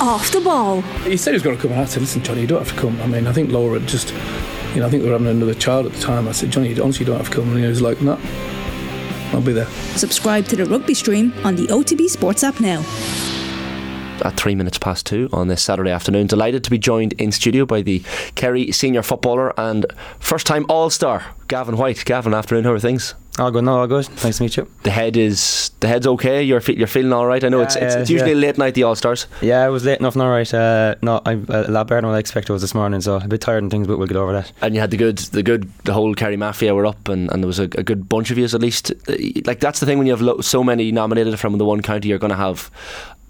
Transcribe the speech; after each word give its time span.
Off 0.00 0.30
the 0.30 0.40
ball. 0.40 0.82
He 1.04 1.16
said 1.16 1.30
he 1.30 1.36
was 1.36 1.42
going 1.42 1.56
to 1.56 1.62
come 1.62 1.72
and 1.72 1.80
I 1.80 1.84
said, 1.86 2.02
listen, 2.02 2.22
Johnny, 2.22 2.42
you 2.42 2.46
don't 2.46 2.58
have 2.58 2.74
to 2.74 2.80
come. 2.80 3.00
I 3.00 3.06
mean, 3.06 3.26
I 3.26 3.32
think 3.32 3.50
Laura 3.50 3.80
just, 3.80 4.12
you 4.74 4.80
know, 4.80 4.86
I 4.86 4.90
think 4.90 5.02
they 5.02 5.08
were 5.08 5.12
having 5.12 5.28
another 5.28 5.54
child 5.54 5.86
at 5.86 5.92
the 5.92 6.00
time. 6.00 6.28
I 6.28 6.32
said, 6.32 6.50
Johnny, 6.50 6.68
honestly, 6.68 6.76
you 6.76 6.84
honestly 6.84 7.06
don't 7.06 7.16
have 7.16 7.30
to 7.30 7.34
come. 7.34 7.48
And 7.50 7.58
he 7.58 7.66
was 7.66 7.80
like, 7.80 8.02
no, 8.02 8.18
I'll 9.32 9.40
be 9.40 9.52
there. 9.52 9.66
Subscribe 9.96 10.44
to 10.46 10.56
the 10.56 10.66
rugby 10.66 10.94
stream 10.94 11.32
on 11.44 11.56
the 11.56 11.66
OTB 11.68 12.08
Sports 12.08 12.44
app 12.44 12.60
now 12.60 12.84
at 14.22 14.36
three 14.36 14.54
minutes 14.54 14.78
past 14.78 15.06
two 15.06 15.28
on 15.32 15.48
this 15.48 15.62
Saturday 15.62 15.90
afternoon. 15.90 16.26
Delighted 16.26 16.64
to 16.64 16.70
be 16.70 16.78
joined 16.78 17.12
in 17.14 17.30
studio 17.32 17.66
by 17.66 17.82
the 17.82 18.02
Kerry 18.34 18.72
senior 18.72 19.02
footballer 19.02 19.52
and 19.58 19.86
first 20.18 20.46
time 20.46 20.66
All 20.68 20.90
Star, 20.90 21.26
Gavin 21.48 21.76
White. 21.76 22.04
Gavin, 22.04 22.34
afternoon, 22.34 22.64
how 22.64 22.72
are 22.72 22.78
things? 22.78 23.14
All 23.38 23.50
good, 23.50 23.64
no, 23.64 23.80
all 23.80 23.86
good. 23.86 24.08
Nice 24.24 24.38
to 24.38 24.44
meet 24.44 24.56
you. 24.56 24.66
The 24.82 24.90
head 24.90 25.16
is 25.16 25.70
the 25.80 25.88
head's 25.88 26.06
okay. 26.06 26.42
You're 26.42 26.62
you're 26.62 26.86
feeling 26.86 27.12
all 27.12 27.26
right. 27.26 27.44
I 27.44 27.50
know 27.50 27.58
yeah, 27.58 27.64
it's, 27.64 27.76
it's, 27.76 27.94
it's 27.94 28.10
usually 28.10 28.32
yeah. 28.32 28.38
late 28.38 28.56
night 28.56 28.74
the 28.74 28.84
All 28.84 28.94
Stars. 28.94 29.26
Yeah, 29.42 29.66
it 29.66 29.68
was 29.68 29.84
late 29.84 30.00
enough. 30.00 30.16
All 30.16 30.30
right. 30.30 30.52
Uh, 30.52 30.94
no, 31.02 31.20
I'm 31.26 31.44
a 31.50 31.62
lot 31.68 31.86
better 31.86 32.00
than 32.00 32.08
what 32.08 32.16
I 32.16 32.18
expected 32.18 32.52
was 32.52 32.62
this 32.62 32.74
morning. 32.74 33.02
So 33.02 33.16
a 33.16 33.28
bit 33.28 33.42
tired 33.42 33.62
and 33.62 33.70
things, 33.70 33.86
but 33.86 33.98
we'll 33.98 34.06
get 34.06 34.16
over 34.16 34.32
that. 34.32 34.52
And 34.62 34.74
you 34.74 34.80
had 34.80 34.90
the 34.90 34.96
good, 34.96 35.18
the 35.18 35.42
good, 35.42 35.70
the 35.84 35.92
whole 35.92 36.14
Kerry 36.14 36.38
mafia 36.38 36.74
were 36.74 36.86
up, 36.86 37.08
and, 37.08 37.30
and 37.30 37.42
there 37.42 37.46
was 37.46 37.58
a, 37.58 37.64
a 37.64 37.82
good 37.82 38.08
bunch 38.08 38.30
of 38.30 38.38
you 38.38 38.44
at 38.46 38.54
least. 38.54 38.92
Like 39.44 39.60
that's 39.60 39.80
the 39.80 39.86
thing 39.86 39.98
when 39.98 40.06
you 40.06 40.16
have 40.16 40.44
so 40.44 40.64
many 40.64 40.90
nominated 40.90 41.38
from 41.38 41.58
the 41.58 41.64
one 41.64 41.82
county, 41.82 42.08
you're 42.08 42.18
going 42.18 42.30
to 42.30 42.36
have 42.36 42.70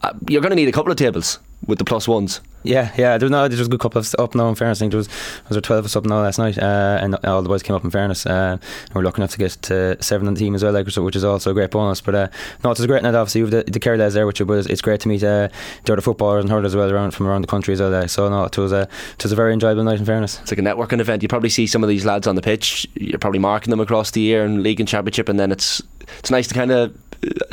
uh, 0.02 0.12
you're 0.28 0.42
going 0.42 0.50
to 0.50 0.56
need 0.56 0.68
a 0.68 0.72
couple 0.72 0.92
of 0.92 0.98
tables 0.98 1.38
with 1.66 1.78
the 1.78 1.84
plus 1.84 2.06
ones. 2.06 2.40
Yeah, 2.62 2.92
yeah. 2.98 3.16
There 3.16 3.26
was, 3.26 3.30
no, 3.30 3.46
there 3.46 3.58
was 3.58 3.68
a 3.68 3.70
good 3.70 3.80
couple 3.80 4.00
of 4.00 4.14
up 4.18 4.34
now. 4.34 4.48
In 4.48 4.56
fairness, 4.56 4.78
I 4.78 4.80
think 4.80 4.90
there 4.90 4.98
was 4.98 5.08
was 5.08 5.50
there 5.50 5.60
twelve 5.60 5.80
of 5.80 5.84
us 5.84 5.94
up 5.94 6.04
now 6.04 6.20
last 6.20 6.38
night, 6.38 6.58
uh, 6.58 6.98
and 7.00 7.14
all 7.24 7.40
the 7.40 7.48
boys 7.48 7.62
came 7.62 7.76
up. 7.76 7.84
In 7.84 7.90
fairness, 7.90 8.26
uh, 8.26 8.58
and 8.60 8.94
we're 8.94 9.02
lucky 9.02 9.20
enough 9.20 9.30
to 9.30 9.38
get 9.38 9.52
to 9.62 10.02
seven 10.02 10.26
on 10.26 10.34
the 10.34 10.40
team 10.40 10.54
as 10.56 10.64
well, 10.64 10.72
like 10.72 10.86
which 10.86 11.16
is 11.16 11.22
also 11.22 11.52
a 11.52 11.54
great 11.54 11.70
bonus. 11.70 12.00
But 12.00 12.14
uh, 12.16 12.28
no, 12.64 12.72
it's 12.72 12.80
a 12.80 12.86
great 12.88 13.04
night. 13.04 13.14
Obviously, 13.14 13.42
with 13.42 13.52
the, 13.52 13.70
the 13.70 13.78
Kerry 13.78 13.98
lads 13.98 14.14
there, 14.14 14.26
which 14.26 14.40
was 14.40 14.66
it's 14.66 14.80
great 14.80 15.00
to 15.02 15.08
meet 15.08 15.22
uh, 15.22 15.48
the 15.84 15.92
other 15.92 16.02
footballers 16.02 16.42
and 16.42 16.50
hurlers 16.50 16.72
as 16.72 16.76
well 16.76 16.90
around 16.90 17.12
from 17.12 17.28
around 17.28 17.42
the 17.42 17.48
country 17.48 17.72
as 17.72 17.80
well. 17.80 17.90
There. 17.90 18.08
So 18.08 18.28
no, 18.28 18.44
it 18.44 18.58
was 18.58 18.72
a 18.72 18.88
it 19.14 19.22
was 19.22 19.30
a 19.30 19.36
very 19.36 19.52
enjoyable 19.52 19.84
night. 19.84 20.00
In 20.00 20.04
fairness, 20.04 20.40
it's 20.40 20.50
like 20.50 20.58
a 20.58 20.62
networking 20.62 20.98
event. 20.98 21.22
You 21.22 21.28
probably 21.28 21.50
see 21.50 21.68
some 21.68 21.84
of 21.84 21.88
these 21.88 22.04
lads 22.04 22.26
on 22.26 22.34
the 22.34 22.42
pitch. 22.42 22.88
You're 22.94 23.20
probably 23.20 23.38
marking 23.38 23.70
them 23.70 23.80
across 23.80 24.10
the 24.10 24.20
year 24.20 24.44
and 24.44 24.64
league 24.64 24.80
and 24.80 24.88
championship, 24.88 25.28
and 25.28 25.38
then 25.38 25.52
it's 25.52 25.80
it's 26.18 26.32
nice 26.32 26.48
to 26.48 26.54
kind 26.54 26.72
of 26.72 26.92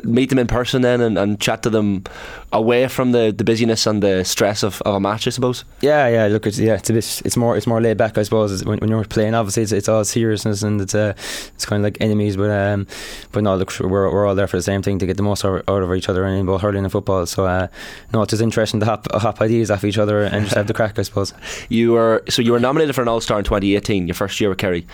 meet 0.04 0.30
them 0.30 0.40
in 0.40 0.48
person 0.48 0.82
then 0.82 1.02
and, 1.02 1.18
and 1.18 1.40
chat 1.40 1.64
to 1.64 1.70
them 1.70 2.04
away 2.52 2.88
from 2.88 3.12
the, 3.12 3.34
the 3.36 3.44
busyness 3.44 3.88
and 3.88 4.04
the 4.04 4.24
stress 4.24 4.64
of, 4.64 4.82
of 4.84 4.96
a 4.96 5.00
match, 5.00 5.28
I 5.28 5.32
suppose. 5.32 5.66
Yeah, 5.82 6.08
yeah. 6.08 6.28
Look, 6.28 6.46
it's 6.46 6.60
yeah, 6.60 6.76
it's 6.76 6.90
a 6.90 6.94
bit, 6.94 7.22
it's 7.26 7.38
more, 7.38 7.58
it's 7.58 7.68
more 7.68 7.82
laid 7.82 7.98
back, 7.98 8.18
I 8.18 8.24
suppose. 8.24 8.64
When, 8.64 8.80
when 8.80 8.90
you're 8.90 9.04
playing, 9.06 9.34
obviously, 9.34 9.64
it's, 9.64 9.72
it's 9.72 9.90
all 9.90 10.04
seriousness 10.06 10.64
and 10.64 10.82
it's 10.82 10.96
uh, 10.96 11.14
it's 11.56 11.66
kind 11.66 11.82
of 11.82 11.84
like 11.84 11.98
enemies. 12.02 12.38
But 12.38 12.52
um, 12.52 12.88
but 13.32 13.44
no, 13.44 13.56
look, 13.56 13.78
we're, 13.80 14.12
we're 14.12 14.28
all 14.28 14.36
there 14.36 14.48
for 14.48 14.58
the 14.58 14.64
same 14.64 14.82
thing 14.82 15.00
to 15.00 15.06
get 15.06 15.18
the 15.18 15.24
most 15.24 15.44
out, 15.44 15.68
of 15.68 15.94
each 15.94 16.10
other 16.10 16.26
in 16.26 16.46
both 16.46 16.62
hurling 16.62 16.84
and 16.84 16.92
football. 16.92 17.26
So 17.26 17.46
uh, 17.46 17.68
no, 18.14 18.22
it's 18.22 18.32
just 18.32 18.42
interesting 18.42 18.80
to 18.82 18.86
hop, 18.86 19.12
hop 19.12 19.42
ideas 19.42 19.72
off 19.72 19.84
each 19.84 19.98
other 19.98 20.24
and 20.24 20.46
just 20.46 20.56
have 20.56 20.68
the 20.68 20.74
crack, 20.74 21.00
I 21.00 21.04
suppose. 21.04 21.34
You 21.70 21.94
were 21.94 22.24
so 22.30 22.42
you 22.42 22.52
were 22.52 22.60
nominated 22.60 22.94
for 22.94 23.02
an 23.02 23.08
All 23.08 23.22
Star 23.22 23.40
in 23.40 23.46
2018, 23.46 24.08
your 24.08 24.16
first 24.16 24.40
year 24.40 24.50
with 24.50 24.58
Kerry. 24.58 24.86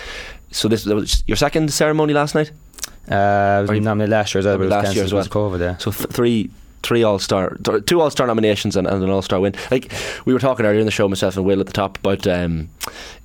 So 0.52 0.68
this 0.68 0.86
was 0.86 1.24
your 1.28 1.38
second 1.38 1.74
ceremony 1.74 2.14
last 2.14 2.36
night. 2.36 2.52
Uh, 3.10 3.66
I 3.68 3.72
was 3.72 3.82
nominated 3.82 4.12
last 4.12 4.34
year 4.34 4.40
as 4.40 4.46
well, 4.46 4.68
last 4.68 4.96
year 4.96 5.04
as 5.04 5.14
well. 5.14 5.26
COVID, 5.26 5.60
yeah. 5.60 5.78
So 5.78 5.92
th- 5.92 6.10
three 6.10 6.52
three 6.84 7.04
All 7.04 7.20
Star, 7.20 7.58
two 7.86 8.02
All 8.02 8.10
Star 8.10 8.28
nominations 8.28 8.76
and, 8.76 8.88
and, 8.88 9.04
an 9.04 9.10
All 9.10 9.22
Star 9.22 9.40
win. 9.40 9.54
Like 9.72 9.92
we 10.26 10.34
were 10.34 10.40
talking 10.40 10.66
earlier 10.66 10.80
in 10.80 10.86
the 10.86 10.92
show, 10.92 11.08
myself 11.08 11.36
and 11.38 11.46
Will 11.46 11.60
at 11.60 11.68
the 11.68 11.74
top 11.74 11.98
about 12.00 12.26
um, 12.28 12.70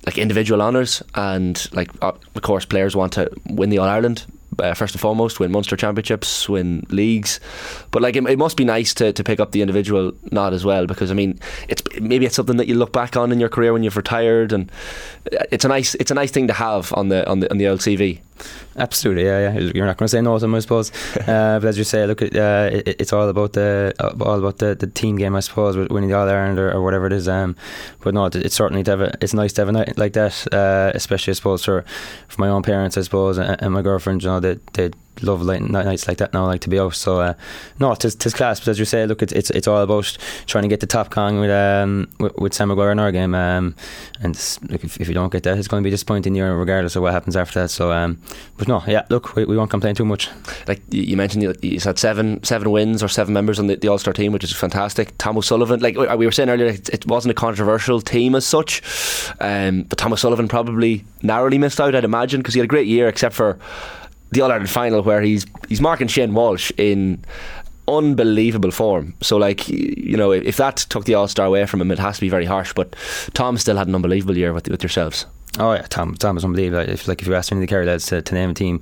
like 0.05 0.17
individual 0.17 0.61
honours 0.61 1.03
and 1.15 1.67
like 1.73 1.89
uh, 2.01 2.13
of 2.35 2.41
course 2.41 2.65
players 2.65 2.95
want 2.95 3.13
to 3.13 3.29
win 3.49 3.69
the 3.69 3.77
All 3.77 3.87
Ireland. 3.87 4.25
Uh, 4.57 4.73
first 4.73 4.93
and 4.93 5.01
foremost, 5.01 5.37
win 5.37 5.51
Munster 5.51 5.75
championships, 5.75 6.47
win 6.47 6.85
leagues, 6.89 7.41
but 7.91 8.01
like 8.01 8.15
it, 8.15 8.25
it, 8.25 8.37
must 8.37 8.55
be 8.55 8.63
nice 8.63 8.93
to, 8.93 9.11
to 9.11 9.21
pick 9.21 9.41
up 9.41 9.51
the 9.51 9.61
individual 9.61 10.13
nod 10.31 10.53
as 10.53 10.63
well 10.63 10.85
because 10.85 11.11
I 11.11 11.13
mean 11.13 11.37
it's 11.67 11.83
maybe 11.99 12.25
it's 12.25 12.37
something 12.37 12.55
that 12.55 12.67
you 12.67 12.75
look 12.75 12.93
back 12.93 13.17
on 13.17 13.33
in 13.33 13.39
your 13.41 13.49
career 13.49 13.73
when 13.73 13.83
you've 13.83 13.97
retired 13.97 14.53
and 14.53 14.71
uh, 15.33 15.43
it's 15.51 15.65
a 15.65 15.67
nice 15.67 15.95
it's 15.95 16.09
a 16.09 16.13
nice 16.13 16.31
thing 16.31 16.47
to 16.47 16.53
have 16.53 16.93
on 16.93 17.09
the 17.09 17.27
on 17.29 17.41
the 17.41 17.51
on 17.51 17.57
the 17.57 17.65
LCV. 17.65 18.21
Absolutely, 18.77 19.23
yeah, 19.23 19.53
yeah. 19.53 19.71
You're 19.73 19.85
not 19.85 19.97
going 19.97 20.05
to 20.05 20.09
say 20.09 20.21
no 20.21 20.35
to 20.37 20.41
them, 20.41 20.55
I 20.55 20.59
suppose. 20.59 20.91
uh, 21.27 21.59
but 21.61 21.65
as 21.65 21.77
you 21.77 21.83
say, 21.83 22.05
look, 22.05 22.21
uh, 22.21 22.25
it, 22.73 22.95
it's 22.99 23.13
all 23.13 23.29
about 23.29 23.53
the 23.53 23.93
uh, 23.99 24.13
all 24.21 24.39
about 24.39 24.57
the, 24.57 24.75
the 24.75 24.87
team 24.87 25.15
game, 25.15 25.35
I 25.35 25.39
suppose, 25.39 25.77
winning 25.77 26.09
the 26.09 26.17
All 26.17 26.27
Ireland 26.27 26.59
or, 26.59 26.71
or, 26.71 26.83
whatever 26.83 27.07
it 27.07 27.13
is. 27.13 27.27
Um, 27.27 27.55
but 28.01 28.13
no, 28.13 28.25
it's 28.25 28.55
certainly 28.55 28.83
to 28.83 28.91
have 28.91 29.01
a, 29.01 29.17
it's 29.21 29.33
nice 29.33 29.53
to 29.53 29.61
have 29.61 29.69
a 29.69 29.71
night 29.71 29.97
like 29.97 30.13
that, 30.13 30.45
uh, 30.53 30.91
especially 30.93 31.31
I 31.31 31.35
suppose 31.35 31.63
for 31.63 31.85
for 32.27 32.41
my 32.41 32.49
own 32.49 32.63
parents, 32.63 32.97
I 32.97 33.01
suppose, 33.01 33.37
and, 33.37 33.61
and 33.61 33.73
my 33.73 33.81
girlfriend. 33.81 34.23
You 34.23 34.29
know, 34.29 34.39
they 34.41 34.59
they 34.73 34.91
love 35.21 35.41
like 35.41 35.61
nights 35.61 36.07
like 36.07 36.17
that 36.17 36.33
now, 36.33 36.45
like 36.45 36.61
to 36.61 36.69
be 36.69 36.79
out. 36.79 36.95
So 36.95 37.21
uh, 37.21 37.33
no, 37.79 37.91
it's 37.91 38.33
class. 38.33 38.59
But 38.59 38.69
as 38.69 38.79
you 38.79 38.85
say, 38.85 39.05
look, 39.05 39.21
it's 39.21 39.33
it's, 39.33 39.49
it's 39.51 39.67
all 39.67 39.81
about 39.81 40.17
trying 40.47 40.63
to 40.63 40.67
get 40.67 40.79
the 40.79 40.87
top 40.87 41.11
Kong 41.11 41.39
with 41.39 41.51
um 41.51 42.09
with, 42.19 42.35
with 42.37 42.53
Sam 42.53 42.69
Maguire 42.69 42.91
in 42.91 42.99
our 42.99 43.11
game. 43.11 43.35
Um, 43.35 43.75
and 44.21 44.35
look, 44.69 44.83
if, 44.83 44.99
if 44.99 45.07
you 45.07 45.13
don't 45.13 45.31
get 45.31 45.43
that, 45.43 45.57
it's 45.57 45.67
going 45.67 45.81
to 45.83 45.87
be 45.87 45.91
disappointing 45.91 46.35
year 46.35 46.55
regardless 46.55 46.95
of 46.95 47.03
what 47.03 47.13
happens 47.13 47.35
after 47.35 47.61
that. 47.61 47.69
So 47.69 47.91
um, 47.91 48.21
but 48.57 48.67
no, 48.67 48.83
yeah, 48.87 49.05
look, 49.09 49.35
we, 49.35 49.45
we 49.45 49.57
won't 49.57 49.69
complain 49.69 49.95
too 49.95 50.05
much. 50.05 50.29
Like 50.67 50.81
you 50.89 51.17
mentioned, 51.17 51.55
you, 51.61 51.79
had 51.79 51.99
seven 51.99 52.43
seven 52.43 52.71
wins 52.71 53.03
or 53.03 53.07
seven 53.07 53.33
members 53.33 53.59
on 53.59 53.67
the, 53.67 53.75
the 53.75 53.87
All 53.87 53.97
Star 53.97 54.13
team, 54.13 54.31
which 54.31 54.43
is 54.43 54.53
fantastic. 54.53 55.17
Tom 55.17 55.37
O'Sullivan, 55.37 55.79
like 55.79 55.95
we 55.95 56.25
were 56.25 56.31
saying 56.31 56.49
earlier, 56.49 56.67
it, 56.67 56.89
it 56.89 57.07
wasn't 57.07 57.31
a 57.31 57.35
controversial 57.35 58.01
team 58.01 58.35
as 58.35 58.45
such, 58.45 58.81
um, 59.39 59.83
but 59.83 59.97
Tom 59.97 60.13
O'Sullivan 60.13 60.47
probably 60.47 61.05
narrowly 61.21 61.57
missed 61.57 61.79
out, 61.79 61.95
I'd 61.95 62.03
imagine, 62.03 62.41
because 62.41 62.53
he 62.53 62.59
had 62.59 62.65
a 62.65 62.67
great 62.67 62.87
year, 62.87 63.07
except 63.07 63.35
for 63.35 63.59
the 64.35 64.41
All 64.41 64.51
Ireland 64.51 64.69
final 64.69 65.01
where 65.01 65.21
he's 65.21 65.45
he's 65.67 65.81
marking 65.81 66.07
Shane 66.07 66.33
Walsh 66.33 66.71
in 66.77 67.23
unbelievable 67.87 68.71
form. 68.71 69.13
So 69.21 69.37
like 69.37 69.67
you 69.67 70.17
know, 70.17 70.31
if 70.31 70.57
that 70.57 70.77
took 70.77 71.05
the 71.05 71.15
All 71.15 71.27
Star 71.27 71.45
away 71.45 71.65
from 71.65 71.81
him, 71.81 71.91
it 71.91 71.99
has 71.99 72.15
to 72.15 72.21
be 72.21 72.29
very 72.29 72.45
harsh. 72.45 72.73
But 72.73 72.95
Tom 73.33 73.57
still 73.57 73.77
had 73.77 73.87
an 73.87 73.95
unbelievable 73.95 74.37
year 74.37 74.53
with 74.53 74.69
with 74.69 74.83
yourselves. 74.83 75.25
Oh 75.57 75.71
yeah, 75.71 75.83
Tom. 75.83 76.15
Tom 76.15 76.35
is 76.35 76.43
unbelievable. 76.43 76.81
If 76.81 77.07
like 77.07 77.21
if 77.21 77.27
you 77.27 77.35
asked 77.35 77.51
any 77.51 77.59
of 77.59 77.61
the 77.61 77.67
Kerry 77.67 77.85
lads 77.85 78.07
to, 78.07 78.21
to 78.21 78.33
name 78.33 78.49
a 78.49 78.53
team, 78.53 78.81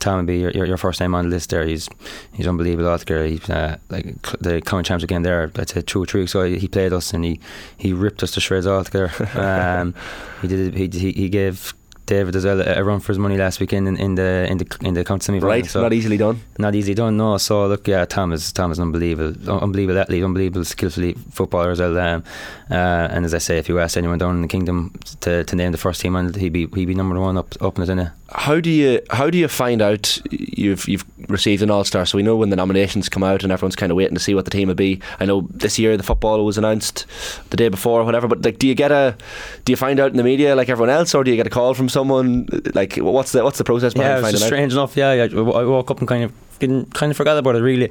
Tom 0.00 0.16
would 0.16 0.26
be 0.26 0.38
your, 0.38 0.50
your, 0.52 0.64
your, 0.64 0.76
first 0.78 1.00
name 1.00 1.14
on 1.14 1.28
the 1.28 1.30
list. 1.30 1.50
There, 1.50 1.66
he's 1.66 1.88
he's 2.32 2.46
unbelievable 2.46 2.88
altogether. 2.88 3.26
He's 3.26 3.48
uh, 3.50 3.76
like 3.90 4.22
the 4.40 4.62
common 4.62 4.84
champs 4.84 5.04
again 5.04 5.22
there. 5.22 5.50
I'd 5.56 5.68
say 5.68 5.82
two 5.82 6.02
or 6.02 6.06
three 6.06 6.22
weeks 6.22 6.34
ago 6.34 6.44
he 6.44 6.66
played 6.66 6.94
us 6.94 7.12
and 7.12 7.24
he, 7.24 7.40
he 7.76 7.92
ripped 7.92 8.22
us 8.22 8.30
to 8.32 8.40
shreds 8.40 8.66
altogether. 8.66 9.12
um, 9.38 9.94
he 10.40 10.48
did. 10.48 10.94
He, 10.94 11.12
he 11.12 11.28
gave 11.28 11.74
David 12.06 12.36
as 12.36 12.44
well 12.44 12.60
a 12.60 12.84
run 12.84 13.00
for 13.00 13.08
his 13.08 13.18
money 13.18 13.36
last 13.36 13.60
weekend 13.60 13.88
in, 13.88 13.96
in 13.96 14.14
the 14.14 14.46
in 14.50 14.58
the 14.58 14.78
in 14.82 14.94
the 14.94 15.04
county 15.04 15.24
semi. 15.24 15.38
Right, 15.38 15.64
so 15.64 15.80
not 15.80 15.92
easily 15.92 16.16
done. 16.16 16.40
Not 16.58 16.74
easily 16.74 16.94
done. 16.94 17.16
No. 17.16 17.38
So 17.38 17.66
look, 17.66 17.88
yeah, 17.88 18.04
Tom 18.04 18.32
is 18.32 18.52
Tom 18.52 18.70
is 18.70 18.78
unbelievable, 18.78 19.50
unbelievable 19.50 20.00
athlete, 20.00 20.22
unbelievable 20.22 20.64
skillfully 20.64 21.14
footballer 21.30 21.70
as 21.70 21.80
well. 21.80 21.98
Um, 21.98 22.24
uh, 22.70 22.74
and 23.10 23.24
as 23.24 23.32
I 23.32 23.38
say, 23.38 23.58
if 23.58 23.68
you 23.68 23.78
ask 23.80 23.96
anyone 23.96 24.18
down 24.18 24.36
in 24.36 24.42
the 24.42 24.48
kingdom 24.48 24.92
to, 25.20 25.44
to 25.44 25.56
name 25.56 25.72
the 25.72 25.78
first 25.78 26.00
team, 26.00 26.16
and 26.16 26.34
he'd 26.36 26.52
be 26.52 26.66
he'd 26.74 26.86
be 26.86 26.94
number 26.94 27.18
one 27.18 27.38
up 27.38 27.54
up 27.62 27.78
in 27.78 27.84
it, 27.84 27.88
innit? 27.88 28.12
How 28.30 28.60
do 28.60 28.70
you 28.70 29.00
how 29.10 29.30
do 29.30 29.38
you 29.38 29.48
find 29.48 29.80
out 29.80 30.20
you've 30.30 30.86
you've 30.88 31.04
received 31.28 31.62
an 31.62 31.70
All 31.70 31.84
Star? 31.84 32.06
So 32.06 32.16
we 32.16 32.22
know 32.22 32.36
when 32.36 32.50
the 32.50 32.56
nominations 32.56 33.08
come 33.08 33.22
out, 33.22 33.42
and 33.42 33.52
everyone's 33.52 33.76
kind 33.76 33.90
of 33.90 33.96
waiting 33.96 34.14
to 34.14 34.20
see 34.20 34.34
what 34.34 34.44
the 34.44 34.50
team 34.50 34.68
will 34.68 34.74
be. 34.74 35.00
I 35.20 35.24
know 35.24 35.46
this 35.50 35.78
year 35.78 35.96
the 35.96 36.02
football 36.02 36.44
was 36.44 36.58
announced 36.58 37.06
the 37.50 37.56
day 37.56 37.68
before 37.68 38.00
or 38.00 38.04
whatever. 38.04 38.28
But 38.28 38.44
like, 38.44 38.58
do 38.58 38.66
you 38.66 38.74
get 38.74 38.92
a 38.92 39.16
do 39.64 39.72
you 39.72 39.76
find 39.76 40.00
out 40.00 40.10
in 40.10 40.16
the 40.16 40.24
media 40.24 40.56
like 40.56 40.68
everyone 40.68 40.90
else, 40.90 41.14
or 41.14 41.24
do 41.24 41.30
you 41.30 41.36
get 41.36 41.46
a 41.46 41.50
call 41.50 41.74
from 41.74 41.88
someone? 41.88 42.48
Like, 42.74 42.96
what's 42.96 43.32
the 43.32 43.44
what's 43.44 43.58
the 43.58 43.64
process? 43.64 43.94
Yeah, 43.94 44.26
it's 44.26 44.44
strange 44.44 44.72
out? 44.72 44.76
enough. 44.76 44.96
Yeah, 44.96 45.10
I 45.10 45.64
woke 45.64 45.90
up 45.90 45.98
and 45.98 46.08
kind 46.08 46.24
of 46.24 46.32
kind 46.66 47.10
of 47.10 47.16
forgot 47.16 47.38
about 47.38 47.56
it 47.56 47.60
really. 47.60 47.90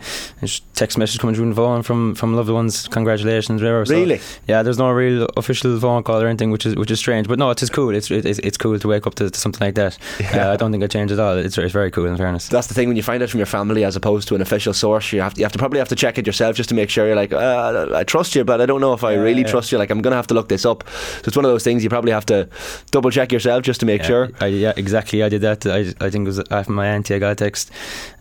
Text 0.75 0.97
message 0.97 1.19
coming 1.19 1.35
through 1.35 1.49
the 1.49 1.55
phone 1.55 1.83
from 1.83 2.15
from 2.15 2.35
loved 2.35 2.49
ones, 2.49 2.87
congratulations, 2.87 3.61
whatever. 3.61 3.85
So, 3.85 3.95
really? 3.95 4.19
Yeah, 4.47 4.63
there's 4.63 4.77
no 4.77 4.89
real 4.91 5.27
official 5.37 5.79
phone 5.79 6.03
call 6.03 6.21
or 6.21 6.27
anything, 6.27 6.51
which 6.51 6.65
is 6.65 6.75
which 6.75 6.91
is 6.91 6.99
strange. 6.99 7.27
But 7.27 7.39
no, 7.39 7.51
it's 7.51 7.69
cool. 7.69 7.95
It's 7.95 8.09
it's, 8.11 8.39
it's 8.39 8.57
cool 8.57 8.79
to 8.79 8.87
wake 8.87 9.07
up 9.07 9.15
to, 9.15 9.29
to 9.29 9.39
something 9.39 9.65
like 9.65 9.75
that. 9.75 9.97
Yeah. 10.19 10.49
Uh, 10.49 10.53
I 10.53 10.57
don't 10.57 10.71
think 10.71 10.83
I 10.83 10.87
changed 10.87 11.13
at 11.13 11.19
all. 11.19 11.37
It's, 11.37 11.57
it's 11.57 11.73
very 11.73 11.91
cool 11.91 12.05
in 12.05 12.17
fairness. 12.17 12.47
That's 12.47 12.67
the 12.67 12.73
thing 12.73 12.87
when 12.87 12.97
you 12.97 13.03
find 13.03 13.21
out 13.21 13.29
from 13.29 13.39
your 13.39 13.45
family 13.45 13.83
as 13.83 13.95
opposed 13.95 14.27
to 14.29 14.35
an 14.35 14.41
official 14.41 14.73
source. 14.73 15.13
You 15.13 15.21
have 15.21 15.33
to, 15.35 15.39
you 15.39 15.45
have 15.45 15.51
to 15.53 15.59
probably 15.59 15.79
have 15.79 15.89
to 15.89 15.95
check 15.95 16.17
it 16.17 16.25
yourself 16.25 16.55
just 16.55 16.69
to 16.69 16.75
make 16.75 16.89
sure 16.89 17.05
you're 17.07 17.15
like, 17.15 17.33
uh, 17.33 17.89
I 17.93 18.03
trust 18.03 18.35
you, 18.35 18.43
but 18.43 18.61
I 18.61 18.65
don't 18.65 18.81
know 18.81 18.93
if 18.93 19.03
I 19.03 19.13
yeah, 19.13 19.19
really 19.19 19.41
yeah. 19.41 19.47
trust 19.47 19.71
you. 19.71 19.77
Like 19.77 19.89
I'm 19.89 20.01
gonna 20.01 20.15
have 20.15 20.27
to 20.27 20.33
look 20.33 20.49
this 20.49 20.65
up. 20.65 20.83
So 20.87 21.27
it's 21.27 21.35
one 21.35 21.45
of 21.45 21.51
those 21.51 21.63
things 21.63 21.83
you 21.83 21.89
probably 21.89 22.11
have 22.11 22.25
to 22.27 22.49
double 22.91 23.11
check 23.11 23.31
yourself 23.31 23.63
just 23.63 23.79
to 23.81 23.85
make 23.85 24.03
sure. 24.03 24.29
I, 24.39 24.47
yeah, 24.47 24.73
exactly. 24.75 25.23
I 25.23 25.29
did 25.29 25.41
that. 25.41 25.65
I, 25.65 25.93
I 26.05 26.09
think 26.09 26.25
it 26.25 26.27
was 26.27 26.39
after 26.51 26.71
my 26.71 26.87
auntie. 26.87 27.15
I 27.15 27.19
got 27.19 27.31
a 27.31 27.35
text 27.35 27.71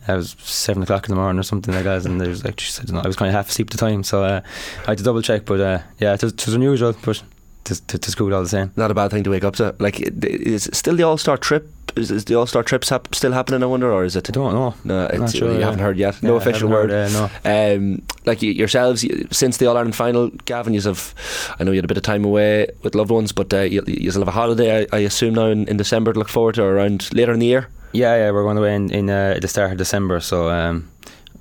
it 0.09 0.17
was 0.17 0.37
seven 0.41 0.83
o'clock 0.83 1.09
in 1.09 1.15
the 1.15 1.21
morning 1.21 1.39
or 1.39 1.45
something 1.45 1.75
like 1.75 1.85
that, 1.85 2.05
and 2.05 2.21
there 2.21 2.29
was 2.29 2.45
like 2.45 2.59
she 2.61 2.71
said, 2.71 2.91
I 2.93 3.07
was 3.07 3.17
kind 3.17 3.29
of 3.29 3.35
half 3.35 3.49
asleep 3.49 3.69
at 3.69 3.73
the 3.73 3.79
time, 3.79 4.03
so 4.03 4.25
uh, 4.25 4.41
I 4.83 4.91
had 4.91 4.99
to 4.99 5.05
double 5.05 5.23
check. 5.23 5.45
But 5.45 5.61
uh, 5.61 5.79
yeah, 5.99 6.15
it 6.15 6.23
was, 6.23 6.33
it 6.33 6.47
was 6.47 6.55
unusual, 6.55 6.95
but 7.05 7.23
to, 7.65 7.99
to, 7.99 8.11
school 8.11 8.35
all 8.35 8.43
the 8.43 8.49
same. 8.49 8.73
Not 8.77 8.91
a 8.91 8.95
bad 8.95 9.11
thing 9.11 9.23
to 9.25 9.31
wake 9.31 9.45
up 9.45 9.57
to. 9.57 9.75
Like, 9.79 10.01
is 10.01 10.69
still 10.73 10.97
the 10.97 11.05
All 11.05 11.17
Star 11.17 11.37
trip? 11.37 11.69
Is, 11.95 12.11
is 12.11 12.25
the 12.25 12.35
All 12.35 12.47
Star 12.47 12.63
trip 12.63 12.85
hap- 12.85 13.15
still 13.15 13.33
happening? 13.33 13.63
I 13.63 13.67
wonder, 13.67 13.93
or 13.93 14.05
is 14.05 14.17
it? 14.17 14.29
I 14.29 14.33
don't 14.33 14.53
know. 14.55 14.75
No, 14.85 15.07
it's, 15.07 15.35
sure, 15.35 15.53
you 15.53 15.59
yeah. 15.59 15.67
haven't 15.67 15.81
heard 15.81 15.97
yet. 15.97 16.23
No 16.23 16.35
yeah, 16.35 16.41
official 16.41 16.69
word. 16.69 16.91
Heard, 16.91 17.15
uh, 17.15 17.29
no. 17.45 17.77
Um, 17.77 18.03
like 18.25 18.43
yourselves, 18.43 19.05
since 19.31 19.59
the 19.59 19.67
All 19.67 19.77
Ireland 19.77 19.95
final, 19.95 20.31
Gavin, 20.45 20.75
you 20.75 20.81
have. 20.83 21.15
I 21.59 21.65
know 21.65 21.71
you 21.71 21.79
had 21.79 21.85
a 21.85 21.89
bit 21.89 21.97
of 21.97 22.03
time 22.03 22.25
away 22.25 22.69
with 22.83 22.95
loved 22.95 23.11
ones, 23.11 23.33
but 23.33 23.53
uh, 23.55 23.61
you, 23.61 23.83
you 23.87 24.11
have 24.11 24.29
a 24.29 24.31
holiday. 24.31 24.87
I, 24.93 24.97
I 24.97 25.01
assume 25.01 25.35
now 25.35 25.47
in, 25.47 25.69
in 25.69 25.77
December 25.77 26.13
to 26.13 26.19
look 26.19 26.29
forward 26.29 26.57
to, 26.57 26.65
or 26.65 26.75
around 26.75 27.13
later 27.15 27.33
in 27.33 27.39
the 27.39 27.47
year. 27.47 27.69
Yeah, 27.93 28.17
yeah, 28.17 28.31
we're 28.31 28.43
going 28.43 28.59
away 28.59 28.75
in, 28.75 28.91
in 28.91 29.11
uh, 29.11 29.39
the 29.41 29.49
start 29.49 29.73
of 29.73 29.79
December, 29.79 30.21
so 30.21 30.49
um, 30.49 30.89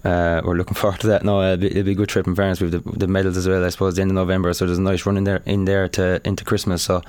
uh, 0.04 0.42
we're 0.44 0.56
looking 0.56 0.74
forward 0.82 1.00
to 1.02 1.08
that. 1.08 1.24
No, 1.24 1.42
it'll 1.42 1.58
be, 1.58 1.68
it'll 1.68 1.84
be 1.84 1.92
a 1.92 1.96
good 1.96 2.10
trip 2.10 2.28
in 2.28 2.36
fairness. 2.36 2.60
We've 2.60 2.72
the, 2.72 2.80
the 2.80 3.08
medals 3.08 3.38
as 3.38 3.48
well, 3.48 3.64
I 3.64 3.70
suppose, 3.70 3.96
the 3.96 4.02
end 4.02 4.12
of 4.12 4.16
November. 4.16 4.52
So 4.54 4.66
there's 4.66 4.78
a 4.78 4.82
nice 4.82 5.06
run 5.06 5.18
in 5.18 5.24
there 5.24 5.42
in 5.46 5.66
there 5.66 5.88
to 5.90 6.22
into 6.26 6.44
Christmas. 6.44 6.84
So 6.84 7.02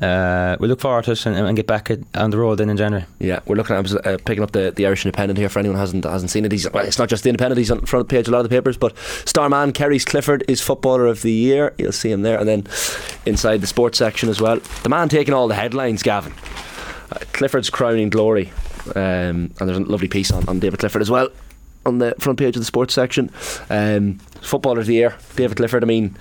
uh, 0.00 0.56
we 0.60 0.68
look 0.68 0.80
forward 0.80 1.04
to 1.04 1.12
it 1.12 1.26
and, 1.26 1.36
and 1.36 1.56
get 1.56 1.66
back 1.66 1.90
on 2.14 2.30
the 2.30 2.38
road 2.38 2.56
then 2.56 2.70
in 2.70 2.76
January. 2.76 3.06
Yeah, 3.18 3.40
we're 3.46 3.56
looking 3.56 3.76
at 3.76 4.06
uh, 4.06 4.18
picking 4.24 4.42
up 4.42 4.52
the, 4.52 4.70
the 4.70 4.86
Irish 4.86 5.04
Independent 5.04 5.38
here 5.38 5.48
for 5.48 5.58
anyone 5.58 5.76
who 5.76 5.80
hasn't 5.80 6.04
hasn't 6.04 6.30
seen 6.30 6.44
it. 6.44 6.52
He's, 6.52 6.70
well, 6.70 6.84
it's 6.84 6.98
not 6.98 7.08
just 7.08 7.24
the 7.24 7.30
Independent; 7.30 7.58
he's 7.58 7.70
on 7.70 7.80
the 7.80 7.86
front 7.86 8.08
page 8.08 8.28
of 8.28 8.32
a 8.32 8.36
lot 8.36 8.44
of 8.44 8.50
the 8.50 8.54
papers. 8.54 8.76
But 8.76 8.96
Starman 9.24 9.72
Kerry's 9.72 10.04
Clifford 10.04 10.44
is 10.46 10.60
Footballer 10.60 11.06
of 11.06 11.22
the 11.22 11.32
Year. 11.32 11.74
You'll 11.78 11.92
see 11.92 12.12
him 12.12 12.22
there, 12.22 12.38
and 12.38 12.48
then 12.48 12.66
inside 13.26 13.60
the 13.60 13.66
sports 13.66 13.98
section 13.98 14.28
as 14.28 14.40
well, 14.40 14.60
the 14.82 14.88
man 14.88 15.08
taking 15.08 15.34
all 15.34 15.48
the 15.48 15.54
headlines, 15.54 16.02
Gavin. 16.02 16.32
Uh, 17.10 17.18
Clifford's 17.32 17.70
crowning 17.70 18.08
glory, 18.08 18.52
um, 18.94 19.52
and 19.58 19.68
there's 19.68 19.78
a 19.78 19.82
lovely 19.82 20.08
piece 20.08 20.30
on, 20.30 20.48
on 20.48 20.60
David 20.60 20.80
Clifford 20.80 21.02
as 21.02 21.10
well 21.10 21.28
on 21.86 21.98
the 21.98 22.14
front 22.18 22.38
page 22.38 22.56
of 22.56 22.60
the 22.60 22.66
sports 22.66 22.94
section. 22.94 23.30
Um, 23.70 24.18
footballer 24.40 24.80
of 24.80 24.86
the 24.86 24.94
year, 24.94 25.16
David 25.36 25.56
Clifford. 25.56 25.82
I 25.82 25.86
mean, 25.86 26.16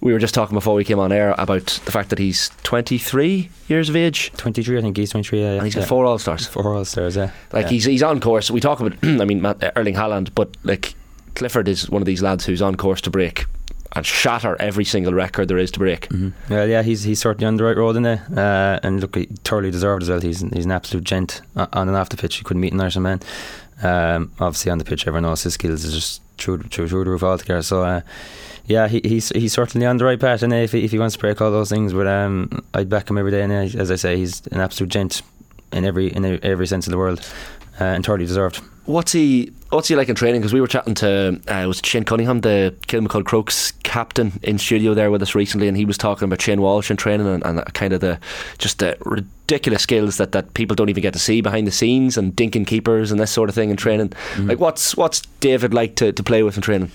we 0.00 0.12
were 0.12 0.18
just 0.18 0.34
talking 0.34 0.54
before 0.54 0.74
we 0.74 0.84
came 0.84 0.98
on 0.98 1.12
air 1.12 1.34
about 1.38 1.66
the 1.84 1.92
fact 1.92 2.10
that 2.10 2.18
he's 2.18 2.50
23 2.62 3.50
years 3.68 3.88
of 3.88 3.96
age. 3.96 4.32
23, 4.36 4.78
I 4.78 4.82
think 4.82 4.96
he's 4.96 5.10
23. 5.10 5.40
Yeah, 5.40 5.44
yeah. 5.44 5.52
And 5.54 5.64
he's 5.64 5.74
got 5.74 5.82
yeah. 5.82 5.86
four 5.86 6.04
All 6.04 6.18
Stars. 6.18 6.46
Four 6.46 6.74
All 6.74 6.84
Stars, 6.84 7.16
yeah. 7.16 7.30
Like 7.52 7.64
yeah. 7.64 7.70
he's 7.70 7.84
he's 7.84 8.02
on 8.02 8.20
course. 8.20 8.50
We 8.50 8.60
talk 8.60 8.80
about, 8.80 8.92
I 9.02 9.24
mean, 9.24 9.44
Erling 9.44 9.94
Haaland, 9.94 10.30
but 10.34 10.56
like 10.64 10.94
Clifford 11.34 11.68
is 11.68 11.88
one 11.90 12.02
of 12.02 12.06
these 12.06 12.22
lads 12.22 12.44
who's 12.44 12.62
on 12.62 12.76
course 12.76 13.00
to 13.02 13.10
break 13.10 13.46
and 13.94 14.04
shatter 14.04 14.56
every 14.60 14.84
single 14.84 15.14
record 15.14 15.48
there 15.48 15.58
is 15.58 15.70
to 15.72 15.78
break. 15.78 16.08
Mm-hmm. 16.08 16.52
Well, 16.52 16.68
yeah, 16.68 16.82
he's 16.82 17.04
he's 17.04 17.20
certainly 17.20 17.46
on 17.46 17.56
the 17.56 17.64
right 17.64 17.76
road 17.76 17.96
in 17.96 18.02
there, 18.02 18.26
uh, 18.36 18.86
and 18.86 19.00
look, 19.00 19.16
he 19.16 19.26
thoroughly 19.44 19.70
deserved 19.70 20.02
as 20.02 20.08
well. 20.08 20.20
He's 20.20 20.40
he's 20.40 20.64
an 20.64 20.72
absolute 20.72 21.04
gent 21.04 21.42
on 21.56 21.88
and 21.88 21.96
off 21.96 22.08
the 22.08 22.16
pitch. 22.16 22.38
You 22.38 22.44
couldn't 22.44 22.60
meet 22.60 22.72
an 22.72 22.80
Irish 22.80 22.96
man. 22.96 23.20
Um, 23.82 24.32
obviously, 24.40 24.70
on 24.70 24.78
the 24.78 24.84
pitch, 24.84 25.06
everyone 25.06 25.24
knows 25.24 25.42
his 25.42 25.54
skills 25.54 25.84
is 25.84 25.94
just 25.94 26.22
true, 26.38 26.58
true, 26.58 26.88
true 26.88 27.04
the 27.04 27.10
roof 27.10 27.22
altogether. 27.22 27.62
So, 27.62 27.82
uh, 27.82 28.00
yeah, 28.66 28.88
he, 28.88 29.00
he's 29.04 29.28
he's 29.30 29.52
certainly 29.52 29.86
on 29.86 29.96
the 29.96 30.04
right 30.04 30.18
path, 30.18 30.42
and 30.42 30.52
if 30.52 30.72
he, 30.72 30.84
if 30.84 30.90
he 30.90 30.98
wants 30.98 31.16
to 31.16 31.20
break 31.20 31.40
all 31.40 31.50
those 31.50 31.70
things, 31.70 31.92
but 31.92 32.06
um, 32.06 32.64
I'd 32.72 32.88
back 32.88 33.10
him 33.10 33.18
every 33.18 33.30
day. 33.30 33.42
And 33.42 33.52
as 33.52 33.90
I 33.90 33.96
say, 33.96 34.16
he's 34.16 34.46
an 34.48 34.60
absolute 34.60 34.90
gent 34.90 35.22
in 35.72 35.84
every 35.84 36.08
in 36.08 36.24
every 36.44 36.66
sense 36.66 36.86
of 36.86 36.92
the 36.92 36.98
world, 36.98 37.20
uh, 37.80 37.84
and 37.84 38.04
totally 38.04 38.26
deserved. 38.26 38.60
What's 38.86 39.12
he 39.12 39.52
What's 39.70 39.88
he 39.88 39.96
like 39.96 40.08
in 40.08 40.14
training? 40.14 40.40
Because 40.40 40.52
we 40.52 40.60
were 40.60 40.68
chatting 40.68 40.94
to 40.96 41.40
uh, 41.48 41.64
was 41.66 41.80
Shane 41.82 42.04
Cunningham, 42.04 42.42
the 42.42 42.76
Kilmacud 42.86 43.24
Crokes 43.24 43.72
captain, 43.82 44.38
in 44.42 44.58
studio 44.58 44.94
there 44.94 45.10
with 45.10 45.20
us 45.20 45.34
recently, 45.34 45.66
and 45.66 45.76
he 45.76 45.84
was 45.84 45.98
talking 45.98 46.26
about 46.26 46.40
Shane 46.40 46.60
Walsh 46.60 46.92
in 46.92 46.96
training 46.96 47.26
and, 47.26 47.44
and 47.44 47.74
kind 47.74 47.92
of 47.92 48.00
the 48.00 48.20
just 48.58 48.78
the 48.78 48.96
ridiculous 49.00 49.82
skills 49.82 50.16
that, 50.18 50.30
that 50.30 50.54
people 50.54 50.76
don't 50.76 50.90
even 50.90 51.02
get 51.02 51.12
to 51.14 51.18
see 51.18 51.40
behind 51.40 51.66
the 51.66 51.72
scenes 51.72 52.16
and 52.16 52.36
dinking 52.36 52.66
keepers 52.66 53.10
and 53.10 53.18
this 53.18 53.32
sort 53.32 53.48
of 53.48 53.54
thing 53.54 53.70
in 53.70 53.76
training. 53.76 54.10
Mm-hmm. 54.10 54.48
Like, 54.48 54.60
what's 54.60 54.96
what's 54.96 55.22
David 55.40 55.74
like 55.74 55.96
to, 55.96 56.12
to 56.12 56.22
play 56.22 56.44
with 56.44 56.56
in 56.56 56.62
training? 56.62 56.92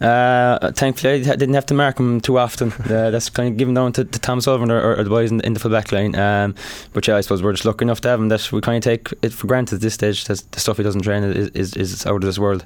Uh, 0.00 0.72
thankfully, 0.72 1.14
I 1.14 1.36
didn't 1.36 1.54
have 1.54 1.66
to 1.66 1.74
mark 1.74 1.98
him 1.98 2.20
too 2.20 2.38
often. 2.38 2.72
Uh, 2.84 3.10
that's 3.10 3.28
kind 3.30 3.48
of 3.48 3.56
given 3.56 3.74
down 3.74 3.92
to, 3.92 4.04
to 4.04 4.18
Tom 4.20 4.40
Sullivan 4.40 4.70
or, 4.70 4.96
or, 4.96 5.02
the 5.02 5.10
boys 5.10 5.32
in, 5.32 5.40
in 5.40 5.54
the 5.54 5.58
full 5.58 5.70
back 5.70 5.90
line. 5.90 6.14
Um, 6.14 6.54
but 6.92 7.08
yeah, 7.08 7.16
I 7.16 7.22
suppose 7.22 7.42
we're 7.42 7.52
just 7.52 7.64
lucky 7.64 7.84
enough 7.84 8.00
to 8.02 8.08
have 8.08 8.20
him 8.20 8.28
that 8.28 8.52
we 8.52 8.60
kind 8.60 8.76
of 8.76 8.84
take 8.84 9.12
it 9.22 9.32
for 9.32 9.46
granted 9.46 9.76
at 9.76 9.80
this 9.80 9.94
stage. 9.94 10.24
That 10.26 10.44
the 10.52 10.60
stuff 10.60 10.76
he 10.76 10.82
doesn't 10.82 11.00
train 11.00 11.24
is, 11.24 11.48
is, 11.48 11.74
is 11.74 12.06
out 12.06 12.16
of 12.16 12.22
this 12.22 12.38
world. 12.38 12.64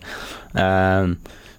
Um, 0.55 1.19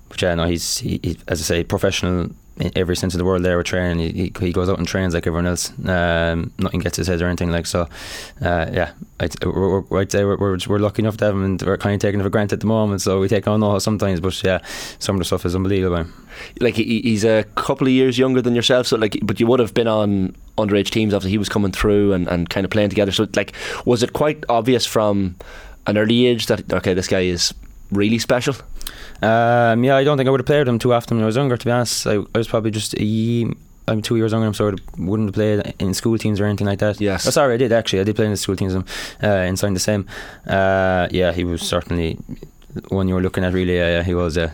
but 0.10 0.22
yeah, 0.22 0.36
no, 0.36 0.46
he's 0.46 0.80
he, 0.80 1.00
he, 1.02 1.18
as 1.28 1.40
I 1.42 1.44
say, 1.44 1.64
professional 1.64 2.30
in 2.60 2.72
every 2.76 2.96
sense 2.96 3.14
of 3.14 3.18
the 3.18 3.26
word 3.26 3.42
there 3.44 3.58
with 3.58 3.68
training. 3.68 4.14
He, 4.14 4.32
he 4.40 4.52
goes 4.52 4.70
out 4.70 4.78
and 4.78 4.88
trains 4.88 5.14
like 5.14 5.26
everyone 5.26 5.48
else. 5.48 5.72
Um, 5.88 6.52
nothing 6.60 6.82
gets 6.82 6.98
his 6.98 7.08
head 7.08 7.22
or 7.22 7.28
anything 7.28 7.52
like 7.52 7.66
so. 7.66 7.88
Uh, 8.42 8.70
yeah, 8.72 8.92
I'd, 9.20 9.44
we're, 9.46 10.00
I'd 10.00 10.12
say 10.12 10.26
we're, 10.26 10.38
we're, 10.38 10.58
we're, 10.68 10.80
lucky 10.80 11.02
enough 11.02 11.18
to 11.18 11.26
have 11.26 11.36
him 11.36 11.44
and 11.44 11.62
we're 11.62 11.78
kind 11.78 11.96
of 11.96 12.02
taking 12.02 12.20
it 12.20 12.24
for 12.24 12.30
granted 12.30 12.56
at 12.56 12.60
the 12.60 12.68
moment. 12.68 13.02
So 13.02 13.20
we 13.20 13.30
take 13.30 13.48
on 13.48 13.64
all 13.64 13.80
sometimes, 13.80 14.20
but 14.20 14.44
yeah, 14.44 14.60
some 15.00 15.16
of 15.16 15.20
the 15.20 15.26
stuff 15.26 15.46
is 15.46 15.56
unbelievable. 15.56 16.06
Like 16.60 16.76
he, 16.76 17.02
he's 17.02 17.24
a 17.24 17.46
couple 17.56 17.88
of 17.88 17.94
years 17.94 18.18
younger 18.18 18.42
than 18.42 18.56
yourself, 18.56 18.88
so 18.88 18.98
like, 18.98 19.18
but 19.24 19.40
you 19.40 19.48
would 19.48 19.60
have 19.60 19.74
been 19.74 19.88
on 19.88 20.36
underage 20.58 20.90
teams 20.90 21.14
after 21.14 21.30
he 21.30 21.38
was 21.38 21.48
coming 21.48 21.72
through 21.72 22.12
and, 22.14 22.28
and 22.28 22.50
kind 22.50 22.66
of 22.66 22.72
playing 22.72 22.90
together. 22.90 23.12
So 23.12 23.28
like, 23.36 23.54
was 23.86 24.04
it 24.04 24.14
quite 24.14 24.44
obvious 24.50 24.86
from 24.86 25.38
an 25.88 25.98
early 25.98 26.26
age 26.26 26.48
that 26.48 26.72
okay, 26.72 26.94
this 26.94 27.08
guy 27.08 27.22
is 27.22 27.54
really 27.92 28.20
special? 28.20 28.56
Um, 29.22 29.84
yeah, 29.84 29.98
I 29.98 30.04
don't 30.04 30.18
think 30.18 30.28
I 30.28 30.32
would 30.32 30.40
have 30.40 30.48
played 30.48 30.68
him 30.68 30.80
too 30.80 30.94
often 30.94 31.18
when 31.18 31.24
I 31.24 31.26
was 31.26 31.36
younger. 31.36 31.58
To 31.58 31.66
be 31.66 31.72
honest, 31.72 32.08
I, 32.08 32.16
I 32.16 32.38
was 32.38 32.48
probably 32.48 32.72
just 32.72 32.94
a 32.94 33.04
year, 33.04 33.52
I'm 33.88 34.02
two 34.02 34.16
years 34.16 34.32
younger, 34.32 34.54
so 34.54 34.70
I 34.70 34.74
wouldn't 34.98 35.30
have 35.30 35.36
played 35.36 35.74
in 35.80 35.94
school 35.94 36.18
teams 36.18 36.40
or 36.40 36.46
anything 36.46 36.68
like 36.68 36.80
that. 36.80 37.02
Yes. 37.02 37.28
Oh, 37.28 37.32
sorry, 37.32 37.56
I 37.56 37.58
did 37.58 37.72
actually. 37.72 38.00
I 38.00 38.04
did 38.04 38.16
play 38.16 38.26
in 38.26 38.32
the 38.32 38.38
school 38.38 38.56
teams 38.56 38.76
um, 38.76 38.86
uh, 39.22 39.28
inside 39.28 39.74
the 39.74 39.80
same. 39.80 40.08
Uh, 40.48 41.08
yeah, 41.12 41.32
he 41.32 41.44
was 41.44 41.62
certainly 41.62 42.18
one 42.90 43.08
you 43.08 43.16
were 43.16 43.22
looking 43.22 43.44
at 43.44 43.52
really 43.52 43.78
yeah, 43.78 44.04
he 44.04 44.14
was 44.14 44.38
uh, 44.38 44.52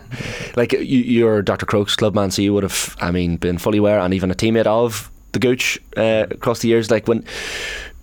like 0.56 0.72
you, 0.72 0.80
you're 0.80 1.42
Dr. 1.42 1.66
Crokes 1.66 1.98
clubman 1.98 2.32
so 2.32 2.42
you 2.42 2.54
would 2.54 2.64
have 2.64 2.96
I 3.02 3.12
mean 3.12 3.36
been 3.36 3.58
fully 3.58 3.78
aware 3.78 4.00
and 4.00 4.14
even 4.14 4.32
a 4.32 4.34
teammate 4.34 4.66
of 4.66 5.12
the 5.34 5.40
Gooch 5.40 5.78
uh, 5.98 6.26
across 6.32 6.60
the 6.60 6.70
years 6.70 6.90
like 6.90 7.10
when 7.10 7.26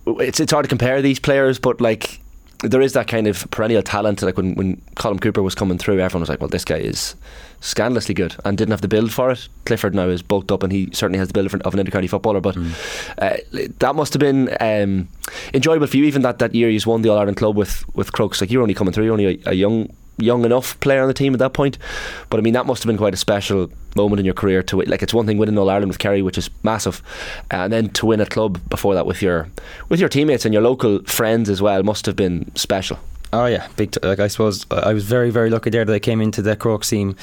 it's 0.05 0.39
it's 0.39 0.51
hard 0.51 0.65
to 0.65 0.69
compare 0.69 1.01
these 1.01 1.19
players 1.19 1.57
but 1.57 1.81
like 1.81 2.21
there 2.63 2.81
is 2.81 2.93
that 2.93 3.07
kind 3.07 3.27
of 3.27 3.49
perennial 3.51 3.83
talent. 3.83 4.21
Like 4.21 4.37
when, 4.37 4.55
when 4.55 4.77
Colm 4.95 5.21
Cooper 5.21 5.43
was 5.43 5.53
coming 5.53 5.77
through, 5.77 5.99
everyone 5.99 6.21
was 6.21 6.29
like, 6.29 6.39
well, 6.39 6.49
this 6.49 6.65
guy 6.65 6.77
is 6.77 7.15
scandalously 7.59 8.13
good 8.13 8.35
and 8.43 8.57
didn't 8.57 8.71
have 8.71 8.81
the 8.81 8.87
build 8.87 9.11
for 9.11 9.31
it. 9.31 9.47
Clifford 9.65 9.93
now 9.93 10.07
is 10.07 10.21
bulked 10.21 10.51
up 10.51 10.63
and 10.63 10.71
he 10.71 10.89
certainly 10.93 11.19
has 11.19 11.27
the 11.27 11.33
build 11.33 11.53
of 11.53 11.73
an 11.73 11.85
intercounty 11.85 12.09
footballer. 12.09 12.39
But 12.39 12.55
mm. 12.55 12.73
uh, 13.17 13.67
that 13.79 13.95
must 13.95 14.13
have 14.13 14.19
been 14.19 14.55
um, 14.59 15.07
enjoyable 15.53 15.87
for 15.87 15.97
you, 15.97 16.05
even 16.05 16.21
that, 16.23 16.39
that 16.39 16.55
year 16.55 16.69
you 16.69 16.79
won 16.85 17.01
the 17.01 17.09
All 17.09 17.17
Ireland 17.17 17.37
club 17.37 17.55
with, 17.55 17.85
with 17.95 18.13
Crokes. 18.13 18.41
Like 18.41 18.49
you're 18.49 18.61
only 18.61 18.73
coming 18.73 18.93
through, 18.93 19.05
you're 19.05 19.13
only 19.13 19.41
a, 19.45 19.51
a 19.51 19.53
young 19.53 19.93
young 20.17 20.45
enough 20.45 20.79
player 20.79 21.01
on 21.01 21.07
the 21.07 21.13
team 21.13 21.33
at 21.33 21.39
that 21.39 21.53
point. 21.53 21.77
But 22.29 22.39
I 22.39 22.43
mean, 22.43 22.53
that 22.53 22.65
must 22.65 22.83
have 22.83 22.87
been 22.87 22.97
quite 22.97 23.13
a 23.13 23.17
special 23.17 23.69
moment 23.95 24.19
in 24.19 24.25
your 24.25 24.33
career 24.33 24.63
to 24.63 24.81
like. 24.83 25.01
It's 25.03 25.13
one 25.13 25.25
thing 25.25 25.37
winning 25.37 25.57
All 25.57 25.69
Ireland 25.69 25.89
with 25.89 25.99
Kerry, 25.99 26.21
which 26.21 26.37
is 26.37 26.49
massive, 26.63 27.01
and 27.51 27.71
then 27.71 27.89
to 27.89 28.05
win 28.05 28.21
a 28.21 28.25
club 28.25 28.59
before 28.69 28.93
that 28.95 29.05
with 29.05 29.21
your 29.21 29.47
with 29.89 29.99
your 29.99 30.09
teammates 30.09 30.45
and 30.45 30.53
your 30.53 30.63
local 30.63 31.03
friends 31.03 31.49
as 31.49 31.61
well 31.61 31.83
must 31.83 32.05
have 32.05 32.15
been 32.15 32.53
special. 32.55 32.99
Oh 33.31 33.47
yeah, 33.47 33.67
big. 33.77 33.91
T- 33.91 33.99
like 34.07 34.19
I 34.19 34.27
suppose 34.27 34.63
uh, 34.69 34.81
I 34.85 34.93
was 34.93 35.05
very 35.05 35.31
very 35.31 35.49
lucky 35.49 35.71
there 35.71 35.83
that 35.83 35.93
I 35.93 35.97
came 35.99 36.21
into 36.21 36.43
the 36.43 36.55
Crokes 36.55 36.89
team. 36.89 37.15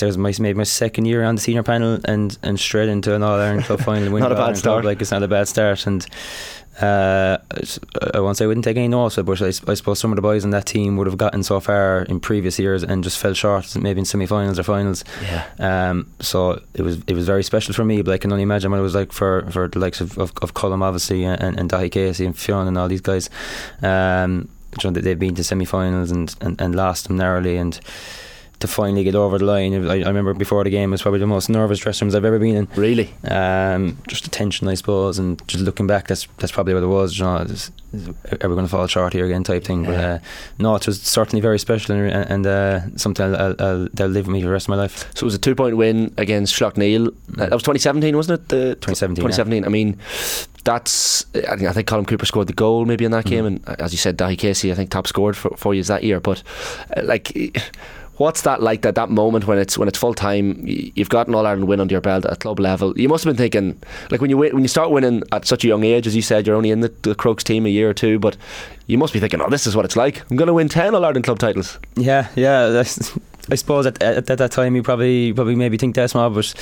I 0.00 0.06
was 0.06 0.16
my 0.16 0.32
maybe 0.40 0.56
my 0.56 0.64
second 0.64 1.04
year 1.04 1.22
on 1.22 1.34
the 1.34 1.40
senior 1.42 1.62
panel 1.62 2.00
and 2.06 2.38
and 2.42 2.58
straight 2.58 2.88
into 2.88 3.14
an 3.14 3.22
All 3.22 3.38
Ireland 3.38 3.64
club 3.64 3.80
final. 3.84 4.18
not 4.18 4.32
a 4.32 4.36
bad 4.36 4.56
start. 4.56 4.82
Club, 4.82 4.84
like 4.86 5.02
it's 5.02 5.10
not 5.10 5.22
a 5.22 5.28
bad 5.28 5.46
start 5.46 5.86
and 5.86 6.06
uh, 6.80 7.38
I 8.14 8.20
won't 8.20 8.36
say 8.36 8.44
I 8.44 8.48
wouldn't 8.48 8.64
take 8.64 8.76
any 8.76 8.88
notes, 8.88 9.16
but 9.16 9.42
I, 9.42 9.46
I, 9.46 9.50
suppose 9.74 10.00
some 10.00 10.10
of 10.10 10.16
the 10.16 10.22
boys 10.22 10.44
in 10.44 10.50
that 10.50 10.66
team 10.66 10.96
would 10.96 11.06
have 11.06 11.16
gotten 11.16 11.44
so 11.44 11.60
far 11.60 12.02
in 12.02 12.18
previous 12.18 12.58
years 12.58 12.82
and 12.82 13.04
just 13.04 13.18
fell 13.18 13.32
short, 13.32 13.76
maybe 13.76 14.00
in 14.00 14.04
semi-finals 14.04 14.58
or 14.58 14.64
finals. 14.64 15.04
Yeah. 15.22 15.46
Um, 15.60 16.10
so 16.18 16.60
it 16.74 16.82
was 16.82 16.98
it 17.06 17.14
was 17.14 17.26
very 17.26 17.44
special 17.44 17.74
for 17.74 17.84
me, 17.84 18.02
but 18.02 18.12
I 18.12 18.18
can 18.18 18.32
only 18.32 18.42
imagine 18.42 18.72
what 18.72 18.80
it 18.80 18.82
was 18.82 18.94
like 18.94 19.12
for, 19.12 19.48
for 19.52 19.68
the 19.68 19.78
likes 19.78 20.00
of, 20.00 20.18
of, 20.18 20.32
of 20.42 20.54
Colm, 20.54 20.82
obviously, 20.82 21.24
and, 21.24 21.58
and 21.58 21.70
Daithí 21.70 21.92
Casey 21.92 22.26
and 22.26 22.36
Fionn 22.36 22.66
and 22.66 22.76
all 22.76 22.88
these 22.88 23.00
guys. 23.00 23.30
Um, 23.80 24.48
they've 24.82 25.18
been 25.18 25.36
to 25.36 25.44
semi-finals 25.44 26.10
and, 26.10 26.34
and, 26.40 26.60
and 26.60 26.74
lost 26.74 27.06
them 27.06 27.16
narrowly 27.18 27.56
and 27.56 27.78
to 28.66 28.72
finally 28.72 29.04
get 29.04 29.14
over 29.14 29.38
the 29.38 29.44
line. 29.44 29.88
I, 29.88 30.02
I, 30.02 30.08
remember 30.08 30.34
before 30.34 30.64
the 30.64 30.70
game, 30.70 30.90
it 30.90 30.94
was 30.94 31.02
probably 31.02 31.20
the 31.20 31.26
most 31.26 31.48
nervous 31.48 31.78
dressing 31.78 32.06
rooms 32.06 32.14
I've 32.14 32.24
ever 32.24 32.38
been 32.38 32.56
in. 32.56 32.68
Really? 32.76 33.12
Um, 33.24 33.98
just 34.08 34.24
the 34.24 34.30
tension, 34.30 34.68
I 34.68 34.74
suppose, 34.74 35.18
and 35.18 35.46
just 35.46 35.62
looking 35.64 35.86
back, 35.86 36.08
that's 36.08 36.26
that's 36.38 36.52
probably 36.52 36.74
what 36.74 36.82
it 36.82 36.86
was. 36.86 37.18
You 37.18 37.24
know, 37.24 37.36
is, 37.36 37.70
are 37.92 38.48
we 38.48 38.54
going 38.54 38.64
to 38.64 38.68
fall 38.68 38.86
short 38.86 39.12
here 39.12 39.26
again, 39.26 39.44
type 39.44 39.64
thing. 39.64 39.84
Yeah. 39.84 39.90
But 39.90 40.00
uh, 40.00 40.18
no, 40.58 40.74
it 40.76 40.86
was 40.86 41.00
certainly 41.02 41.40
very 41.40 41.58
special 41.58 41.94
and, 41.94 42.10
and 42.10 42.46
uh, 42.46 42.96
something 42.96 43.24
I'll, 43.24 43.36
I'll, 43.36 43.56
I'll, 43.58 43.88
that'll 43.92 44.08
live 44.08 44.26
with 44.26 44.32
me 44.32 44.40
for 44.40 44.46
the 44.46 44.52
rest 44.52 44.66
of 44.66 44.70
my 44.70 44.76
life. 44.76 45.10
So 45.14 45.24
it 45.24 45.26
was 45.26 45.34
a 45.34 45.38
two 45.38 45.54
point 45.54 45.76
win 45.76 46.14
against 46.16 46.58
Slaughtneil. 46.58 47.08
Uh, 47.08 47.12
that 47.36 47.52
was 47.52 47.62
2017, 47.62 48.16
wasn't 48.16 48.40
it? 48.40 48.48
The 48.48 48.74
2017. 48.76 49.16
2017. 49.16 49.62
Yeah. 49.62 49.66
I 49.66 49.70
mean, 49.70 49.98
that's 50.64 51.26
I 51.34 51.56
think, 51.56 51.68
I 51.68 51.72
think 51.72 51.88
Colm 51.88 52.06
Cooper 52.06 52.26
scored 52.26 52.46
the 52.46 52.54
goal 52.54 52.86
maybe 52.86 53.04
in 53.04 53.10
that 53.12 53.26
mm. 53.26 53.30
game, 53.30 53.46
and 53.46 53.68
uh, 53.68 53.76
as 53.78 53.92
you 53.92 53.98
said, 53.98 54.16
Daithí 54.16 54.38
Casey 54.38 54.72
I 54.72 54.74
think 54.74 54.90
top 54.90 55.06
scored 55.06 55.36
for, 55.36 55.50
for 55.56 55.74
you 55.74 55.82
that 55.84 56.02
year. 56.02 56.20
But 56.20 56.42
uh, 56.96 57.02
like 57.04 57.36
What's 58.16 58.42
that 58.42 58.62
like? 58.62 58.82
That 58.82 58.94
that 58.94 59.10
moment 59.10 59.46
when 59.46 59.58
it's 59.58 59.76
when 59.76 59.88
it's 59.88 59.98
full 59.98 60.14
time, 60.14 60.62
you've 60.64 61.08
got 61.08 61.26
an 61.26 61.34
All 61.34 61.46
Ireland 61.46 61.66
win 61.66 61.80
under 61.80 61.92
your 61.92 62.00
belt 62.00 62.24
at 62.24 62.40
club 62.40 62.60
level. 62.60 62.98
You 62.98 63.08
must 63.08 63.24
have 63.24 63.34
been 63.34 63.38
thinking, 63.38 63.80
like 64.10 64.20
when 64.20 64.30
you 64.30 64.36
when 64.36 64.60
you 64.60 64.68
start 64.68 64.90
winning 64.90 65.22
at 65.32 65.46
such 65.46 65.64
a 65.64 65.68
young 65.68 65.84
age, 65.84 66.06
as 66.06 66.14
you 66.14 66.22
said, 66.22 66.46
you're 66.46 66.56
only 66.56 66.70
in 66.70 66.80
the, 66.80 66.92
the 67.02 67.14
Crokes 67.14 67.42
team 67.42 67.66
a 67.66 67.68
year 67.68 67.90
or 67.90 67.94
two, 67.94 68.18
but 68.18 68.36
you 68.86 68.98
must 68.98 69.12
be 69.12 69.20
thinking, 69.20 69.40
oh, 69.40 69.50
this 69.50 69.66
is 69.66 69.74
what 69.74 69.84
it's 69.84 69.96
like. 69.96 70.22
I'm 70.30 70.36
going 70.36 70.46
to 70.46 70.54
win 70.54 70.68
ten 70.68 70.94
All 70.94 71.04
Ireland 71.04 71.24
club 71.24 71.38
titles. 71.38 71.78
Yeah, 71.96 72.28
yeah. 72.36 72.84
I 73.50 73.56
suppose 73.56 73.84
at, 73.86 74.02
at, 74.02 74.30
at, 74.30 74.38
that 74.38 74.52
time 74.52 74.74
you 74.74 74.82
probably 74.82 75.32
probably 75.32 75.54
maybe 75.54 75.76
think 75.76 75.94
that's 75.94 76.14
more, 76.14 76.30
but 76.30 76.54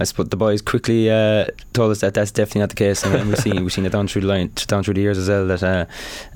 I 0.00 0.04
suppose 0.04 0.30
the 0.30 0.36
boys 0.36 0.62
quickly 0.62 1.10
uh, 1.10 1.46
told 1.74 1.90
us 1.90 2.00
that 2.00 2.14
that's 2.14 2.30
definitely 2.30 2.60
not 2.60 2.70
the 2.70 2.76
case, 2.76 3.04
and 3.04 3.28
we've 3.28 3.38
seen 3.38 3.62
we've 3.62 3.72
seen 3.72 3.84
it 3.84 3.92
down 3.92 4.08
through 4.08 4.22
the 4.22 4.28
line, 4.28 4.50
down 4.66 4.82
through 4.82 4.94
the 4.94 5.02
years 5.02 5.18
as 5.18 5.28
well 5.28 5.46
that 5.48 5.62
uh, 5.62 5.84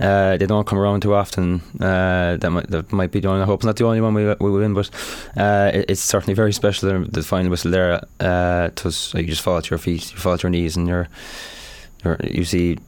uh, 0.03 0.37
they 0.37 0.45
don't 0.47 0.67
come 0.67 0.79
around 0.79 1.01
too 1.01 1.15
often. 1.15 1.63
Uh, 1.81 2.37
that 2.37 2.51
might 2.51 2.69
that 2.69 2.93
might 2.93 3.13
be 3.13 3.21
the 3.21 3.29
only. 3.29 3.43
I 3.43 3.47
hope 3.47 3.61
it's 3.61 3.67
not 3.67 3.77
the 3.77 3.87
only 3.87 4.03
one 4.03 4.13
we 4.13 4.27
we 4.41 4.51
win, 4.51 4.75
but 4.75 4.91
uh, 5.39 5.71
it, 5.73 5.91
it's 5.91 6.03
certainly 6.03 6.35
very 6.35 6.53
special. 6.53 7.05
The 7.05 7.23
final 7.23 7.51
whistle 7.51 7.71
there, 7.71 8.05
uh, 8.21 8.69
it 8.71 8.85
was 8.85 9.15
like 9.15 9.23
you 9.23 9.31
just 9.31 9.43
fall 9.43 9.63
to 9.63 9.71
your 9.71 9.79
feet, 9.79 10.13
you 10.13 10.19
fall 10.19 10.37
to 10.37 10.43
your 10.43 10.51
knees, 10.51 10.77
and 10.77 10.87
you're, 10.87 11.09
you're 12.05 12.19
you 12.23 12.45
see 12.45 12.79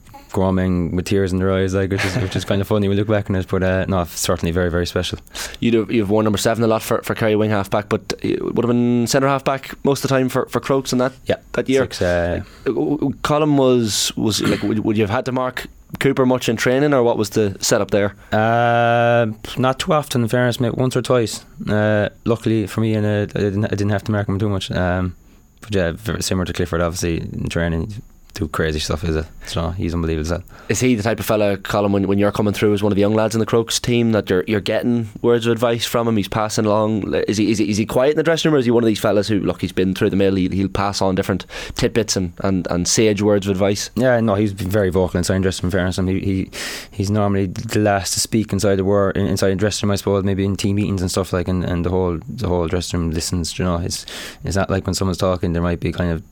men 0.53 0.95
with 0.95 1.07
tears 1.07 1.33
in 1.33 1.39
their 1.39 1.53
eyes, 1.53 1.75
like 1.75 1.91
which 1.91 2.05
is 2.05 2.17
which 2.17 2.37
is 2.37 2.45
kind 2.45 2.61
of 2.61 2.69
funny. 2.69 2.89
We 2.89 2.95
look 2.95 3.09
back 3.09 3.31
on 3.31 3.37
it, 3.37 3.49
but 3.49 3.63
uh, 3.63 3.85
no, 3.89 4.05
certainly 4.05 4.53
very 4.53 4.71
very 4.71 4.87
special. 4.87 5.19
You'd 5.61 5.75
have, 5.75 5.91
you've 5.91 6.11
worn 6.11 6.25
number 6.25 6.39
seven 6.39 6.65
a 6.65 6.67
lot 6.67 6.83
for, 6.83 7.03
for 7.03 7.15
Kerry 7.15 7.37
wing 7.37 7.51
half 7.51 7.71
back, 7.71 7.89
but 7.89 8.13
it 8.23 8.43
would 8.43 8.65
have 8.65 8.69
been 8.69 9.07
centre 9.07 9.29
half 9.29 9.45
back 9.45 9.75
most 9.85 10.05
of 10.05 10.09
the 10.09 10.17
time 10.17 10.29
for, 10.29 10.47
for 10.47 10.61
Crokes 10.61 10.93
in 10.93 10.99
that 10.99 11.13
Yeah, 11.27 11.37
that 11.53 11.69
year. 11.69 11.83
Six, 11.83 12.03
uh, 12.03 12.43
Colm 12.65 13.59
was 13.59 14.13
was 14.17 14.41
like 14.43 14.63
would, 14.63 14.81
would 14.81 14.97
you 14.97 15.03
have 15.03 15.11
had 15.11 15.25
to 15.27 15.33
mark 15.33 15.67
Cooper 16.01 16.27
much 16.27 16.49
in 16.49 16.57
training, 16.57 16.93
or 16.93 17.03
what 17.03 17.17
was 17.17 17.31
the 17.31 17.57
setup 17.61 17.91
there? 17.91 18.15
Uh, 18.33 19.33
not 19.57 19.79
too 19.79 19.93
often, 19.93 20.23
in 20.23 20.29
fairness, 20.29 20.59
maybe 20.61 20.75
once 20.77 20.97
or 20.97 21.03
twice. 21.03 21.45
Uh, 21.69 22.09
luckily 22.25 22.67
for 22.67 22.81
me, 22.81 22.95
and 22.95 23.07
uh, 23.07 23.39
I 23.39 23.41
didn't, 23.41 23.65
I 23.67 23.69
didn't 23.69 23.91
have 23.91 24.05
to 24.05 24.13
mark 24.13 24.29
him 24.29 24.39
too 24.39 24.49
much. 24.49 24.71
Um, 24.71 25.15
but 25.61 25.75
yeah, 25.75 25.93
very 25.93 26.23
similar 26.23 26.45
to 26.45 26.53
Clifford, 26.53 26.81
obviously 26.81 27.21
in 27.21 27.49
training, 27.49 28.03
do 28.37 28.47
crazy 28.49 28.79
stuff. 28.79 29.03
Is 29.03 29.17
it? 29.17 29.27
So 29.47 29.71
he's 29.71 29.95
unbelievable. 29.95 30.23
As 30.23 30.31
well. 30.31 30.43
Is 30.69 30.81
he 30.81 30.95
the 30.95 31.03
type 31.03 31.19
of 31.21 31.27
fella, 31.27 31.57
Colm, 31.57 31.93
when, 31.93 32.07
when 32.07 32.19
you're 32.19 32.33
coming 32.33 32.53
through 32.53 32.75
as 32.75 32.83
one 32.83 32.93
of 32.93 32.97
the 32.97 33.01
young 33.01 33.15
lads 33.15 33.35
in 33.35 33.39
the 33.41 33.47
Crokes 33.47 33.81
team, 33.81 34.13
that 34.13 34.29
you're 34.29 34.45
you're 34.47 34.61
getting 34.61 35.09
words 35.23 35.47
of 35.47 35.53
advice 35.53 35.87
from 35.87 36.07
him? 36.07 36.17
He's 36.17 36.29
passing 36.29 36.67
along. 36.67 37.15
Is 37.15 37.39
he 37.39 37.51
is 37.51 37.59
he, 37.59 37.71
is 37.71 37.79
he 37.79 37.87
quiet 37.87 38.11
in 38.11 38.17
the 38.17 38.23
dressing 38.23 38.51
room, 38.51 38.57
or 38.57 38.59
is 38.59 38.67
he 38.67 38.71
one 38.71 38.83
of 38.83 38.87
these 38.89 39.01
fellas 39.01 39.29
who, 39.29 39.41
look, 39.41 39.61
he's 39.61 39.73
been 39.73 39.95
through 39.95 40.11
the 40.11 40.17
mill, 40.17 40.35
he, 40.35 40.49
he'll 40.49 40.69
pass 40.69 41.01
on 41.01 41.15
different 41.15 41.47
tidbits 41.75 42.17
and, 42.17 42.33
and, 42.41 42.67
and 42.71 42.87
sage 42.87 43.23
words 43.23 43.47
of 43.47 43.53
advice? 43.53 43.91
Yeah, 43.97 44.21
no, 44.21 44.35
he's 44.35 44.53
been 44.53 44.71
very 44.71 44.91
vocal 44.91 45.19
inside 45.19 45.39
the 45.39 45.43
dressing 45.43 45.65
room. 45.65 45.73
Fairness, 45.73 45.99
I 45.99 46.05
he, 46.05 46.21
he 46.21 46.51
he's 46.91 47.11
normally 47.11 47.47
the 47.47 47.79
last 47.79 48.15
to 48.15 48.21
speak 48.21 48.53
inside 48.53 48.77
the 48.77 48.85
war 48.85 49.11
inside 49.13 49.51
the 49.51 49.57
dressing 49.57 49.87
room. 49.87 49.93
I 49.93 49.97
suppose 49.97 50.25
maybe 50.25 50.45
in 50.45 50.57
team 50.57 50.77
meetings 50.77 51.01
and 51.01 51.11
stuff 51.11 51.33
like, 51.33 51.49
and, 51.49 51.65
and 51.65 51.85
the 51.85 51.91
whole 51.91 52.19
the 52.29 52.49
whole 52.49 52.67
dressing 52.69 53.01
room 53.01 53.11
listens. 53.13 53.59
You 53.59 53.65
know, 53.65 53.79
it's 53.79 54.05
it's 54.45 54.57
not 54.57 54.71
like 54.71 54.87
when 54.87 54.95
someone's 54.95 55.19
talking, 55.19 55.53
there 55.53 55.63
might 55.63 55.81
be 55.81 55.93
kind 55.93 56.11
of 56.11 56.23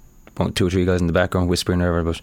two 0.55 0.67
or 0.67 0.71
three 0.71 0.85
guys 0.85 1.01
in 1.01 1.07
the 1.07 1.13
background 1.13 1.49
whispering 1.49 1.79
whatever. 1.81 2.03
but 2.05 2.21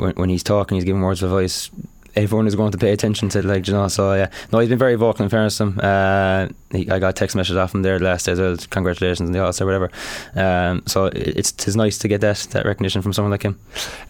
when, 0.00 0.12
when 0.14 0.28
he's 0.30 0.42
talking, 0.42 0.76
he's 0.76 0.84
giving 0.84 1.02
words 1.02 1.22
of 1.22 1.30
advice. 1.32 1.70
Everyone 2.16 2.46
is 2.46 2.54
going 2.54 2.70
to 2.70 2.78
pay 2.78 2.92
attention 2.92 3.28
to, 3.30 3.44
like 3.44 3.66
you 3.66 3.72
know. 3.72 3.88
So 3.88 4.14
yeah, 4.14 4.30
no, 4.52 4.60
he's 4.60 4.68
been 4.68 4.78
very 4.78 4.94
vocal 4.94 5.24
in 5.24 5.28
fairness 5.30 5.56
to 5.58 5.64
him. 5.64 5.80
Uh, 5.82 6.46
he, 6.70 6.88
I 6.88 7.00
got 7.00 7.08
a 7.08 7.12
text 7.12 7.34
message 7.34 7.56
off 7.56 7.74
him 7.74 7.82
there 7.82 7.98
last 7.98 8.26
day 8.26 8.32
as 8.32 8.38
well. 8.38 8.56
Congratulations 8.70 9.26
on 9.28 9.32
the 9.32 9.42
All 9.44 9.52
Star, 9.52 9.66
whatever. 9.66 9.90
Um, 10.36 10.84
so 10.86 11.06
it- 11.06 11.36
it's 11.38 11.50
it's 11.50 11.74
nice 11.74 11.98
to 11.98 12.06
get 12.06 12.20
that 12.20 12.36
that 12.52 12.66
recognition 12.66 13.02
from 13.02 13.12
someone 13.12 13.32
like 13.32 13.42
him. 13.42 13.58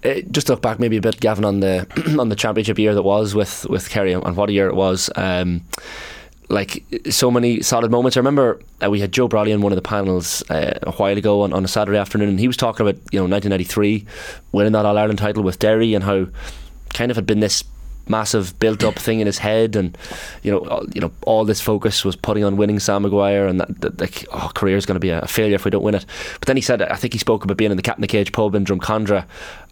Uh, 0.04 0.16
just 0.30 0.50
look 0.50 0.60
back 0.60 0.78
maybe 0.78 0.98
a 0.98 1.00
bit, 1.00 1.18
Gavin, 1.18 1.46
on 1.46 1.60
the 1.60 1.86
on 2.20 2.28
the 2.28 2.36
championship 2.36 2.78
year 2.78 2.94
that 2.94 3.02
was 3.04 3.34
with 3.34 3.64
with 3.70 3.88
Kerry 3.88 4.12
and 4.12 4.22
and 4.26 4.36
what 4.36 4.50
a 4.50 4.52
year 4.52 4.68
it 4.68 4.74
was. 4.74 5.08
Um, 5.16 5.62
like 6.48 6.84
so 7.10 7.30
many 7.30 7.62
solid 7.62 7.90
moments. 7.90 8.16
I 8.16 8.20
remember 8.20 8.60
uh, 8.82 8.90
we 8.90 9.00
had 9.00 9.12
Joe 9.12 9.28
Brolly 9.28 9.54
on 9.54 9.62
one 9.62 9.72
of 9.72 9.76
the 9.76 9.82
panels 9.82 10.42
uh, 10.50 10.78
a 10.82 10.92
while 10.92 11.16
ago 11.16 11.42
on, 11.42 11.52
on 11.52 11.64
a 11.64 11.68
Saturday 11.68 11.98
afternoon, 11.98 12.28
and 12.28 12.40
he 12.40 12.46
was 12.46 12.56
talking 12.56 12.86
about 12.86 13.00
you 13.12 13.18
know 13.18 13.26
1993 13.26 14.06
winning 14.52 14.72
that 14.72 14.86
All 14.86 14.98
Ireland 14.98 15.18
title 15.18 15.42
with 15.42 15.58
Derry 15.58 15.94
and 15.94 16.04
how 16.04 16.26
kind 16.92 17.10
of 17.10 17.16
had 17.16 17.26
been 17.26 17.40
this 17.40 17.64
massive 18.08 18.58
built 18.58 18.84
up 18.84 18.96
thing 18.96 19.20
in 19.20 19.26
his 19.26 19.38
head 19.38 19.76
and 19.76 19.96
you 20.42 20.50
know 20.50 20.58
all, 20.58 20.84
you 20.94 21.00
know 21.00 21.10
all 21.26 21.44
this 21.44 21.60
focus 21.60 22.04
was 22.04 22.16
putting 22.16 22.44
on 22.44 22.56
winning 22.56 22.78
Sam 22.78 23.02
Maguire 23.02 23.46
and 23.46 23.60
that, 23.60 23.80
that 23.80 24.00
like 24.00 24.26
oh 24.32 24.50
career 24.54 24.76
is 24.76 24.86
going 24.86 24.96
to 24.96 25.00
be 25.00 25.10
a 25.10 25.26
failure 25.26 25.54
if 25.54 25.64
we 25.64 25.70
don't 25.70 25.82
win 25.82 25.94
it. 25.94 26.04
But 26.38 26.46
then 26.46 26.56
he 26.56 26.62
said 26.62 26.82
I 26.82 26.96
think 26.96 27.12
he 27.12 27.18
spoke 27.18 27.44
about 27.44 27.56
being 27.56 27.70
in 27.70 27.76
the 27.76 27.82
Cat 27.82 27.98
and 27.98 28.08
Cage 28.08 28.32
pub 28.32 28.54
in 28.54 28.64
Drumcondra 28.64 29.24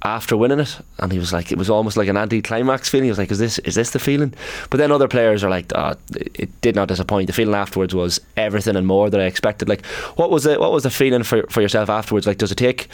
after 0.04 0.36
winning 0.36 0.60
it. 0.60 0.78
And 0.98 1.12
he 1.12 1.18
was 1.18 1.32
like 1.32 1.52
it 1.52 1.58
was 1.58 1.70
almost 1.70 1.96
like 1.96 2.08
an 2.08 2.16
anti-climax 2.16 2.88
feeling. 2.88 3.04
He 3.04 3.10
was 3.10 3.18
like 3.18 3.30
is 3.30 3.38
this 3.38 3.58
is 3.60 3.74
this 3.74 3.90
the 3.90 3.98
feeling? 3.98 4.34
But 4.70 4.78
then 4.78 4.92
other 4.92 5.08
players 5.08 5.44
are 5.44 5.50
like 5.50 5.72
oh, 5.74 5.94
it, 6.14 6.30
it 6.34 6.60
did 6.60 6.74
not 6.74 6.88
disappoint. 6.88 7.26
The 7.26 7.32
feeling 7.32 7.54
afterwards 7.54 7.94
was 7.94 8.20
everything 8.36 8.76
and 8.76 8.86
more 8.86 9.10
than 9.10 9.20
I 9.20 9.26
expected. 9.26 9.68
Like 9.68 9.84
what 10.16 10.30
was 10.30 10.46
it 10.46 10.60
what 10.60 10.72
was 10.72 10.82
the 10.82 10.90
feeling 10.90 11.22
for, 11.22 11.44
for 11.48 11.60
yourself 11.60 11.88
afterwards? 11.88 12.26
Like 12.26 12.38
does 12.38 12.52
it 12.52 12.56
take 12.56 12.88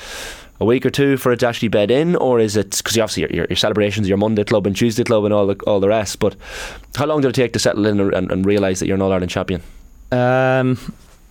a 0.60 0.64
week 0.64 0.84
or 0.84 0.90
two 0.90 1.16
for 1.16 1.32
it 1.32 1.40
to 1.40 1.48
actually 1.48 1.68
bed 1.68 1.90
in, 1.90 2.16
or 2.16 2.40
is 2.40 2.56
it 2.56 2.76
because 2.76 2.98
obviously 2.98 3.22
your, 3.22 3.30
your, 3.30 3.46
your 3.48 3.56
celebrations, 3.56 4.08
your 4.08 4.18
Monday 4.18 4.44
club 4.44 4.66
and 4.66 4.76
Tuesday 4.76 5.04
club 5.04 5.24
and 5.24 5.32
all 5.32 5.46
the 5.46 5.54
all 5.66 5.80
the 5.80 5.88
rest? 5.88 6.18
But 6.18 6.36
how 6.96 7.06
long 7.06 7.20
did 7.20 7.28
it 7.28 7.34
take 7.34 7.52
to 7.52 7.58
settle 7.58 7.86
in 7.86 8.00
and, 8.00 8.30
and, 8.30 8.46
realise 8.46 8.80
that 8.80 8.86
you're 8.86 8.96
an 8.96 9.02
All 9.02 9.12
Ireland 9.12 9.30
champion? 9.30 9.62
Um, 10.10 10.78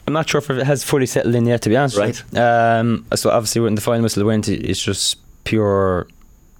I'm 0.07 0.13
not 0.13 0.29
sure 0.29 0.39
if 0.39 0.49
it 0.49 0.65
has 0.65 0.83
fully 0.83 1.05
settled 1.05 1.35
in 1.35 1.45
yet, 1.45 1.61
to 1.63 1.69
be 1.69 1.75
honest. 1.75 1.97
you. 1.97 2.39
Um, 2.39 3.05
so 3.15 3.29
obviously, 3.29 3.61
when 3.61 3.75
the 3.75 3.81
final 3.81 4.03
whistle 4.03 4.25
went, 4.25 4.47
it's 4.47 4.81
just 4.81 5.17
pure. 5.43 6.07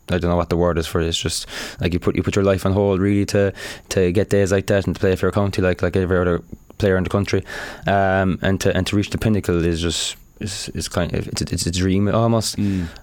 I 0.09 0.17
don't 0.17 0.29
know 0.29 0.37
what 0.37 0.49
the 0.49 0.57
word 0.57 0.77
is 0.77 0.87
for 0.87 1.01
it. 1.01 1.07
It's 1.07 1.17
just 1.17 1.47
like 1.81 1.93
you 1.93 1.99
put 1.99 2.15
you 2.15 2.23
put 2.23 2.35
your 2.35 2.45
life 2.45 2.65
on 2.65 2.73
hold 2.73 2.99
really 2.99 3.25
to 3.27 3.53
to 3.89 4.11
get 4.11 4.29
days 4.29 4.51
like 4.51 4.67
that 4.67 4.85
and 4.85 4.95
to 4.95 4.99
play 4.99 5.15
for 5.15 5.25
your 5.25 5.33
county 5.33 5.61
like 5.61 5.81
like 5.81 5.95
every 5.95 6.17
other 6.17 6.41
player 6.77 6.97
in 6.97 7.03
the 7.03 7.09
country, 7.09 7.43
um, 7.87 8.39
and 8.41 8.59
to 8.61 8.75
and 8.75 8.87
to 8.87 8.95
reach 8.95 9.09
the 9.09 9.17
pinnacle 9.17 9.63
is 9.63 9.81
just 9.81 10.15
is, 10.39 10.69
is 10.69 10.87
kind 10.87 11.13
of 11.13 11.27
it's, 11.27 11.41
a- 11.41 11.53
it's 11.53 11.65
a 11.65 11.71
dream 11.71 12.07
almost. 12.07 12.57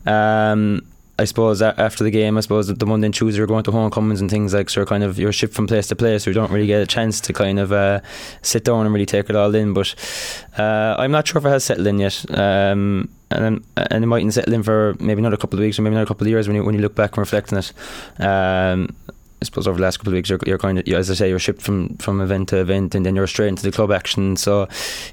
Um, 0.07 0.83
I 1.17 1.27
suppose 1.27 1.63
after 1.63 2.03
the 2.03 2.11
game, 2.11 2.37
I 2.37 2.41
suppose 2.41 2.67
the 2.67 2.87
Monday 2.87 3.07
and 3.07 3.15
Tuesday 3.15 3.39
you're 3.39 3.47
going 3.47 3.63
to 3.63 3.71
homecomings 3.71 4.21
and 4.21 4.29
things 4.29 4.53
like 4.53 4.69
so. 4.69 4.81
You're 4.81 4.87
kind 4.87 5.05
of 5.05 5.17
you're 5.17 5.33
shipped 5.33 5.55
from 5.55 5.69
place 5.69 5.87
to 5.87 5.95
place, 5.95 6.25
so 6.25 6.31
you 6.31 6.35
don't 6.35 6.51
really 6.51 6.67
get 6.67 6.83
a 6.83 6.87
chance 6.87 7.21
to 7.21 7.33
kind 7.33 7.61
of 7.61 7.71
uh, 7.71 8.01
sit 8.43 8.65
down 8.65 8.85
and 8.85 8.93
really 8.93 9.07
take 9.07 9.31
it 9.31 9.37
all 9.37 9.55
in. 9.55 9.75
But 9.75 9.95
uh, 10.59 10.97
I'm 10.99 11.13
not 11.13 11.29
sure 11.29 11.39
if 11.39 11.45
it 11.47 11.51
has 11.51 11.63
settled 11.63 11.87
in 11.87 12.01
yet, 12.01 12.25
um, 12.37 13.09
and 13.31 13.65
and 13.77 14.03
it 14.03 14.07
mightn't 14.09 14.35
settle 14.35 14.55
in 14.55 14.65
for 14.65 14.97
maybe 14.99 15.21
another 15.21 15.37
couple 15.37 15.57
of 15.57 15.63
weeks 15.65 15.79
or 15.79 15.83
maybe 15.83 15.95
another 15.95 16.09
couple 16.09 16.27
of 16.27 16.31
years 16.31 16.49
when 16.49 16.57
you 16.57 16.65
when 16.65 16.75
you 16.75 16.81
look 16.81 16.97
back 16.97 17.13
and 17.13 17.19
reflect 17.19 17.53
on 17.53 17.61
it. 17.61 17.73
Um, 18.21 18.97
I 19.41 19.45
suppose 19.45 19.69
over 19.69 19.77
the 19.77 19.83
last 19.85 19.99
couple 19.99 20.13
of 20.13 20.15
weeks, 20.15 20.31
you're, 20.31 20.39
you're 20.47 20.59
kind 20.59 20.79
of, 20.79 20.89
as 20.89 21.11
I 21.11 21.15
say, 21.15 21.29
you're 21.29 21.39
shipped 21.39 21.61
from, 21.61 21.97
from 21.99 22.23
event 22.23 22.49
to 22.49 22.57
event, 22.61 22.95
and 22.95 23.05
then 23.05 23.15
you're 23.15 23.27
straight 23.27 23.49
into 23.49 23.63
the 23.63 23.71
club 23.73 23.93
action, 23.93 24.37
so 24.37 24.67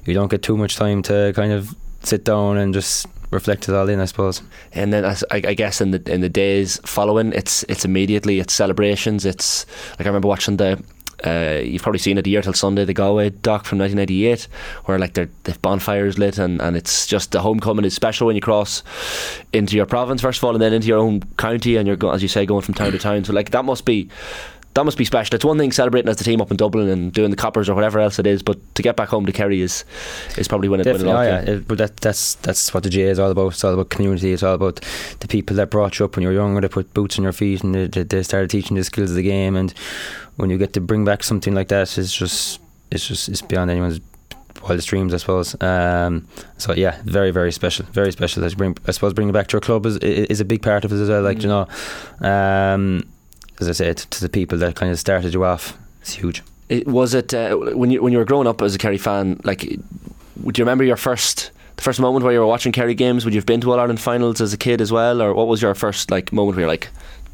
you 0.06 0.14
don't 0.14 0.30
get 0.30 0.42
too 0.42 0.56
much 0.56 0.74
time 0.74 1.02
to 1.02 1.32
kind 1.36 1.52
of 1.52 1.76
sit 2.02 2.24
down 2.24 2.56
and 2.56 2.74
just 2.74 3.06
reflect 3.30 3.68
it 3.68 3.74
all 3.74 3.88
in. 3.88 4.00
I 4.00 4.04
suppose. 4.04 4.42
And 4.72 4.92
then 4.92 5.04
I, 5.04 5.16
I 5.30 5.54
guess 5.54 5.80
in 5.80 5.90
the 5.90 6.12
in 6.12 6.20
the 6.20 6.28
days 6.28 6.80
following, 6.84 7.32
it's 7.32 7.64
it's 7.64 7.84
immediately 7.84 8.38
it's 8.38 8.52
celebrations. 8.52 9.24
It's 9.24 9.66
like 9.98 10.06
I 10.06 10.08
remember 10.08 10.28
watching 10.28 10.56
the. 10.56 10.82
Uh, 11.24 11.60
you've 11.62 11.82
probably 11.82 12.00
seen 12.00 12.18
it 12.18 12.26
a 12.26 12.30
year 12.30 12.42
till 12.42 12.52
Sunday, 12.52 12.84
the 12.84 12.92
Galway 12.92 13.30
doc 13.30 13.64
from 13.64 13.78
1998, 13.78 14.48
where 14.86 14.98
like 14.98 15.14
the 15.14 15.28
bonfires 15.62 16.18
lit, 16.18 16.36
and, 16.36 16.60
and 16.60 16.76
it's 16.76 17.06
just 17.06 17.30
the 17.30 17.40
homecoming 17.40 17.84
is 17.84 17.94
special 17.94 18.26
when 18.26 18.34
you 18.34 18.42
cross 18.42 18.82
into 19.52 19.76
your 19.76 19.86
province 19.86 20.20
first 20.20 20.40
of 20.40 20.44
all, 20.44 20.52
and 20.52 20.60
then 20.60 20.72
into 20.72 20.88
your 20.88 20.98
own 20.98 21.20
county, 21.38 21.76
and 21.76 21.86
you're 21.86 22.12
as 22.12 22.22
you 22.22 22.28
say 22.28 22.44
going 22.44 22.62
from 22.62 22.74
town 22.74 22.90
to 22.90 22.98
town. 22.98 23.22
So 23.22 23.32
like 23.32 23.50
that 23.50 23.64
must 23.64 23.84
be 23.84 24.08
that 24.74 24.84
must 24.84 24.96
be 24.96 25.04
special. 25.04 25.34
It's 25.34 25.44
one 25.44 25.58
thing 25.58 25.70
celebrating 25.72 26.08
as 26.08 26.16
the 26.16 26.24
team 26.24 26.40
up 26.40 26.50
in 26.50 26.56
Dublin 26.56 26.88
and 26.88 27.12
doing 27.12 27.30
the 27.30 27.36
coppers 27.36 27.68
or 27.68 27.74
whatever 27.74 28.00
else 28.00 28.18
it 28.18 28.26
is, 28.26 28.42
but 28.42 28.56
to 28.74 28.82
get 28.82 28.96
back 28.96 29.08
home 29.10 29.26
to 29.26 29.32
Kerry 29.32 29.60
is 29.60 29.84
is 30.38 30.48
probably 30.48 30.68
when 30.68 30.80
it, 30.80 30.86
when 30.86 30.94
it 30.96 30.98
Definitely, 30.98 31.12
all 31.12 31.18
oh, 31.18 31.38
yeah. 31.40 31.44
came. 31.44 31.54
It- 31.56 31.68
but 31.68 31.78
that, 31.78 31.96
that's 31.98 32.34
that's 32.36 32.72
what 32.72 32.82
the 32.82 32.90
GAA 32.90 33.10
is 33.10 33.18
all 33.18 33.30
about. 33.30 33.52
It's 33.52 33.64
all 33.64 33.74
about 33.74 33.90
community. 33.90 34.32
It's 34.32 34.42
all 34.42 34.54
about 34.54 34.80
the 35.20 35.28
people 35.28 35.56
that 35.56 35.70
brought 35.70 35.98
you 35.98 36.04
up 36.06 36.16
when 36.16 36.22
you 36.22 36.28
were 36.28 36.34
younger. 36.34 36.60
They 36.60 36.68
put 36.68 36.94
boots 36.94 37.18
on 37.18 37.22
your 37.24 37.32
feet 37.32 37.62
and 37.62 37.74
they, 37.74 37.86
they- 37.86 38.02
they 38.04 38.22
started 38.22 38.50
teaching 38.50 38.76
you 38.76 38.80
the 38.80 38.84
skills 38.84 39.10
of 39.10 39.16
the 39.16 39.22
game. 39.22 39.56
And 39.56 39.72
when 40.36 40.48
you 40.50 40.56
get 40.58 40.72
to 40.74 40.80
bring 40.80 41.04
back 41.04 41.22
something 41.22 41.54
like 41.54 41.68
that, 41.68 41.98
it's 41.98 42.14
just 42.16 42.60
it's 42.90 43.06
just 43.06 43.28
it's 43.28 43.42
beyond 43.42 43.70
anyone's 43.70 44.00
wildest 44.62 44.88
dreams, 44.88 45.12
I 45.12 45.16
suppose. 45.18 45.60
Um, 45.60 46.26
so 46.56 46.72
yeah, 46.72 47.00
very 47.04 47.30
very 47.30 47.52
special, 47.52 47.84
very 47.92 48.12
special. 48.12 48.44
As 48.44 48.52
you 48.52 48.56
bring, 48.58 48.76
I 48.86 48.92
suppose 48.92 49.12
bringing 49.12 49.30
it 49.30 49.32
back 49.34 49.48
to 49.48 49.54
your 49.54 49.60
club 49.60 49.84
is 49.86 49.96
is 49.98 50.40
a 50.40 50.44
big 50.44 50.62
part 50.62 50.84
of 50.84 50.92
it 50.92 50.96
as 51.02 51.08
well. 51.10 51.22
Like 51.22 51.42
you 51.42 51.48
know, 51.48 51.66
um, 52.26 53.04
as 53.62 53.80
I 53.80 53.84
said, 53.84 53.96
to 53.98 54.20
the 54.20 54.28
people 54.28 54.58
that 54.58 54.76
kind 54.76 54.92
of 54.92 54.98
started 54.98 55.32
you 55.34 55.44
off, 55.44 55.78
it's 56.00 56.14
huge. 56.14 56.42
It, 56.68 56.86
was 56.86 57.14
it 57.14 57.34
uh, 57.34 57.56
when 57.56 57.90
you 57.90 58.02
when 58.02 58.12
you 58.12 58.18
were 58.18 58.24
growing 58.24 58.46
up 58.46 58.62
as 58.62 58.74
a 58.74 58.78
Kerry 58.78 58.98
fan? 58.98 59.40
Like, 59.44 59.78
would 60.42 60.58
you 60.58 60.64
remember 60.64 60.84
your 60.84 60.96
first 60.96 61.50
the 61.76 61.82
first 61.82 62.00
moment 62.00 62.24
where 62.24 62.32
you 62.32 62.40
were 62.40 62.46
watching 62.46 62.72
Kerry 62.72 62.94
games? 62.94 63.24
Would 63.24 63.34
you 63.34 63.38
have 63.38 63.46
been 63.46 63.60
to 63.60 63.72
All 63.72 63.78
Ireland 63.78 64.00
finals 64.00 64.40
as 64.40 64.52
a 64.52 64.56
kid 64.56 64.80
as 64.80 64.92
well, 64.92 65.20
or 65.22 65.34
what 65.34 65.48
was 65.48 65.60
your 65.62 65.74
first 65.74 66.10
like 66.10 66.32
moment 66.32 66.56
where 66.56 66.62
you're 66.62 66.70
like, 66.70 66.88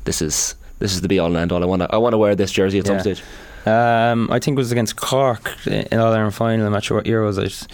this 0.04 0.22
is 0.22 0.54
this 0.78 0.92
is 0.92 1.00
the 1.00 1.08
be 1.08 1.18
all 1.18 1.28
and 1.28 1.36
end 1.36 1.52
all. 1.52 1.62
I 1.62 1.66
want 1.66 1.82
to 1.82 1.94
I 1.94 1.98
want 1.98 2.12
to 2.12 2.18
wear 2.18 2.34
this 2.34 2.52
jersey 2.52 2.78
at 2.78 2.86
some 2.86 3.00
stage. 3.00 3.22
Um, 3.66 4.30
I 4.30 4.38
think 4.38 4.56
it 4.56 4.58
was 4.58 4.72
against 4.72 4.96
Cork 4.96 5.54
in 5.66 5.98
All 5.98 6.12
Ireland 6.12 6.34
final. 6.34 6.66
I'm 6.66 6.72
not 6.72 6.84
sure 6.84 6.96
what 6.96 7.06
year 7.06 7.22
it 7.22 7.26
was. 7.26 7.38
I, 7.38 7.44
just, 7.44 7.70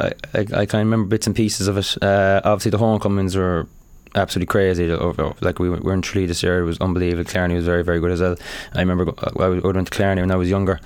I, 0.00 0.06
I, 0.34 0.40
I 0.40 0.44
kind 0.44 0.62
of 0.62 0.72
remember 0.72 1.08
bits 1.08 1.26
and 1.26 1.36
pieces 1.36 1.68
of 1.68 1.76
it. 1.76 2.02
Uh, 2.02 2.40
obviously, 2.44 2.70
the 2.70 2.78
homecomings 2.78 3.36
were 3.36 3.66
absolutely 4.14 4.46
crazy. 4.46 4.88
Like 4.88 5.58
we 5.58 5.70
were 5.70 5.94
in 5.94 6.02
Tralee 6.02 6.26
this 6.26 6.42
year, 6.42 6.60
it 6.60 6.64
was 6.64 6.78
unbelievable. 6.80 7.24
Killarney 7.24 7.54
was 7.54 7.64
very, 7.64 7.82
very 7.84 8.00
good 8.00 8.10
as 8.10 8.20
well. 8.20 8.36
I 8.74 8.80
remember 8.80 9.12
I 9.38 9.48
went 9.48 9.88
to 9.88 9.96
Killarney 9.96 10.20
when 10.20 10.30
I 10.30 10.36
was 10.36 10.48
younger, 10.48 10.80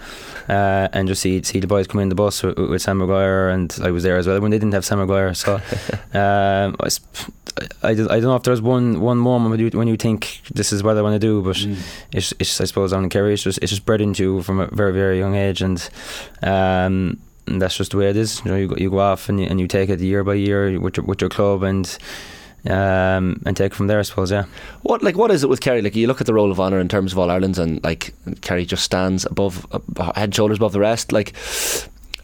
uh, 0.49 0.89
and 0.93 1.09
just 1.09 1.23
see 1.23 1.43
see 1.43 1.61
the 1.61 1.67
boys 1.67 1.87
come 1.87 2.01
in 2.01 2.09
the 2.09 2.15
bus 2.15 2.43
with, 2.43 2.59
with 2.59 2.83
Sam 2.83 2.99
Maguire, 2.99 3.49
and 3.49 3.77
I 3.83 3.91
was 3.91 4.03
there 4.03 4.17
as 4.17 4.27
well 4.27 4.41
when 4.41 4.51
they 4.51 4.59
didn't 4.59 4.75
have 4.75 4.85
Sam 4.85 4.99
Maguire. 4.99 5.35
So 5.35 5.55
um, 6.15 6.77
I, 6.81 6.89
I, 7.83 7.91
I 7.91 7.95
don't 7.95 8.23
know 8.23 8.37
if 8.37 8.43
there's 8.43 8.63
one 8.63 9.01
one 9.01 9.19
moment 9.19 9.51
when 9.51 9.61
you, 9.61 9.71
when 9.79 9.89
you 9.89 9.97
think 9.97 10.41
this 10.53 10.73
is 10.73 10.83
what 10.83 10.97
I 10.97 11.03
want 11.03 11.15
to 11.15 11.19
do, 11.19 11.43
but 11.43 11.59
it's, 12.13 12.33
it's 12.39 12.61
I 12.61 12.65
suppose 12.65 12.93
in 12.93 13.09
Kerry, 13.09 13.35
it's 13.35 13.43
just 13.43 13.59
it's 13.63 13.71
just 13.71 13.85
bred 13.85 14.01
into 14.01 14.23
you 14.23 14.43
from 14.43 14.61
a 14.61 14.67
very 14.69 14.93
very 14.93 15.19
young 15.19 15.35
age, 15.35 15.63
and 15.63 15.89
um, 16.43 17.19
and 17.47 17.61
that's 17.61 17.77
just 17.77 17.91
the 17.93 17.99
way 17.99 18.09
it 18.09 18.17
is. 18.17 18.41
You 18.45 18.51
know, 18.51 18.57
you 18.57 18.69
go, 18.69 18.77
you 18.77 18.91
go 18.91 18.99
off 18.99 19.29
and 19.29 19.41
you, 19.41 19.47
and 19.47 19.61
you 19.61 19.67
take 19.67 19.91
it 19.91 20.01
year 20.01 20.25
by 20.25 20.35
year 20.35 20.79
with 20.81 20.97
your, 20.97 21.07
with 21.07 21.21
your 21.21 21.31
club 21.31 21.63
and. 21.63 21.99
Um, 22.69 23.43
and 23.45 23.57
take 23.57 23.75
from 23.75 23.89
there, 23.89 23.99
I 23.99 24.03
suppose. 24.03 24.31
Yeah, 24.31 24.45
What 24.83 25.03
like 25.03 25.17
what 25.17 25.33
is 25.33 25.43
it 25.43 25.49
with 25.49 25.61
Kerry? 25.61 25.83
Like 25.83 25.97
you 25.97 26.07
look 26.07 26.21
at 26.21 26.29
the 26.29 26.35
roll 26.35 26.53
of 26.53 26.61
honour 26.61 26.79
in 26.79 26.89
terms 26.89 27.13
of 27.13 27.19
All 27.19 27.31
Ireland's, 27.31 27.59
and 27.59 27.83
like 27.83 28.15
Kerry 28.41 28.65
just 28.65 28.85
stands 28.85 29.25
above, 29.27 29.67
uh, 29.97 30.13
head 30.15 30.33
shoulders 30.33 30.59
above 30.59 30.73
the 30.73 30.81
rest. 30.81 31.11
Like 31.11 31.35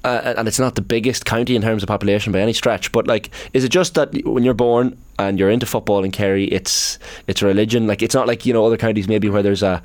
uh, 0.05 0.35
and 0.37 0.47
it's 0.49 0.59
not 0.59 0.75
the 0.75 0.81
biggest 0.81 1.25
county 1.25 1.57
in 1.57 1.63
terms 1.63 1.83
of 1.83 1.89
population 1.89 2.33
by 2.33 2.41
any 2.41 2.53
stretch. 2.53 2.93
But 2.93 3.07
like, 3.07 3.31
is 3.53 3.65
it 3.65 3.71
just 3.71 3.95
that 3.95 4.25
when 4.25 4.45
you're 4.45 4.55
born 4.55 4.97
and 5.19 5.39
you're 5.39 5.51
into 5.51 5.67
football 5.67 6.05
in 6.05 6.13
Kerry, 6.13 6.45
it's 6.45 6.99
it's 7.27 7.43
a 7.43 7.47
religion? 7.47 7.87
Like, 7.87 8.03
it's 8.03 8.15
not 8.15 8.27
like 8.27 8.47
you 8.47 8.53
know 8.53 8.65
other 8.65 8.77
counties 8.77 9.09
maybe 9.09 9.29
where 9.29 9.43
there's 9.43 9.63
a 9.63 9.83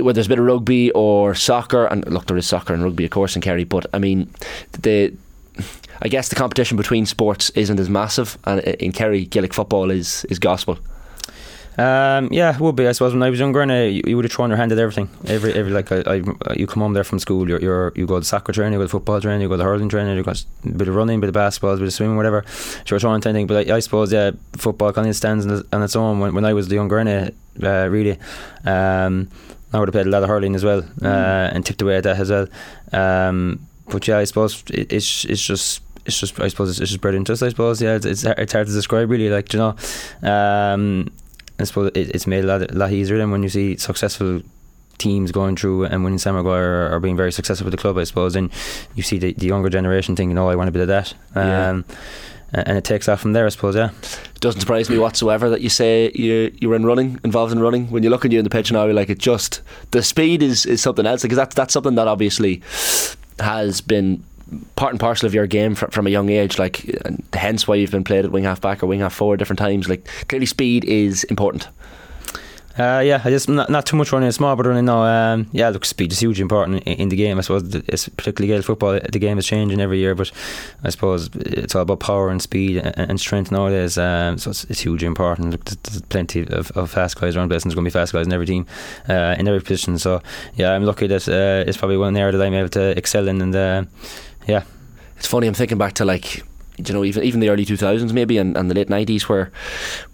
where 0.00 0.14
there's 0.14 0.26
a 0.26 0.30
bit 0.30 0.38
of 0.38 0.46
rugby 0.46 0.90
or 0.92 1.34
soccer. 1.34 1.86
And 1.86 2.06
look, 2.12 2.26
there 2.26 2.36
is 2.36 2.46
soccer 2.46 2.72
and 2.72 2.82
rugby, 2.82 3.04
of 3.04 3.10
course, 3.10 3.36
in 3.36 3.42
Kerry. 3.42 3.64
But 3.64 3.86
I 3.92 3.98
mean, 3.98 4.30
the 4.72 5.14
I 6.00 6.08
guess 6.08 6.28
the 6.28 6.36
competition 6.36 6.76
between 6.76 7.06
sports 7.06 7.50
isn't 7.50 7.80
as 7.80 7.88
massive, 7.88 8.38
and 8.44 8.60
in 8.60 8.92
Kerry, 8.92 9.24
Gaelic 9.24 9.54
football 9.54 9.90
is 9.90 10.24
is 10.26 10.38
gospel. 10.38 10.78
Um, 11.78 12.28
yeah, 12.32 12.52
it 12.52 12.60
would 12.60 12.74
be. 12.74 12.88
I 12.88 12.92
suppose 12.92 13.12
when 13.12 13.22
I 13.22 13.30
was 13.30 13.38
younger, 13.38 13.60
and 13.60 13.70
uh, 13.70 13.74
you, 13.74 14.02
you 14.04 14.16
would 14.16 14.24
have 14.24 14.32
thrown 14.32 14.50
your 14.50 14.56
hand 14.56 14.72
at 14.72 14.78
everything. 14.78 15.08
Every, 15.26 15.52
every 15.54 15.70
like, 15.70 15.92
I, 15.92 16.00
I, 16.08 16.54
you 16.56 16.66
come 16.66 16.82
home 16.82 16.92
there 16.92 17.04
from 17.04 17.20
school, 17.20 17.48
you're, 17.48 17.60
you're 17.60 17.92
you 17.94 18.04
go 18.04 18.18
to 18.18 18.24
soccer 18.24 18.52
training, 18.52 18.72
you 18.72 18.80
go 18.80 18.86
to 18.86 18.88
football 18.88 19.20
training, 19.20 19.42
you 19.42 19.48
go 19.48 19.56
to 19.56 19.62
hurling 19.62 19.88
training, 19.88 20.16
you 20.16 20.24
go 20.24 20.32
a 20.32 20.68
bit 20.70 20.88
of 20.88 20.96
running, 20.96 21.18
a 21.18 21.20
bit 21.20 21.28
of 21.28 21.34
basketball, 21.34 21.74
a 21.74 21.76
bit 21.76 21.86
of 21.86 21.92
swimming, 21.92 22.16
whatever. 22.16 22.44
So 22.48 22.94
you're 22.94 23.00
throwing 23.00 23.22
anything. 23.24 23.46
But 23.46 23.70
I, 23.70 23.76
I 23.76 23.78
suppose, 23.78 24.12
yeah, 24.12 24.32
football 24.56 24.92
kind 24.92 25.08
of 25.08 25.14
stands 25.14 25.46
on 25.46 25.82
its 25.82 25.94
own. 25.94 26.18
When, 26.18 26.34
when 26.34 26.44
I 26.44 26.52
was 26.52 26.66
the 26.66 26.74
younger, 26.74 26.98
uh, 26.98 27.88
really. 27.88 28.18
Um, 28.64 29.28
I 29.72 29.78
would 29.78 29.88
have 29.88 29.92
played 29.92 30.06
a 30.06 30.10
lot 30.10 30.22
of 30.22 30.28
hurling 30.28 30.54
as 30.54 30.64
well, 30.64 30.78
uh, 30.78 30.82
mm. 30.82 31.54
and 31.54 31.64
tipped 31.64 31.82
away 31.82 31.98
at 31.98 32.04
that 32.04 32.18
as 32.18 32.30
well. 32.30 32.48
Um, 32.92 33.67
but 33.90 34.06
yeah, 34.06 34.18
I 34.18 34.24
suppose 34.24 34.62
it, 34.70 34.92
it's 34.92 35.24
it's 35.24 35.42
just 35.42 35.82
it's 36.06 36.18
just 36.18 36.40
I 36.40 36.48
suppose 36.48 36.70
it's, 36.70 36.90
just 36.90 37.00
bred 37.00 37.14
into 37.14 37.32
us. 37.32 37.42
I 37.42 37.50
suppose 37.50 37.80
yeah, 37.80 37.94
it's, 37.96 38.06
it's 38.06 38.24
it's 38.24 38.52
hard 38.52 38.66
to 38.66 38.72
describe 38.72 39.10
really. 39.10 39.28
Like 39.28 39.52
you 39.52 39.58
know, 39.58 39.76
um, 40.22 41.10
I 41.58 41.64
suppose 41.64 41.90
it, 41.94 42.14
it's 42.14 42.26
made 42.26 42.44
a 42.44 42.46
lot, 42.46 42.70
a 42.70 42.74
lot 42.74 42.92
easier 42.92 43.18
than 43.18 43.30
when 43.30 43.42
you 43.42 43.48
see 43.48 43.76
successful 43.76 44.42
teams 44.98 45.30
going 45.30 45.56
through 45.56 45.84
and 45.84 46.02
winning 46.04 46.18
Sam 46.18 46.34
Maguire 46.34 46.88
are 46.92 47.00
being 47.00 47.16
very 47.16 47.32
successful 47.32 47.64
with 47.64 47.72
the 47.72 47.78
club, 47.78 47.96
I 47.98 48.04
suppose. 48.04 48.34
And 48.36 48.50
you 48.94 49.02
see 49.02 49.18
the, 49.18 49.32
the 49.32 49.46
younger 49.46 49.68
generation 49.68 50.16
thinking, 50.16 50.36
"Oh, 50.38 50.48
I 50.48 50.56
want 50.56 50.68
a 50.68 50.72
bit 50.72 50.82
of 50.82 50.88
that," 50.88 51.14
um, 51.34 51.84
yeah. 52.52 52.64
and 52.66 52.78
it 52.78 52.84
takes 52.84 53.08
off 53.08 53.20
from 53.20 53.32
there, 53.32 53.46
I 53.46 53.50
suppose. 53.50 53.76
Yeah, 53.76 53.90
it 54.02 54.40
doesn't 54.40 54.60
surprise 54.60 54.90
me 54.90 54.98
whatsoever 54.98 55.50
that 55.50 55.60
you 55.60 55.68
say 55.68 56.10
you 56.14 56.52
you 56.60 56.68
were 56.68 56.76
in 56.76 56.84
running, 56.84 57.18
involved 57.24 57.52
in 57.52 57.60
running. 57.60 57.90
When 57.90 58.02
you 58.02 58.10
look 58.10 58.24
at 58.24 58.32
you 58.32 58.38
in 58.38 58.44
the 58.44 58.50
pitch 58.50 58.72
now, 58.72 58.84
you're 58.84 58.94
like 58.94 59.10
it 59.10 59.18
just 59.18 59.62
the 59.90 60.02
speed 60.02 60.42
is, 60.42 60.66
is 60.66 60.80
something 60.80 61.06
else 61.06 61.22
because 61.22 61.36
that's 61.36 61.54
that's 61.54 61.72
something 61.72 61.94
that 61.94 62.08
obviously 62.08 62.62
has 63.40 63.80
been 63.80 64.22
part 64.76 64.92
and 64.92 65.00
parcel 65.00 65.26
of 65.26 65.34
your 65.34 65.46
game 65.46 65.74
from, 65.74 65.90
from 65.90 66.06
a 66.06 66.10
young 66.10 66.30
age. 66.30 66.58
Like, 66.58 66.84
hence 67.32 67.68
why 67.68 67.76
you've 67.76 67.90
been 67.90 68.04
played 68.04 68.24
at 68.24 68.30
wing 68.30 68.44
half 68.44 68.60
back 68.60 68.82
or 68.82 68.86
wing 68.86 69.00
half 69.00 69.14
forward 69.14 69.38
different 69.38 69.58
times. 69.58 69.88
Like, 69.88 70.08
clearly, 70.28 70.46
speed 70.46 70.84
is 70.84 71.24
important. 71.24 71.68
Uh, 72.78 73.00
yeah, 73.00 73.20
I 73.24 73.30
just 73.30 73.48
not, 73.48 73.68
not 73.70 73.86
too 73.86 73.96
much 73.96 74.12
running 74.12 74.30
small, 74.30 74.54
but 74.54 74.66
running 74.66 74.84
now. 74.84 75.02
Um, 75.02 75.48
yeah, 75.52 75.68
look, 75.70 75.84
speed 75.84 76.12
is 76.12 76.20
hugely 76.20 76.42
important 76.42 76.84
in, 76.84 76.94
in 76.94 77.08
the 77.08 77.16
game. 77.16 77.38
I 77.38 77.40
suppose 77.40 77.74
it's 77.74 78.08
particularly 78.08 78.52
Gaelic 78.52 78.66
football. 78.66 79.00
The 79.00 79.18
game 79.18 79.36
is 79.36 79.46
changing 79.46 79.80
every 79.80 79.98
year, 79.98 80.14
but 80.14 80.30
I 80.84 80.90
suppose 80.90 81.28
it's 81.34 81.74
all 81.74 81.82
about 81.82 81.98
power 82.00 82.28
and 82.30 82.40
speed 82.40 82.76
and, 82.76 83.10
and 83.10 83.20
strength 83.20 83.50
nowadays. 83.50 83.98
Um, 83.98 84.38
so 84.38 84.50
it's, 84.50 84.64
it's, 84.64 84.80
hugely 84.80 85.06
important. 85.06 85.50
Look, 85.50 85.64
there's 85.64 86.02
plenty 86.02 86.46
of, 86.46 86.70
of 86.72 86.90
fast 86.90 87.20
guys 87.20 87.36
around. 87.36 87.50
There's 87.50 87.64
going 87.64 87.74
to 87.74 87.82
be 87.82 87.90
fast 87.90 88.12
guys 88.12 88.26
in 88.26 88.32
every 88.32 88.46
team, 88.46 88.64
uh, 89.08 89.34
in 89.38 89.48
every 89.48 89.60
position. 89.60 89.98
So 89.98 90.22
yeah, 90.54 90.72
I'm 90.72 90.84
lucky 90.84 91.08
that 91.08 91.28
uh, 91.28 91.68
it's 91.68 91.76
probably 91.76 91.96
one 91.96 92.16
area 92.16 92.36
that 92.36 92.46
I'm 92.46 92.54
able 92.54 92.68
to 92.70 92.96
excel 92.96 93.26
in, 93.26 93.42
and 93.42 93.56
uh, 93.56 93.84
yeah. 94.46 94.62
It's 95.16 95.26
funny. 95.26 95.48
I'm 95.48 95.54
thinking 95.54 95.78
back 95.78 95.94
to 95.94 96.04
like 96.04 96.44
you 96.78 96.94
know, 96.94 97.04
even 97.04 97.22
even 97.22 97.40
the 97.40 97.48
early 97.48 97.64
2000s 97.64 98.12
maybe 98.12 98.38
and, 98.38 98.56
and 98.56 98.70
the 98.70 98.74
late 98.74 98.88
90s 98.88 99.22
where 99.22 99.50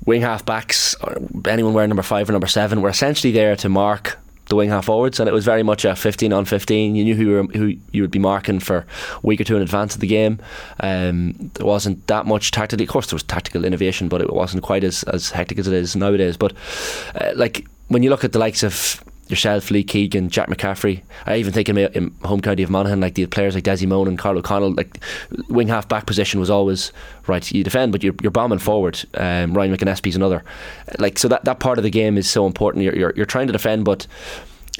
wing 0.05 0.23
half 0.23 0.45
backs, 0.45 0.97
anyone 1.47 1.75
wearing 1.75 1.91
number 1.91 2.03
five 2.03 2.29
or 2.29 2.33
number 2.33 2.47
seven, 2.47 2.81
were 2.81 2.89
essentially 2.89 3.33
there 3.33 3.57
to 3.57 3.69
mark 3.69 4.19
the 4.47 4.57
wing 4.57 4.69
half 4.69 4.87
forwards, 4.87 5.19
and 5.21 5.29
it 5.29 5.33
was 5.33 5.45
very 5.45 5.63
much 5.63 5.85
a 5.85 5.97
15 5.97 6.33
on 6.33 6.45
15. 6.45 6.95
You 6.95 7.05
knew 7.05 7.15
who 7.15 7.23
you, 7.23 7.31
were, 7.31 7.43
who 7.45 7.77
you 7.93 8.03
would 8.03 8.11
be 8.11 8.19
marking 8.19 8.61
for 8.61 8.79
a 8.79 8.87
week 9.23 9.41
or 9.41 9.45
two 9.45 9.57
in 9.57 9.63
advance 9.63 9.95
of 9.95 10.01
the 10.01 10.07
game. 10.07 10.39
Um, 10.81 11.51
there 11.55 11.67
wasn't 11.67 12.07
that 12.09 12.27
much 12.27 12.51
tactically. 12.51 12.85
Of 12.85 12.91
course, 12.91 13.07
there 13.09 13.17
was 13.17 13.23
tactical 13.23 13.65
innovation, 13.65 14.09
but 14.09 14.21
it 14.21 14.33
wasn't 14.33 14.63
quite 14.63 14.85
as, 14.85 15.03
as 15.05 15.31
hectic 15.31 15.59
as 15.59 15.67
it 15.67 15.73
is 15.73 15.97
nowadays. 15.97 16.37
But 16.37 16.53
uh, 17.15 17.33
like 17.35 17.67
when 17.89 18.03
you 18.03 18.11
look 18.11 18.25
at 18.25 18.33
the 18.33 18.39
likes 18.39 18.63
of 18.63 19.03
yourself, 19.29 19.71
Lee 19.71 19.85
Keegan, 19.85 20.29
Jack 20.29 20.49
McCaffrey. 20.49 21.03
I 21.27 21.37
even 21.37 21.53
think 21.53 21.69
in 21.69 21.77
my 21.77 21.87
in 21.95 22.15
home 22.25 22.41
county 22.41 22.63
of 22.63 22.71
Monaghan, 22.71 23.01
like 23.01 23.15
the 23.15 23.27
players 23.27 23.55
like 23.55 23.65
Dessie 23.65 23.87
Mone 23.87 24.09
and 24.09 24.19
Karl 24.19 24.39
O'Connell, 24.39 24.73
like 24.73 24.99
wing 25.49 25.69
half 25.69 25.89
back 25.89 26.07
position 26.07 26.41
was 26.41 26.51
always 26.51 26.93
right. 27.27 27.51
You 27.53 27.65
defend, 27.65 27.93
but 27.93 28.03
you're, 28.03 28.15
you're 28.23 28.31
bombing 28.31 28.59
forward. 28.59 29.03
Um, 29.15 29.55
Ryan 29.55 29.77
McAnespie's 29.77 30.17
another. 30.17 30.45
Like 30.99 31.19
so 31.19 31.29
that, 31.29 31.45
that 31.45 31.61
part 31.61 31.79
of 31.79 31.85
the 31.85 31.91
game 31.91 32.19
is 32.19 32.29
so 32.29 32.47
important. 32.47 32.85
You're, 32.85 32.97
you're, 32.97 33.13
you're 33.17 33.27
trying 33.27 33.47
to 33.47 33.53
defend, 33.53 33.85
but 33.85 34.07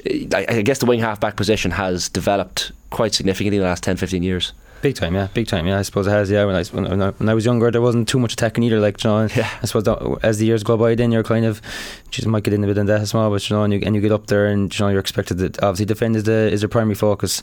I, 0.05 0.45
I 0.47 0.61
guess 0.61 0.79
the 0.79 0.85
wing 0.85 0.99
half 0.99 1.19
back 1.19 1.35
position 1.35 1.71
has 1.71 2.09
developed 2.09 2.71
quite 2.91 3.13
significantly 3.13 3.57
in 3.57 3.63
the 3.63 3.69
last 3.69 3.83
10, 3.83 3.97
15 3.97 4.23
years. 4.23 4.53
Big 4.81 4.95
time, 4.95 5.15
yeah, 5.15 5.27
big 5.33 5.47
time, 5.47 5.65
yeah. 5.65 5.79
I 5.79 5.81
suppose 5.81 6.05
it 6.05 6.11
has, 6.11 6.29
yeah. 6.29 6.45
When 6.45 6.55
I 6.55 6.63
when 6.65 7.01
I, 7.01 7.09
when 7.11 7.29
I 7.29 7.33
was 7.33 7.45
younger, 7.45 7.71
there 7.71 7.81
wasn't 7.81 8.07
too 8.07 8.19
much 8.19 8.33
attacking 8.33 8.63
either. 8.63 8.79
Like, 8.79 9.03
you 9.03 9.09
know, 9.09 9.27
yeah. 9.35 9.49
I 9.61 9.65
suppose 9.65 9.83
that, 9.83 10.19
as 10.21 10.37
the 10.37 10.45
years 10.45 10.63
go 10.63 10.77
by, 10.77 10.95
then 10.95 11.11
you're 11.11 11.23
kind 11.23 11.45
of, 11.45 11.61
you 12.11 12.29
might 12.29 12.43
get 12.43 12.53
in 12.53 12.63
a 12.63 12.67
bit 12.67 12.77
in 12.77 12.85
that 12.85 13.01
as 13.01 13.13
well, 13.13 13.29
but 13.29 13.49
you 13.49 13.55
know, 13.55 13.63
and 13.63 13.73
you, 13.73 13.81
and 13.83 13.95
you 13.95 14.01
get 14.01 14.11
up 14.11 14.27
there, 14.27 14.47
and 14.47 14.77
you 14.77 14.85
know, 14.85 14.89
you're 14.89 14.99
expected 14.99 15.37
to 15.39 15.65
obviously 15.65 15.85
defend 15.85 16.15
is 16.15 16.23
the 16.23 16.51
is 16.51 16.61
the 16.61 16.67
primary 16.67 16.95
focus, 16.95 17.41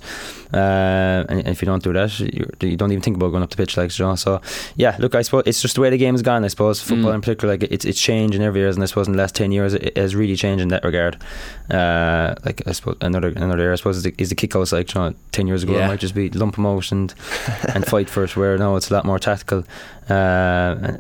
uh, 0.55 1.25
and, 1.29 1.41
and, 1.41 1.49
if 1.49 1.63
you 1.63 1.67
don't 1.67 1.83
do 1.83 1.93
that, 1.93 2.19
you, 2.21 2.49
you 2.61 2.77
don't 2.77 2.93
even 2.93 3.03
think 3.03 3.17
about 3.17 3.31
going 3.31 3.43
up 3.43 3.51
the 3.51 3.57
pitch, 3.57 3.77
like, 3.77 3.99
you 3.99 4.05
know. 4.05 4.15
So, 4.15 4.41
yeah, 4.77 4.97
look, 4.99 5.15
I 5.15 5.23
suppose 5.23 5.43
it's 5.47 5.61
just 5.61 5.75
the 5.75 5.81
way 5.81 5.91
the 5.91 5.99
game 5.99 6.15
has 6.15 6.23
gone. 6.23 6.45
I 6.45 6.49
suppose 6.49 6.81
football 6.81 7.11
mm. 7.11 7.17
in 7.17 7.21
particular, 7.23 7.55
like 7.55 7.65
it's 7.65 7.85
it's 7.85 8.01
changed 8.01 8.35
in 8.35 8.43
every 8.43 8.61
year, 8.61 8.69
and 8.69 8.83
I 8.83 8.87
suppose 8.87 9.07
in 9.07 9.15
the 9.15 9.19
last 9.19 9.35
ten 9.35 9.53
years, 9.53 9.75
it 9.75 9.97
has 9.97 10.15
really 10.15 10.37
changed 10.37 10.63
in 10.63 10.69
that 10.69 10.85
regard. 10.85 11.17
Uh, 11.71 12.35
like 12.45 12.63
I 12.67 12.73
suppose 12.73 12.97
another 13.01 13.29
another 13.29 13.59
area, 13.59 13.73
I 13.73 13.77
suppose, 13.77 13.97
is 13.97 14.03
the, 14.05 14.15
is 14.19 14.29
the 14.29 14.35
kick 14.35 14.55
Like, 14.55 14.95
you 14.95 15.01
know, 15.01 15.15
ten 15.33 15.47
years 15.47 15.63
ago, 15.63 15.73
yeah. 15.73 15.87
it 15.87 15.89
might 15.89 16.01
just 16.01 16.15
be 16.15 16.31
lump 16.31 16.57
them 16.57 16.67
out 16.67 16.93
and 16.93 17.15
and 17.75 17.87
fight 17.87 18.09
for 18.09 18.25
it. 18.25 18.37
Where 18.37 18.59
now 18.59 18.77
it's 18.77 18.91
a 18.91 18.95
lot 18.95 19.05
more 19.05 19.19
tactical. 19.19 19.65
Uh, 20.09 20.97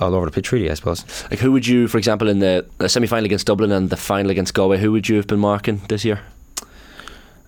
all 0.00 0.14
over 0.14 0.26
the 0.26 0.32
pitch, 0.32 0.52
really, 0.52 0.70
I 0.70 0.74
suppose. 0.74 1.04
Like, 1.30 1.40
who 1.40 1.52
would 1.52 1.66
you, 1.66 1.88
for 1.88 1.98
example, 1.98 2.28
in 2.28 2.40
the, 2.40 2.66
semi 2.86 3.06
final 3.06 3.24
against 3.24 3.46
Dublin 3.46 3.72
and 3.72 3.90
the 3.90 3.96
final 3.96 4.30
against 4.30 4.54
Galway, 4.54 4.78
who 4.78 4.92
would 4.92 5.08
you 5.08 5.16
have 5.16 5.26
been 5.26 5.38
marking 5.38 5.80
this 5.88 6.04
year? 6.04 6.20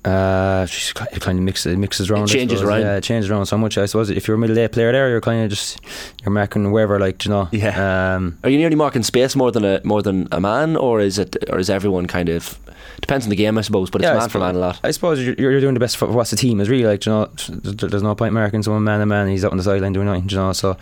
Uh, 0.05 0.67
it 1.13 1.21
kind 1.21 1.39
of 1.39 1.45
mixes 1.45 1.77
mixes 1.77 2.11
around. 2.11 2.25
It 2.25 2.33
changes 2.33 2.63
around. 2.63 2.81
Yeah, 2.81 2.97
it 2.97 3.05
changes 3.05 3.31
around 3.31 3.47
so 3.47 3.59
much. 3.59 3.77
I 3.79 3.87
suppose 3.87 4.11
if 4.11 4.29
you're 4.29 4.37
a 4.37 4.39
middle 4.39 4.57
day 4.57 4.69
player 4.69 4.93
there, 4.93 5.09
you're 5.09 5.21
kind 5.21 5.45
of 5.45 5.51
just 5.51 5.81
you're 6.23 6.31
marking 6.33 6.71
wherever, 6.71 6.99
like 6.99 7.25
you 7.25 7.31
know. 7.31 7.49
Yeah. 7.53 8.15
Um, 8.17 8.39
Are 8.45 8.51
you 8.51 8.59
nearly 8.59 8.77
marking 8.77 9.03
space 9.03 9.35
more 9.35 9.51
than 9.51 9.65
a 9.65 9.81
more 9.85 10.03
than 10.03 10.29
a 10.33 10.41
man, 10.41 10.77
or 10.77 11.01
is 11.01 11.19
it, 11.19 11.37
or 11.51 11.59
is 11.59 11.69
everyone 11.71 12.07
kind 12.07 12.29
of 12.29 12.59
depends 13.01 13.25
on 13.25 13.31
the 13.31 13.37
game, 13.37 13.59
I 13.59 13.63
suppose, 13.63 13.91
but 13.91 14.01
it's 14.01 14.09
yeah, 14.09 14.19
man 14.19 14.29
for 14.29 14.39
man 14.39 14.55
a 14.55 14.59
lot. 14.59 14.81
I 14.83 14.91
suppose 14.91 15.25
you're, 15.25 15.35
you're 15.39 15.61
doing 15.61 15.75
the 15.75 15.81
best 15.81 15.97
for 15.97 16.07
what's 16.07 16.31
the 16.31 16.37
team 16.37 16.61
is 16.61 16.69
really 16.69 16.85
like. 16.85 17.05
You 17.07 17.13
know, 17.13 17.31
there's 17.49 18.03
no 18.03 18.15
point 18.15 18.35
marking 18.35 18.63
someone 18.63 18.85
man 18.85 19.01
and 19.01 19.09
man. 19.09 19.29
He's 19.29 19.45
out 19.45 19.51
on 19.53 19.57
the 19.57 19.63
sideline 19.63 19.93
doing 19.93 20.07
nothing. 20.07 20.29
You 20.29 20.37
know, 20.37 20.53
so 20.53 20.77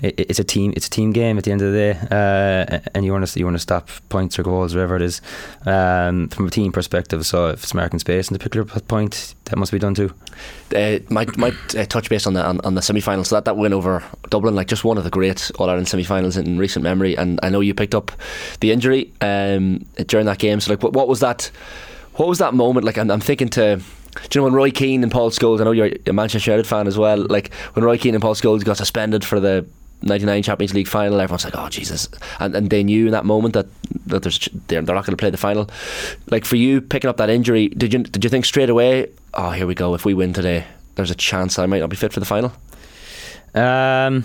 it, 0.00 0.18
it's 0.18 0.38
a 0.38 0.44
team. 0.44 0.72
It's 0.76 0.86
a 0.86 0.90
team 0.90 1.12
game 1.12 1.38
at 1.38 1.44
the 1.44 1.52
end 1.52 1.62
of 1.62 1.72
the 1.72 1.78
day, 1.78 1.98
uh, 2.10 2.80
and 2.94 3.04
you 3.04 3.12
want 3.12 3.26
to 3.26 3.38
you 3.38 3.44
want 3.44 3.56
to 3.56 3.60
stop 3.60 3.88
points 4.08 4.38
or 4.38 4.42
goals, 4.42 4.74
whatever 4.74 4.96
it 4.96 5.02
is, 5.02 5.20
um, 5.66 6.28
from 6.28 6.46
a 6.46 6.50
team 6.50 6.72
perspective. 6.72 7.24
So 7.26 7.48
if 7.48 7.62
it's 7.62 7.74
marking 7.74 7.98
space 7.98 8.28
in 8.28 8.34
the 8.34 8.38
particular 8.64 8.86
point, 8.86 9.34
that 9.44 9.56
must 9.56 9.72
be 9.72 9.78
done 9.78 9.94
too. 9.94 10.12
Uh, 10.74 10.98
might 11.08 11.36
might 11.36 11.74
uh, 11.74 11.84
touch 11.86 12.08
base 12.08 12.26
on 12.26 12.34
the 12.34 12.44
on, 12.44 12.60
on 12.60 12.74
the 12.74 12.82
semi 12.82 13.00
final. 13.00 13.24
So 13.24 13.36
that, 13.36 13.44
that 13.44 13.56
win 13.56 13.72
over 13.72 14.02
Dublin, 14.28 14.54
like 14.54 14.68
just 14.68 14.84
one 14.84 14.98
of 14.98 15.04
the 15.04 15.10
great 15.10 15.50
All 15.58 15.68
Ireland 15.68 15.88
semi 15.88 16.04
finals 16.04 16.36
in 16.36 16.58
recent 16.58 16.82
memory. 16.82 17.16
And 17.16 17.40
I 17.42 17.48
know 17.48 17.60
you 17.60 17.74
picked 17.74 17.94
up 17.94 18.12
the 18.60 18.72
injury 18.72 19.12
um, 19.20 19.84
during 20.06 20.26
that 20.26 20.38
game. 20.38 20.60
So 20.60 20.72
like, 20.72 20.82
what, 20.82 20.92
what 20.92 21.08
was 21.08 21.20
that? 21.20 21.50
What 22.14 22.28
was 22.28 22.38
that 22.38 22.54
moment 22.54 22.84
like? 22.84 22.98
I'm, 22.98 23.10
I'm 23.10 23.20
thinking 23.20 23.48
to. 23.50 23.80
Do 24.12 24.38
you 24.38 24.40
know 24.40 24.44
when 24.44 24.54
Roy 24.54 24.72
Keane 24.72 25.04
and 25.04 25.12
Paul 25.12 25.30
Scholes? 25.30 25.60
I 25.60 25.64
know 25.64 25.70
you're 25.70 25.90
a 26.06 26.12
Manchester 26.12 26.50
United 26.50 26.66
fan 26.66 26.88
as 26.88 26.98
well. 26.98 27.16
Like 27.16 27.54
when 27.74 27.84
Roy 27.84 27.96
Keane 27.96 28.14
and 28.14 28.22
Paul 28.22 28.34
Scholes 28.34 28.64
got 28.64 28.76
suspended 28.76 29.24
for 29.24 29.38
the 29.38 29.64
99 30.02 30.42
Champions 30.42 30.74
League 30.74 30.88
final, 30.88 31.20
everyone's 31.20 31.44
like, 31.44 31.56
"Oh 31.56 31.68
Jesus!" 31.68 32.08
And, 32.38 32.54
and 32.54 32.70
they 32.70 32.82
knew 32.82 33.06
in 33.06 33.12
that 33.12 33.24
moment 33.24 33.54
that 33.54 33.66
that 34.06 34.22
there's 34.22 34.48
they're, 34.68 34.82
they're 34.82 34.94
not 34.94 35.04
going 35.04 35.16
to 35.16 35.20
play 35.20 35.30
the 35.30 35.36
final. 35.36 35.68
Like 36.30 36.44
for 36.44 36.56
you 36.56 36.80
picking 36.80 37.10
up 37.10 37.16
that 37.18 37.30
injury, 37.30 37.68
did 37.68 37.92
you 37.92 38.02
did 38.02 38.24
you 38.24 38.30
think 38.30 38.44
straight 38.44 38.70
away? 38.70 39.10
Oh, 39.34 39.50
here 39.50 39.66
we 39.66 39.74
go. 39.74 39.94
If 39.94 40.04
we 40.04 40.14
win 40.14 40.32
today, 40.32 40.64
there's 40.94 41.10
a 41.10 41.14
chance 41.14 41.58
I 41.58 41.66
might 41.66 41.80
not 41.80 41.90
be 41.90 41.96
fit 41.96 42.12
for 42.12 42.20
the 42.20 42.26
final. 42.26 42.52
Um, 43.54 44.24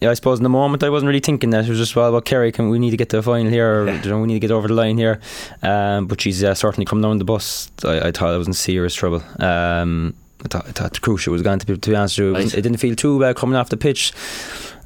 yeah, 0.00 0.10
I 0.10 0.14
suppose 0.14 0.38
in 0.38 0.42
the 0.42 0.50
moment 0.50 0.82
I 0.82 0.90
wasn't 0.90 1.08
really 1.08 1.20
thinking 1.20 1.50
that. 1.50 1.64
It 1.64 1.70
was 1.70 1.78
just 1.78 1.96
well, 1.96 2.12
well, 2.12 2.20
Kerry, 2.20 2.52
can 2.52 2.68
we 2.68 2.78
need 2.78 2.90
to 2.90 2.96
get 2.96 3.08
to 3.10 3.16
the 3.16 3.22
final 3.22 3.50
here? 3.50 3.82
Or, 3.82 3.86
yeah. 3.86 4.02
you 4.02 4.10
know, 4.10 4.20
we 4.20 4.26
need 4.26 4.34
to 4.34 4.40
get 4.40 4.50
over 4.50 4.68
the 4.68 4.74
line 4.74 4.98
here. 4.98 5.20
Um, 5.62 6.06
but 6.06 6.20
she's 6.20 6.44
uh, 6.44 6.54
certainly 6.54 6.84
come 6.84 7.00
down 7.00 7.18
the 7.18 7.24
bus. 7.24 7.70
I, 7.84 8.08
I, 8.08 8.10
thought 8.12 8.34
I 8.34 8.36
was 8.36 8.46
in 8.46 8.52
serious 8.52 8.94
trouble. 8.94 9.22
Um, 9.40 10.14
I 10.44 10.48
thought, 10.48 10.68
I 10.68 10.72
thought 10.72 11.00
cruciate 11.00 11.28
was 11.28 11.42
going 11.42 11.58
to 11.60 11.66
be. 11.66 11.78
To 11.78 11.90
be 11.90 11.96
honest, 11.96 12.18
with 12.18 12.26
you, 12.26 12.36
it, 12.36 12.54
it 12.54 12.62
didn't 12.62 12.78
feel 12.78 12.94
too 12.94 13.18
bad 13.18 13.36
coming 13.36 13.56
off 13.56 13.70
the 13.70 13.78
pitch. 13.78 14.12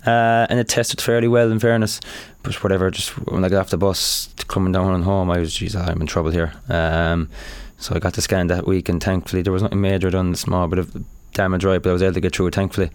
Uh, 0.06 0.46
and 0.48 0.58
it 0.58 0.68
tested 0.68 1.00
fairly 1.00 1.28
well 1.28 1.50
in 1.50 1.58
fairness. 1.58 2.00
But 2.42 2.62
whatever, 2.62 2.90
just 2.90 3.10
when 3.28 3.44
I 3.44 3.48
got 3.48 3.60
off 3.60 3.70
the 3.70 3.76
bus 3.76 4.32
coming 4.48 4.72
down 4.72 4.90
on 4.90 5.02
home, 5.02 5.30
I 5.30 5.38
was, 5.38 5.54
geez, 5.54 5.76
I'm 5.76 6.00
in 6.00 6.06
trouble 6.06 6.30
here. 6.30 6.52
Um, 6.68 7.28
so 7.76 7.94
I 7.94 7.98
got 7.98 8.14
the 8.14 8.22
scan 8.22 8.46
that 8.48 8.66
week, 8.66 8.88
and 8.88 9.02
thankfully 9.02 9.42
there 9.42 9.52
was 9.52 9.62
nothing 9.62 9.80
major 9.80 10.10
done, 10.10 10.34
small 10.34 10.68
bit 10.68 10.78
of 10.78 11.04
damage 11.32 11.64
right, 11.64 11.82
but 11.82 11.90
I 11.90 11.92
was 11.92 12.02
able 12.02 12.14
to 12.14 12.20
get 12.20 12.34
through 12.34 12.48
it 12.48 12.54
thankfully. 12.54 12.90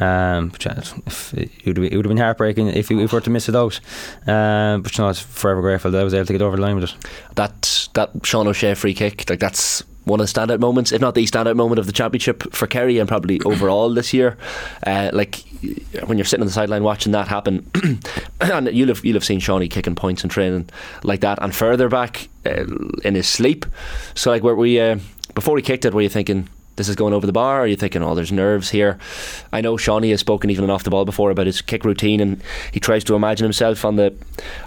Um, 0.00 0.48
but 0.48 0.64
yeah, 0.64 0.80
it, 1.34 1.66
would 1.66 1.76
have, 1.76 1.84
it 1.84 1.96
would 1.96 2.04
have 2.04 2.10
been 2.10 2.16
heartbreaking 2.16 2.68
if 2.68 2.88
we, 2.88 3.04
were 3.04 3.20
to 3.20 3.30
miss 3.30 3.48
it 3.48 3.56
out. 3.56 3.80
Um, 4.26 4.82
but 4.82 4.96
you 4.96 5.02
know, 5.02 5.06
I 5.06 5.08
was 5.08 5.20
forever 5.20 5.60
grateful 5.60 5.90
that 5.90 6.00
I 6.00 6.04
was 6.04 6.14
able 6.14 6.26
to 6.26 6.32
get 6.32 6.42
over 6.42 6.56
the 6.56 6.62
line 6.62 6.76
with 6.76 6.84
it. 6.84 6.94
That 7.34 7.88
that 7.94 8.10
Sean 8.24 8.46
O'Shea 8.46 8.74
free 8.74 8.94
kick, 8.94 9.28
like 9.28 9.40
that's 9.40 9.82
one 10.04 10.20
of 10.20 10.26
the 10.26 10.40
standout 10.40 10.60
moments, 10.60 10.92
if 10.92 11.00
not 11.00 11.14
the 11.14 11.24
standout 11.24 11.56
moment 11.56 11.78
of 11.78 11.86
the 11.86 11.92
championship 11.92 12.52
for 12.54 12.66
Kerry 12.66 12.98
and 12.98 13.08
probably 13.08 13.40
overall 13.44 13.92
this 13.92 14.12
year. 14.12 14.36
Uh, 14.86 15.10
like 15.12 15.44
when 16.06 16.18
you're 16.18 16.24
sitting 16.24 16.42
on 16.42 16.46
the 16.46 16.52
sideline 16.52 16.82
watching 16.82 17.12
that 17.12 17.28
happen, 17.28 17.70
and 18.40 18.68
you'll 18.72 18.88
have 18.88 19.04
you'll 19.04 19.14
have 19.14 19.24
seen 19.24 19.40
Seanie 19.40 19.70
kicking 19.70 19.94
points 19.94 20.22
and 20.22 20.30
training 20.30 20.68
like 21.02 21.20
that, 21.20 21.38
and 21.40 21.54
further 21.54 21.88
back 21.88 22.28
uh, 22.46 22.64
in 23.04 23.14
his 23.14 23.28
sleep. 23.28 23.64
So 24.14 24.30
like, 24.30 24.42
were 24.42 24.56
we 24.56 24.80
uh, 24.80 24.98
before 25.34 25.56
he 25.56 25.62
kicked 25.62 25.84
it? 25.84 25.94
Were 25.94 26.02
you 26.02 26.08
thinking? 26.08 26.48
This 26.76 26.88
is 26.88 26.96
going 26.96 27.12
over 27.12 27.26
the 27.26 27.32
bar. 27.32 27.58
Or 27.58 27.60
are 27.62 27.66
you 27.66 27.76
thinking, 27.76 28.02
oh, 28.02 28.14
there's 28.14 28.32
nerves 28.32 28.70
here? 28.70 28.98
I 29.52 29.60
know 29.60 29.74
Seanie 29.76 30.10
has 30.10 30.20
spoken 30.20 30.50
even 30.50 30.68
off 30.70 30.84
the 30.84 30.90
ball 30.90 31.04
before 31.04 31.30
about 31.30 31.46
his 31.46 31.60
kick 31.60 31.84
routine, 31.84 32.20
and 32.20 32.42
he 32.72 32.80
tries 32.80 33.04
to 33.04 33.14
imagine 33.14 33.44
himself 33.44 33.84
on 33.84 33.96
the 33.96 34.14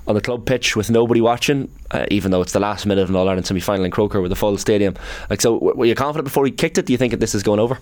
on 0.07 0.15
the 0.15 0.21
club 0.21 0.45
pitch 0.45 0.75
with 0.75 0.89
nobody 0.89 1.21
watching, 1.21 1.69
uh, 1.91 2.05
even 2.11 2.31
though 2.31 2.41
it's 2.41 2.53
the 2.53 2.59
last 2.59 2.85
minute 2.85 3.01
of 3.01 3.09
an 3.09 3.15
All 3.15 3.27
Ireland 3.27 3.47
semi 3.47 3.59
final 3.59 3.85
in 3.85 3.91
Croker 3.91 4.21
with 4.21 4.31
a 4.31 4.35
full 4.35 4.57
stadium. 4.57 4.95
Like, 5.29 5.41
so 5.41 5.57
were 5.57 5.85
you 5.85 5.95
confident 5.95 6.25
before 6.25 6.45
he 6.45 6.51
kicked 6.51 6.77
it? 6.77 6.85
Do 6.85 6.93
you 6.93 6.97
think 6.97 7.11
that 7.11 7.19
this 7.19 7.35
is 7.35 7.43
going 7.43 7.59
over? 7.59 7.79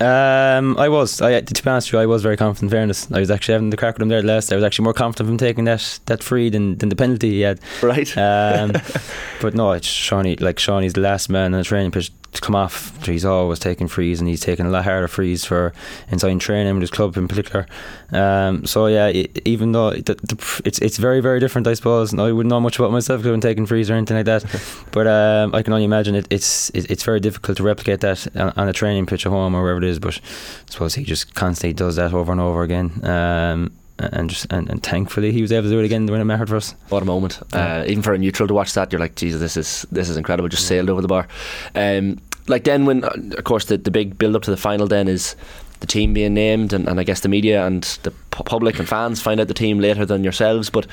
Um, 0.00 0.76
I 0.76 0.88
was. 0.88 1.20
I, 1.20 1.40
to 1.40 1.62
be 1.62 1.70
honest 1.70 1.88
with 1.88 1.92
you, 1.94 2.00
I 2.00 2.06
was 2.06 2.22
very 2.22 2.36
confident. 2.36 2.72
In 2.72 2.76
fairness, 2.76 3.10
I 3.12 3.20
was 3.20 3.30
actually 3.30 3.52
having 3.52 3.70
the 3.70 3.76
crack 3.76 3.94
with 3.94 4.02
him 4.02 4.08
there 4.08 4.22
last. 4.22 4.52
I 4.52 4.56
was 4.56 4.64
actually 4.64 4.84
more 4.84 4.92
confident 4.92 5.28
of 5.28 5.30
him 5.30 5.38
taking 5.38 5.64
that 5.64 6.00
that 6.06 6.22
free 6.22 6.50
than, 6.50 6.78
than 6.78 6.88
the 6.88 6.96
penalty 6.96 7.30
he 7.30 7.40
had. 7.42 7.60
Right. 7.80 8.16
Um, 8.18 8.72
but 9.40 9.54
no, 9.54 9.72
it's 9.72 9.86
Seanie. 9.86 10.40
Like 10.40 10.56
Seanie's 10.56 10.94
the 10.94 11.00
last 11.00 11.28
man 11.30 11.54
on 11.54 11.60
the 11.60 11.64
training 11.64 11.92
pitch 11.92 12.10
come 12.40 12.54
off. 12.54 13.04
He's 13.04 13.24
always 13.24 13.58
taking 13.58 13.88
frees, 13.88 14.20
and 14.20 14.28
he's 14.28 14.40
taking 14.40 14.66
a 14.66 14.70
lot 14.70 14.84
harder 14.84 15.08
frees 15.08 15.44
for 15.44 15.72
inside 16.08 16.40
training 16.40 16.74
with 16.74 16.82
his 16.82 16.90
club 16.90 17.16
in 17.16 17.28
particular. 17.28 17.66
Um, 18.12 18.64
so 18.66 18.86
yeah, 18.86 19.08
it, 19.08 19.40
even 19.44 19.72
though 19.72 19.90
the, 19.90 20.14
the, 20.14 20.62
it's 20.64 20.78
it's 20.80 20.98
very 20.98 21.20
very 21.20 21.40
different, 21.40 21.66
I 21.66 21.74
suppose. 21.74 22.12
And 22.12 22.20
I 22.20 22.32
wouldn't 22.32 22.50
know 22.50 22.60
much 22.60 22.78
about 22.78 22.92
myself 22.92 23.20
because 23.20 23.32
I'm 23.32 23.40
taking 23.40 23.66
frees 23.66 23.90
or 23.90 23.94
anything 23.94 24.16
like 24.16 24.26
that. 24.26 24.44
but 24.92 25.06
um, 25.06 25.54
I 25.54 25.62
can 25.62 25.72
only 25.72 25.84
imagine 25.84 26.14
it, 26.14 26.26
it's 26.30 26.70
it, 26.70 26.90
it's 26.90 27.04
very 27.04 27.20
difficult 27.20 27.56
to 27.58 27.62
replicate 27.62 28.00
that 28.00 28.26
on, 28.36 28.52
on, 28.56 28.68
a 28.68 28.72
training 28.72 29.06
pitch 29.06 29.26
at 29.26 29.30
home 29.30 29.54
or 29.54 29.62
wherever 29.62 29.78
it 29.78 29.84
is. 29.84 29.98
But 29.98 30.18
I 30.18 30.70
suppose 30.70 30.94
he 30.94 31.04
just 31.04 31.34
constantly 31.34 31.74
does 31.74 31.96
that 31.96 32.12
over 32.12 32.32
and 32.32 32.40
over 32.40 32.62
again. 32.62 33.04
Um, 33.04 33.72
and 33.98 34.28
just 34.30 34.46
and, 34.50 34.68
and 34.68 34.82
thankfully 34.82 35.32
he 35.32 35.42
was 35.42 35.52
able 35.52 35.64
to 35.64 35.70
do 35.70 35.78
it 35.78 35.84
again 35.84 36.06
when 36.06 36.20
it 36.20 36.24
mattered 36.24 36.48
for 36.48 36.56
us. 36.56 36.74
What 36.88 37.02
a 37.02 37.06
moment! 37.06 37.40
Yeah. 37.52 37.80
Uh, 37.80 37.84
even 37.86 38.02
for 38.02 38.12
a 38.12 38.18
neutral 38.18 38.48
to 38.48 38.54
watch 38.54 38.72
that, 38.74 38.92
you're 38.92 39.00
like, 39.00 39.14
Jesus, 39.14 39.40
this 39.40 39.56
is 39.56 39.86
this 39.92 40.08
is 40.08 40.16
incredible. 40.16 40.48
Just 40.48 40.66
sailed 40.66 40.90
over 40.90 41.00
the 41.00 41.08
bar. 41.08 41.28
Um, 41.74 42.20
like 42.46 42.64
then 42.64 42.84
when, 42.84 43.04
uh, 43.04 43.36
of 43.38 43.44
course, 43.44 43.66
the 43.66 43.78
the 43.78 43.90
big 43.90 44.18
build 44.18 44.36
up 44.36 44.42
to 44.42 44.50
the 44.50 44.56
final 44.56 44.86
then 44.86 45.08
is 45.08 45.36
the 45.80 45.86
team 45.86 46.14
being 46.14 46.34
named, 46.34 46.72
and, 46.72 46.88
and 46.88 46.98
I 46.98 47.04
guess 47.04 47.20
the 47.20 47.28
media 47.28 47.66
and 47.66 47.82
the 48.02 48.10
public 48.30 48.78
and 48.78 48.88
fans 48.88 49.20
find 49.20 49.38
out 49.40 49.48
the 49.48 49.54
team 49.54 49.78
later 49.78 50.06
than 50.06 50.24
yourselves. 50.24 50.70
But 50.70 50.86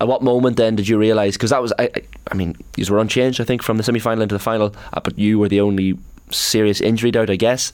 at 0.00 0.08
what 0.08 0.22
moment 0.22 0.56
then 0.56 0.76
did 0.76 0.86
you 0.86 0.98
realise? 0.98 1.36
Because 1.36 1.50
that 1.50 1.62
was, 1.62 1.72
I, 1.78 1.84
I, 1.84 2.02
I 2.30 2.34
mean, 2.34 2.56
you 2.76 2.84
were 2.92 2.98
unchanged, 2.98 3.40
I 3.40 3.44
think, 3.44 3.62
from 3.62 3.78
the 3.78 3.82
semi 3.82 4.00
final 4.00 4.22
into 4.22 4.34
the 4.34 4.38
final, 4.40 4.74
uh, 4.92 5.00
but 5.00 5.18
you 5.18 5.38
were 5.38 5.48
the 5.48 5.60
only 5.60 5.98
serious 6.30 6.80
injury 6.80 7.10
doubt, 7.10 7.30
I 7.30 7.36
guess. 7.36 7.72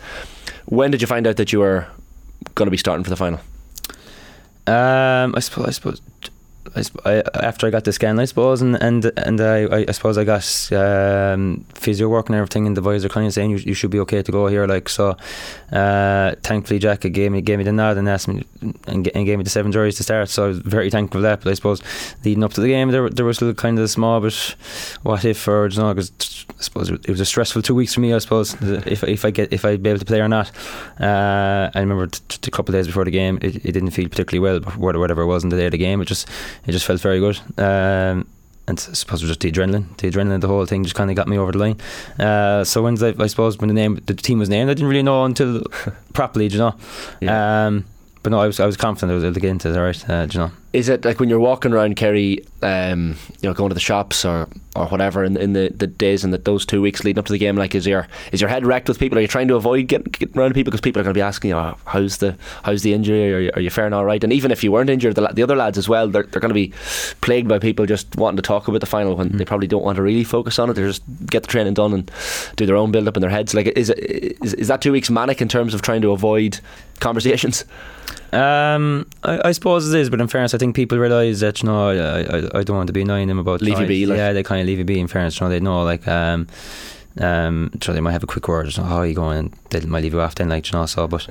When 0.67 0.91
did 0.91 1.01
you 1.01 1.07
find 1.07 1.27
out 1.27 1.37
that 1.37 1.53
you 1.53 1.59
were 1.61 1.87
going 2.55 2.67
to 2.67 2.71
be 2.71 2.77
starting 2.77 3.05
for 3.05 3.11
the 3.11 3.17
final? 3.17 3.41
Um, 4.71 5.35
I 5.37 5.41
suppose. 5.41 5.67
I 5.67 5.71
suppose. 5.71 6.01
I, 6.77 7.23
after 7.35 7.67
I 7.67 7.71
got 7.71 7.85
the 7.85 7.93
scan, 7.93 8.19
I 8.19 8.25
suppose, 8.25 8.63
and 8.63 8.77
and 8.83 9.13
and 9.17 9.41
I, 9.41 9.85
I 9.89 9.93
suppose 9.93 10.17
I 10.19 10.25
got 10.25 10.45
um, 10.73 11.65
physio 11.75 12.09
work 12.09 12.29
and 12.29 12.37
everything, 12.37 12.67
and 12.67 12.77
the 12.77 12.83
boys 12.83 13.05
are 13.05 13.09
kind 13.09 13.27
of 13.27 13.33
saying 13.33 13.51
you, 13.51 13.57
you 13.59 13.75
should 13.75 13.91
be 13.91 14.01
okay 14.01 14.23
to 14.23 14.33
go 14.33 14.47
here. 14.47 14.67
Like 14.67 14.89
so, 14.89 15.17
uh, 15.73 16.35
thankfully 16.43 16.79
Jack 16.79 17.01
gave 17.01 17.33
me 17.33 17.41
gave 17.41 17.59
me 17.59 17.65
the 17.65 17.73
nod 17.73 17.97
and 17.97 18.09
asked 18.09 18.29
me 18.29 18.45
and, 18.87 19.09
and 19.15 19.27
gave 19.27 19.39
me 19.39 19.45
the 19.45 19.51
seven 19.51 19.73
juries 19.73 19.97
to 19.97 20.03
start. 20.03 20.29
So 20.29 20.45
I 20.45 20.49
was 20.49 20.59
very 20.59 20.91
thankful 20.91 21.19
for 21.19 21.23
that. 21.23 21.43
But 21.43 21.51
I 21.51 21.55
suppose 21.55 21.83
leading 22.25 22.45
up 22.45 22.53
to 22.55 22.61
the 22.61 22.69
game, 22.69 22.91
there 22.91 23.09
there 23.11 23.25
was 23.25 23.37
still 23.37 23.53
kind 23.55 23.79
of 23.79 23.91
small, 23.91 24.21
but 24.21 24.35
what 25.03 25.25
if 25.25 25.47
or 25.49 25.69
you 25.69 25.79
know, 25.79 25.95
because 25.95 26.13
I 26.59 26.63
suppose 26.63 26.91
it 26.91 27.09
was 27.09 27.21
a 27.21 27.27
stressful 27.27 27.63
two 27.63 27.75
weeks 27.75 27.95
for 27.95 28.01
me. 28.01 28.15
I 28.15 28.19
suppose 28.19 28.57
if 28.63 29.03
if 29.05 29.25
I 29.25 29.31
get 29.31 29.53
if 29.53 29.65
I'd 29.65 29.83
be 29.83 29.91
able 29.91 29.99
to 29.99 30.05
play 30.05 30.21
or 30.21 30.29
not. 30.29 30.51
Uh, 31.01 31.71
I 31.75 31.81
remember 31.81 32.07
t- 32.07 32.21
t- 32.29 32.49
a 32.49 32.51
couple 32.51 32.75
of 32.75 32.79
days 32.79 32.87
before 32.87 33.05
the 33.05 33.11
game, 33.11 33.39
it, 33.43 33.57
it 33.65 33.73
didn't 33.73 33.91
feel 33.91 34.09
particularly 34.09 34.61
well. 34.61 34.73
Whatever 34.77 35.23
it 35.23 35.27
was 35.27 35.43
in 35.45 35.51
the 35.51 35.57
day 35.57 35.67
of 35.67 35.73
the 35.73 35.79
game, 35.79 36.01
it 36.01 36.07
just 36.07 36.29
it 36.67 36.73
just 36.73 36.87
felt 36.87 37.01
very 37.01 37.21
good. 37.21 37.39
Um, 37.59 38.27
and 38.69 38.79
I 38.79 38.93
suppose 38.93 39.23
it 39.23 39.27
was 39.27 39.37
just 39.37 39.41
the 39.41 39.51
adrenaline, 39.51 39.97
the 39.97 40.11
adrenaline, 40.11 40.41
the 40.41 40.47
whole 40.49 40.65
thing 40.65 40.85
just 40.85 40.95
kind 40.95 41.11
of 41.11 41.17
got 41.17 41.27
me 41.27 41.37
over 41.37 41.51
the 41.53 41.59
line. 41.59 41.77
Uh, 42.19 42.63
so 42.63 42.83
when 42.83 43.03
I, 43.03 43.15
I 43.19 43.27
suppose 43.27 43.59
when 43.59 43.69
the 43.69 43.75
name, 43.75 44.01
the 44.07 44.15
team 44.15 44.39
was 44.39 44.49
named, 44.49 44.71
I 44.71 44.75
didn't 44.75 44.89
really 44.89 45.03
know 45.03 45.25
until 45.25 45.65
properly, 46.13 46.47
you 46.47 46.59
know. 46.59 46.75
Yeah. 47.21 47.67
Um, 47.67 47.87
but 48.23 48.31
no, 48.31 48.41
I 48.41 48.47
was 48.47 48.61
I 48.61 48.67
was 48.67 48.77
confident 48.77 49.13
I 49.13 49.15
was 49.15 49.25
able 49.25 49.35
to 49.35 49.41
get 49.41 49.51
into 49.51 49.71
it. 49.71 49.77
All 49.77 49.83
right, 49.83 50.11
uh, 50.11 50.27
you 50.31 50.39
know. 50.39 50.51
Is 50.73 50.89
it 50.89 51.05
like 51.05 51.19
when 51.19 51.29
you're 51.29 51.41
walking 51.41 51.73
around 51.73 51.97
Kerry, 51.97 52.47
um, 52.63 53.17
you 53.41 53.49
know, 53.49 53.55
going 53.55 53.71
to 53.71 53.75
the 53.75 53.81
shops 53.81 54.25
or, 54.25 54.49
or 54.77 54.87
whatever 54.87 55.25
in, 55.25 55.37
in 55.37 55.53
the, 55.53 55.73
the 55.75 55.89
days 55.89 56.23
and 56.23 56.33
the, 56.33 56.39
those 56.39 56.65
two 56.65 56.81
weeks 56.81 57.03
leading 57.03 57.19
up 57.19 57.27
to 57.27 57.33
the 57.33 57.39
game? 57.39 57.57
Like, 57.57 57.75
is 57.75 57.89
your 57.89 58.07
is 58.31 58.41
your 58.41 58.49
head 58.49 58.65
wrecked 58.65 58.87
with 58.89 59.01
people? 59.01 59.19
Are 59.19 59.21
you 59.21 59.27
trying 59.27 59.49
to 59.49 59.57
avoid 59.57 59.89
getting, 59.89 60.13
getting 60.13 60.39
around 60.39 60.55
people 60.55 60.71
because 60.71 60.81
people 60.81 61.01
are 61.01 61.03
going 61.03 61.15
to 61.15 61.19
be 61.19 61.23
asking 61.23 61.51
you, 61.51 61.57
oh, 61.57 61.77
how's 61.87 62.19
the 62.19 62.37
how's 62.63 62.83
the 62.83 62.95
injury? 62.95 63.35
Are 63.35 63.41
you, 63.41 63.51
are 63.55 63.61
you 63.61 63.71
faring 63.71 63.93
all 63.93 64.05
right? 64.05 64.23
And 64.23 64.33
even 64.33 64.53
if 64.53 64.63
you 64.63 64.71
weren't 64.71 64.91
injured, 64.91 65.17
the, 65.17 65.27
the 65.29 65.43
other 65.43 65.57
lads 65.57 65.77
as 65.77 65.89
well, 65.89 66.07
they're, 66.07 66.23
they're 66.23 66.41
going 66.41 66.51
to 66.51 66.55
be 66.55 66.73
plagued 67.21 67.49
by 67.49 67.59
people 67.59 67.85
just 67.85 68.15
wanting 68.15 68.37
to 68.37 68.43
talk 68.43 68.69
about 68.69 68.81
the 68.81 68.87
final 68.87 69.17
when 69.17 69.31
mm. 69.31 69.39
they 69.39 69.45
probably 69.45 69.67
don't 69.67 69.83
want 69.83 69.97
to 69.97 70.03
really 70.03 70.23
focus 70.23 70.61
on 70.61 70.71
it. 70.71 70.75
They 70.75 70.83
just 70.83 71.03
get 71.27 71.43
the 71.43 71.49
training 71.49 71.75
done 71.75 71.93
and 71.93 72.11
do 72.55 72.65
their 72.65 72.77
own 72.77 72.93
build 72.93 73.09
up 73.09 73.17
in 73.17 73.23
their 73.23 73.31
heads. 73.31 73.55
Like, 73.55 73.67
is, 73.67 73.91
it, 73.91 74.39
is 74.45 74.55
is 74.55 74.69
that 74.69 74.81
two 74.81 74.93
weeks 74.93 75.11
manic 75.11 75.43
in 75.43 75.49
terms 75.49 75.75
of 75.75 75.83
trying 75.83 76.03
to 76.03 76.13
avoid 76.13 76.61
conversations? 77.01 77.65
Um, 78.33 79.09
I, 79.25 79.49
I, 79.49 79.53
suppose 79.53 79.93
it 79.93 79.99
is, 79.99 80.09
but 80.09 80.21
in 80.21 80.29
fairness, 80.29 80.55
I 80.55 80.59
think 80.61 80.77
people 80.77 80.99
realise 80.99 81.41
that 81.41 81.63
you 81.63 81.69
know 81.69 81.89
I, 81.89 82.21
I, 82.21 82.61
I, 82.61 82.63
don't 82.63 82.77
want 82.77 82.87
to 82.87 82.93
be 82.93 83.03
annoying 83.03 83.27
them 83.27 83.39
about 83.39 83.61
leave 83.61 83.81
you 83.81 83.87
be. 83.87 84.07
Like. 84.07 84.19
Yeah, 84.19 84.33
they 84.33 84.45
kind 84.45 84.61
of 84.61 84.67
leave 84.69 84.79
you 84.79 84.85
be. 84.85 85.01
In 85.01 85.09
fairness, 85.09 85.41
you 85.41 85.45
know, 85.45 85.51
they 85.51 85.59
know 85.59 85.83
like 85.83 86.07
um, 86.07 86.47
um, 87.19 87.71
so 87.83 87.93
they 87.93 88.01
might 88.01 88.13
have 88.13 88.23
a 88.23 88.27
quick 88.27 88.47
word. 88.47 88.73
How 88.77 88.99
are 88.99 89.07
you 89.07 89.15
going? 89.15 89.53
They 89.71 89.81
might 89.81 90.03
leave 90.03 90.13
you 90.13 90.21
off 90.21 90.37
then, 90.37 90.49
like 90.49 90.71
you 90.71 90.79
know. 90.79 90.87
So, 90.87 91.09
but 91.09 91.29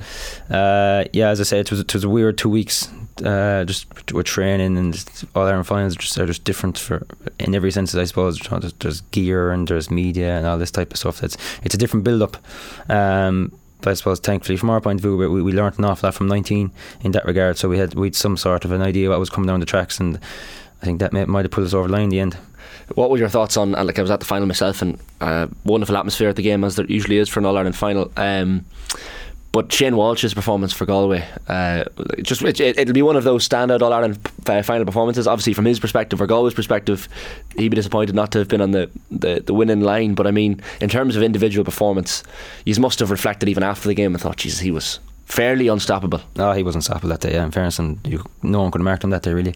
uh, 0.50 1.04
yeah, 1.12 1.30
as 1.30 1.40
I 1.40 1.44
said, 1.44 1.60
it 1.60 1.70
was 1.70 1.80
it 1.80 1.94
was 1.94 2.04
a 2.04 2.08
weird 2.08 2.36
two 2.36 2.50
weeks. 2.50 2.88
Uh, 3.24 3.64
just 3.64 4.12
with 4.14 4.24
training 4.24 4.78
and 4.78 5.26
all 5.34 5.46
our 5.46 5.62
finals 5.62 5.94
just 5.94 6.16
are 6.16 6.24
just 6.24 6.42
different 6.44 6.78
for 6.78 7.06
in 7.38 7.54
every 7.54 7.70
sense. 7.70 7.94
I 7.94 8.04
suppose 8.04 8.38
there's, 8.38 8.72
there's, 8.74 9.00
gear 9.10 9.50
and 9.50 9.68
there's 9.68 9.90
media 9.90 10.38
and 10.38 10.46
all 10.46 10.56
this 10.56 10.70
type 10.70 10.90
of 10.92 10.98
stuff. 10.98 11.22
It's 11.22 11.36
it's 11.62 11.74
a 11.74 11.78
different 11.78 12.04
build 12.04 12.22
up. 12.22 12.36
Um, 12.88 13.52
I 13.86 13.94
suppose 13.94 14.20
thankfully 14.20 14.56
from 14.56 14.70
our 14.70 14.80
point 14.80 14.98
of 14.98 15.02
view 15.02 15.16
we, 15.16 15.42
we 15.42 15.52
learned 15.52 15.78
an 15.78 15.84
awful 15.84 16.06
lot 16.06 16.14
from 16.14 16.28
19 16.28 16.70
in 17.02 17.12
that 17.12 17.24
regard. 17.24 17.58
So 17.58 17.68
we 17.68 17.78
had 17.78 17.94
we 17.94 18.08
had 18.08 18.16
some 18.16 18.36
sort 18.36 18.64
of 18.64 18.72
an 18.72 18.82
idea 18.82 19.10
what 19.10 19.18
was 19.18 19.30
coming 19.30 19.48
down 19.48 19.60
the 19.60 19.66
tracks 19.66 20.00
and 20.00 20.18
I 20.82 20.84
think 20.84 21.00
that 21.00 21.12
might 21.12 21.44
have 21.44 21.50
put 21.50 21.64
us 21.64 21.74
over 21.74 21.88
the 21.88 21.92
line 21.92 22.04
in 22.04 22.08
the 22.10 22.20
end. 22.20 22.36
What 22.94 23.10
were 23.10 23.18
your 23.18 23.28
thoughts 23.28 23.56
on 23.56 23.72
like 23.72 23.98
I 23.98 24.02
was 24.02 24.10
at 24.10 24.20
the 24.20 24.26
final 24.26 24.46
myself 24.46 24.82
and 24.82 24.98
uh, 25.20 25.46
wonderful 25.64 25.96
atmosphere 25.96 26.28
at 26.28 26.36
the 26.36 26.42
game 26.42 26.64
as 26.64 26.76
there 26.76 26.86
usually 26.86 27.18
is 27.18 27.28
for 27.28 27.40
an 27.40 27.46
All-Ireland 27.46 27.76
final. 27.76 28.10
Um, 28.16 28.64
but 29.52 29.72
Shane 29.72 29.96
Walsh's 29.96 30.32
performance 30.32 30.72
for 30.72 30.86
Galway, 30.86 31.26
uh, 31.48 31.84
just 32.22 32.42
it, 32.42 32.76
will 32.76 32.92
be 32.92 33.02
one 33.02 33.16
of 33.16 33.24
those 33.24 33.48
standout 33.48 33.82
All 33.82 33.92
Ireland 33.92 34.18
final 34.44 34.84
performances. 34.84 35.26
Obviously, 35.26 35.54
from 35.54 35.64
his 35.64 35.80
perspective 35.80 36.20
or 36.20 36.26
Galway's 36.26 36.54
perspective, 36.54 37.08
he'd 37.56 37.70
be 37.70 37.74
disappointed 37.74 38.14
not 38.14 38.30
to 38.32 38.38
have 38.38 38.48
been 38.48 38.60
on 38.60 38.70
the, 38.70 38.88
the, 39.10 39.42
the 39.44 39.54
winning 39.54 39.80
line. 39.80 40.14
But 40.14 40.28
I 40.28 40.30
mean, 40.30 40.60
in 40.80 40.88
terms 40.88 41.16
of 41.16 41.22
individual 41.22 41.64
performance, 41.64 42.22
he 42.64 42.74
must 42.74 43.00
have 43.00 43.10
reflected 43.10 43.48
even 43.48 43.64
after 43.64 43.88
the 43.88 43.94
game 43.94 44.14
and 44.14 44.22
thought, 44.22 44.36
Jesus, 44.36 44.60
he 44.60 44.70
was 44.70 45.00
fairly 45.24 45.66
unstoppable. 45.66 46.20
No, 46.36 46.52
he 46.52 46.62
was 46.62 46.76
unstoppable 46.76 47.08
that 47.08 47.20
day. 47.20 47.32
Yeah, 47.32 47.44
in 47.44 47.50
fairness, 47.50 47.80
and 47.80 47.98
you, 48.06 48.24
no 48.42 48.62
one 48.62 48.70
could 48.70 48.80
have 48.80 48.84
marked 48.84 49.02
him 49.02 49.10
that 49.10 49.22
day 49.22 49.32
really. 49.32 49.54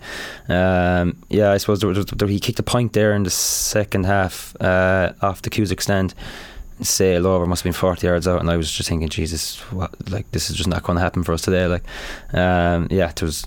Um, 0.48 1.16
yeah, 1.28 1.52
I 1.52 1.58
suppose 1.58 1.80
there 1.80 1.88
was, 1.88 2.04
there, 2.06 2.28
he 2.28 2.40
kicked 2.40 2.58
a 2.58 2.64
point 2.64 2.94
there 2.94 3.12
in 3.12 3.22
the 3.22 3.30
second 3.30 4.06
half 4.06 4.56
uh, 4.60 5.12
off 5.22 5.42
the 5.42 5.50
Cusack 5.50 5.80
stand 5.80 6.14
sail 6.80 7.26
over 7.26 7.46
must 7.46 7.62
have 7.62 7.72
been 7.72 7.78
40 7.78 8.06
yards 8.06 8.26
out 8.26 8.40
and 8.40 8.50
I 8.50 8.56
was 8.56 8.70
just 8.70 8.88
thinking 8.88 9.08
Jesus 9.08 9.58
what 9.70 9.92
like 10.10 10.30
this 10.32 10.50
is 10.50 10.56
just 10.56 10.68
not 10.68 10.82
going 10.82 10.96
to 10.96 11.02
happen 11.02 11.22
for 11.22 11.32
us 11.32 11.42
today 11.42 11.66
like 11.66 11.84
um, 12.32 12.88
yeah 12.90 13.10
it 13.10 13.22
was 13.22 13.46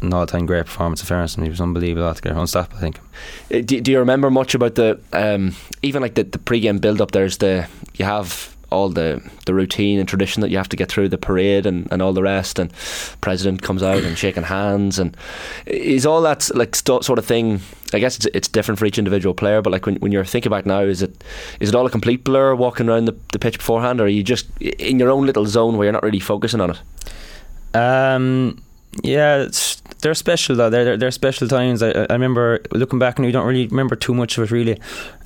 an 0.00 0.12
all-time 0.12 0.46
great 0.46 0.66
performance 0.66 1.02
of 1.02 1.08
fairness 1.08 1.34
and 1.34 1.44
he 1.44 1.50
was 1.50 1.60
unbelievable 1.60 2.06
altogether 2.06 2.38
unstoppable 2.38 2.78
I 2.78 2.80
think. 2.80 3.00
Uh, 3.52 3.60
do, 3.60 3.80
do 3.80 3.92
you 3.92 3.98
remember 3.98 4.30
much 4.30 4.54
about 4.54 4.74
the 4.74 5.00
um, 5.12 5.54
even 5.82 6.02
like 6.02 6.14
the, 6.14 6.24
the 6.24 6.38
pre-game 6.38 6.78
build-up? 6.78 7.12
There's 7.12 7.38
the 7.38 7.68
you 7.94 8.04
have 8.04 8.53
all 8.74 8.88
the, 8.88 9.22
the 9.46 9.54
routine 9.54 9.98
and 9.98 10.08
tradition 10.08 10.42
that 10.42 10.50
you 10.50 10.56
have 10.56 10.68
to 10.68 10.76
get 10.76 10.90
through 10.90 11.08
the 11.08 11.18
parade 11.18 11.64
and, 11.64 11.88
and 11.90 12.02
all 12.02 12.12
the 12.12 12.22
rest 12.22 12.58
and 12.58 12.72
president 13.20 13.62
comes 13.62 13.82
out 13.82 14.02
and 14.02 14.18
shaking 14.18 14.42
hands 14.42 14.98
and 14.98 15.16
is 15.66 16.04
all 16.04 16.20
that 16.22 16.50
like 16.54 16.74
st- 16.74 17.04
sort 17.04 17.18
of 17.18 17.24
thing 17.24 17.60
I 17.92 17.98
guess 18.00 18.16
it's, 18.16 18.26
it's 18.34 18.48
different 18.48 18.78
for 18.78 18.86
each 18.86 18.98
individual 18.98 19.34
player 19.34 19.62
but 19.62 19.72
like 19.72 19.86
when, 19.86 19.96
when 19.96 20.12
you're 20.12 20.24
thinking 20.24 20.50
about 20.50 20.66
now 20.66 20.80
is 20.80 21.02
it 21.02 21.24
is 21.60 21.68
it 21.68 21.74
all 21.74 21.86
a 21.86 21.90
complete 21.90 22.24
blur 22.24 22.54
walking 22.54 22.88
around 22.88 23.04
the, 23.06 23.16
the 23.32 23.38
pitch 23.38 23.58
beforehand 23.58 24.00
or 24.00 24.04
are 24.04 24.08
you 24.08 24.22
just 24.22 24.46
in 24.60 24.98
your 24.98 25.10
own 25.10 25.24
little 25.26 25.46
zone 25.46 25.76
where 25.76 25.86
you're 25.86 25.92
not 25.92 26.02
really 26.02 26.20
focusing 26.20 26.60
on 26.60 26.70
it? 26.72 27.76
Um 27.76 28.60
yeah, 29.02 29.48
they're 30.04 30.14
special 30.14 30.54
though. 30.54 30.68
They're, 30.68 30.84
they're, 30.84 30.96
they're 30.98 31.10
special 31.10 31.48
times. 31.48 31.82
I, 31.82 31.90
I 31.90 32.12
remember 32.12 32.60
looking 32.72 32.98
back 32.98 33.16
and 33.16 33.24
we 33.24 33.32
don't 33.32 33.46
really 33.46 33.66
remember 33.68 33.96
too 33.96 34.12
much 34.12 34.36
of 34.36 34.44
it 34.44 34.50
really. 34.50 34.78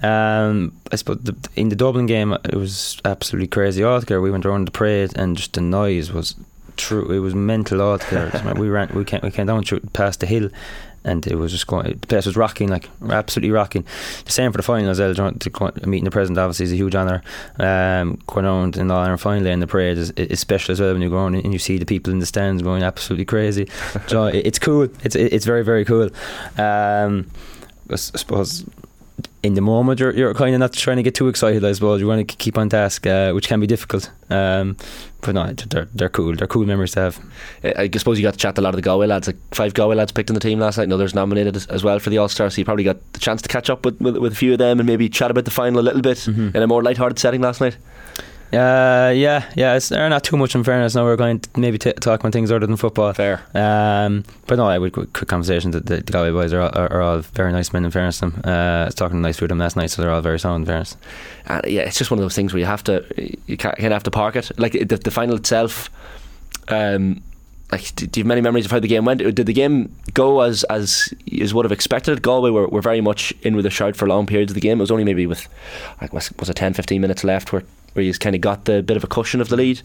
Um, 0.05 0.73
I 0.93 0.97
suppose 0.97 1.19
the, 1.19 1.37
in 1.57 1.69
the 1.69 1.75
Dublin 1.75 2.07
game 2.07 2.33
it 2.33 2.55
was 2.55 3.01
absolutely 3.05 3.49
crazy 3.49 3.83
altogether. 3.83 4.21
We 4.21 4.31
went 4.31 4.47
around 4.47 4.69
the 4.69 4.71
parade 4.71 5.17
and 5.17 5.37
just 5.37 5.55
the 5.55 5.61
noise 5.61 6.13
was 6.13 6.37
true. 6.77 7.11
It 7.11 7.19
was 7.19 7.35
mental 7.35 7.83
altogether. 7.83 8.55
we 8.57 8.69
ran, 8.69 8.89
we 8.95 9.05
came, 9.05 9.19
we 9.25 9.33
came 9.33 9.47
down 9.47 9.65
through, 9.65 9.81
past 9.93 10.21
the 10.21 10.27
hill, 10.27 10.49
and 11.05 11.27
it 11.27 11.37
was 11.37 11.53
just 11.53 11.67
going. 11.67 11.99
The 12.01 12.07
place 12.07 12.27
was 12.27 12.37
rocking, 12.37 12.69
like 12.69 12.89
absolutely 13.11 13.51
rocking. 13.51 13.85
The 14.25 14.33
same 14.33 14.53
for 14.53 14.59
the 14.59 14.63
final 14.63 14.91
as 14.91 15.01
well. 15.01 15.33
To 15.33 15.51
go, 15.51 15.71
meeting 15.85 16.05
the 16.05 16.11
president 16.11 16.39
obviously 16.39 16.65
is 16.65 16.73
a 16.73 16.77
huge 16.77 16.95
honour. 16.95 17.23
Um, 17.59 18.19
going 18.27 18.47
around 18.47 18.77
in 18.77 18.89
the 18.89 18.95
All 18.95 19.01
Ireland 19.01 19.21
final 19.21 19.47
and 19.47 19.63
the 19.63 19.67
parade 19.67 19.99
is, 19.99 20.11
is 20.13 20.41
special 20.41 20.73
as 20.73 20.81
well 20.81 20.93
when 20.93 21.03
you 21.03 21.11
go 21.11 21.19
on 21.19 21.35
and 21.35 21.53
you 21.53 21.59
see 21.59 21.79
the 21.79 21.87
people 21.87 22.13
in 22.13 22.19
the 22.19 22.27
stands 22.27 22.63
going 22.63 22.83
absolutely 22.83 23.25
crazy. 23.25 23.69
so 24.07 24.27
it's 24.27 24.59
cool. 24.59 24.89
It's 25.03 25.17
it's 25.17 25.47
very 25.47 25.65
very 25.65 25.85
cool. 25.85 26.11
Um, 26.57 27.31
I 27.91 27.97
suppose 27.97 28.65
in 29.43 29.55
the 29.55 29.61
moment 29.61 30.01
you're, 30.01 30.13
you're 30.13 30.35
kind 30.35 30.55
of 30.55 30.61
not 30.61 30.73
trying 30.73 30.97
to 30.97 31.03
get 31.03 31.15
too 31.15 31.29
excited 31.29 31.65
I 31.65 31.73
suppose. 31.73 32.01
You 32.01 32.09
want 32.09 32.29
to 32.29 32.37
keep 32.37 32.59
on 32.59 32.69
task 32.69 33.07
uh, 33.07 33.33
which 33.33 33.49
can 33.49 33.61
be 33.61 33.67
difficult 33.67 34.11
um, 34.31 34.77
but 35.21 35.35
no 35.35 35.53
they're, 35.53 35.89
they're 35.95 36.09
cool. 36.09 36.35
They're 36.35 36.47
cool 36.47 36.67
memories 36.67 36.93
to 36.93 37.01
have. 37.01 37.21
I 37.65 37.91
suppose 37.97 38.19
you 38.19 38.23
got 38.23 38.35
to 38.35 38.39
chat 38.39 38.55
to 38.55 38.61
a 38.61 38.63
lot 38.63 38.71
of 38.71 38.77
the 38.77 38.83
Galway 38.83 39.07
lads. 39.07 39.27
Like 39.27 39.37
five 39.53 39.75
Galway 39.75 39.97
lads 39.97 40.13
picked 40.13 40.31
in 40.31 40.35
the 40.35 40.41
team 40.41 40.61
last 40.61 40.79
night. 40.79 40.85
And 40.85 40.93
others 40.93 41.15
nominated 41.15 41.57
as 41.57 41.83
well 41.83 41.99
for 41.99 42.11
the 42.11 42.19
All-Star 42.19 42.51
so 42.51 42.61
you 42.61 42.65
probably 42.65 42.85
got 42.85 42.97
the 43.15 43.19
chance 43.19 43.43
to 43.43 43.49
catch 43.49 43.69
up 43.71 43.85
with, 43.85 44.01
with, 44.01 44.17
with 44.17 44.33
a 44.33 44.37
few 44.37 44.53
of 44.53 44.59
them 44.59 44.79
and 44.81 44.87
maybe 44.87 45.09
chat 45.09 45.31
about 45.31 45.45
the 45.45 45.51
final 45.51 45.81
a 45.81 45.83
little 45.83 46.03
bit 46.03 46.19
mm-hmm. 46.19 46.57
in 46.57 46.63
a 46.63 46.67
more 46.67 46.83
light-hearted 46.83 47.19
setting 47.19 47.41
last 47.41 47.61
night 47.61 47.77
uh, 48.53 49.13
yeah, 49.15 49.51
yeah, 49.57 49.75
it's 49.75 49.91
they're 49.91 50.09
not 50.09 50.25
too 50.25 50.37
much 50.37 50.55
in 50.55 50.65
fairness. 50.65 50.95
Now 50.95 51.05
we're 51.05 51.17
going 51.17 51.41
to 51.41 51.61
maybe 51.61 51.77
t- 51.77 51.93
talk 51.93 52.21
about 52.21 52.33
things 52.33 52.51
other 52.51 52.67
than 52.67 52.77
football. 52.77 53.13
Fair. 53.13 53.43
Um, 53.55 54.25
but 54.47 54.57
no, 54.57 54.67
I 54.67 54.79
would 54.79 54.93
quick, 54.93 55.13
conversation. 55.29 55.71
The, 55.71 55.81
the 55.81 56.01
Galway 56.01 56.31
boys 56.31 56.53
are, 56.55 56.63
are, 56.63 56.93
are, 56.93 57.03
all 57.03 57.19
very 57.19 57.53
nice 57.53 57.73
men 57.73 57.85
in 57.85 57.91
fairness. 57.91 58.21
Them. 58.21 58.41
Uh, 58.45 58.51
I 58.51 58.85
was 58.87 58.95
talking 58.95 59.21
nice 59.21 59.41
with 59.41 59.51
them 59.51 59.59
last 59.59 59.77
night, 59.77 59.91
so 59.91 60.01
they're 60.01 60.11
all 60.11 60.23
very 60.23 60.39
sound 60.39 60.63
in 60.63 60.67
fairness. 60.67 60.97
Uh, 61.47 61.61
yeah, 61.67 61.83
it's 61.83 61.99
just 61.99 62.11
one 62.11 62.19
of 62.19 62.25
those 62.25 62.35
things 62.35 62.55
where 62.55 62.61
you 62.61 62.67
have 62.67 62.85
to, 62.85 63.05
you 63.47 63.57
can't, 63.57 63.79
have 63.79 64.03
to 64.05 64.11
park 64.11 64.37
it. 64.37 64.51
Like 64.59 64.73
the, 64.73 64.97
the 64.97 65.11
final 65.11 65.37
itself. 65.37 65.91
Um, 66.69 67.23
like, 67.71 67.95
do 67.95 68.05
you 68.05 68.23
have 68.23 68.27
many 68.27 68.41
memories 68.41 68.65
of 68.65 68.71
how 68.71 68.81
the 68.81 68.89
game 68.89 69.05
went? 69.05 69.19
Did 69.21 69.45
the 69.45 69.53
game 69.53 69.95
go 70.15 70.41
as 70.41 70.65
as 70.65 71.13
as 71.41 71.53
would 71.53 71.67
have 71.67 71.73
expected? 71.73 72.23
Galway 72.23 72.51
were, 72.51 72.67
were 72.67 72.81
very 72.81 73.03
much 73.03 73.33
in 73.43 73.57
with 73.57 73.67
a 73.67 73.71
shout 73.71 73.95
for 73.95 74.09
long 74.09 74.27
periods 74.27 74.53
of 74.53 74.55
the 74.55 74.63
game. 74.63 74.79
It 74.79 74.83
was 74.83 74.91
only 74.91 75.05
maybe 75.05 75.27
with 75.27 75.47
like 76.01 76.15
was, 76.15 76.33
was 76.39 76.49
it 76.49 76.57
10, 76.57 76.73
15 76.73 76.99
minutes 76.99 77.25
left 77.25 77.53
where 77.53 77.65
where 77.99 78.05
you 78.05 78.15
kind 78.15 78.35
of 78.35 78.41
got 78.41 78.65
the 78.65 78.83
bit 78.83 78.97
of 78.97 79.05
a 79.05 79.09
cushion 79.09 79.41
of 79.41 79.49
the 79.49 79.57
lead. 79.57 79.83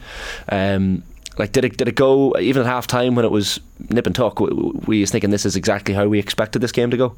Um, 0.49 1.03
like 1.37 1.51
did 1.51 1.65
it 1.65 1.77
did 1.77 1.87
it 1.87 1.95
go 1.95 2.37
even 2.39 2.61
at 2.61 2.67
half 2.67 2.85
time 2.85 3.15
when 3.15 3.25
it 3.25 3.31
was 3.31 3.59
nip 3.89 4.05
and 4.05 4.15
tuck? 4.15 4.39
Were 4.39 4.93
you 4.93 5.07
thinking 5.07 5.31
this 5.31 5.45
is 5.45 5.55
exactly 5.55 5.95
how 5.95 6.07
we 6.07 6.19
expected 6.19 6.59
this 6.59 6.71
game 6.71 6.91
to 6.91 6.97
go? 6.97 7.15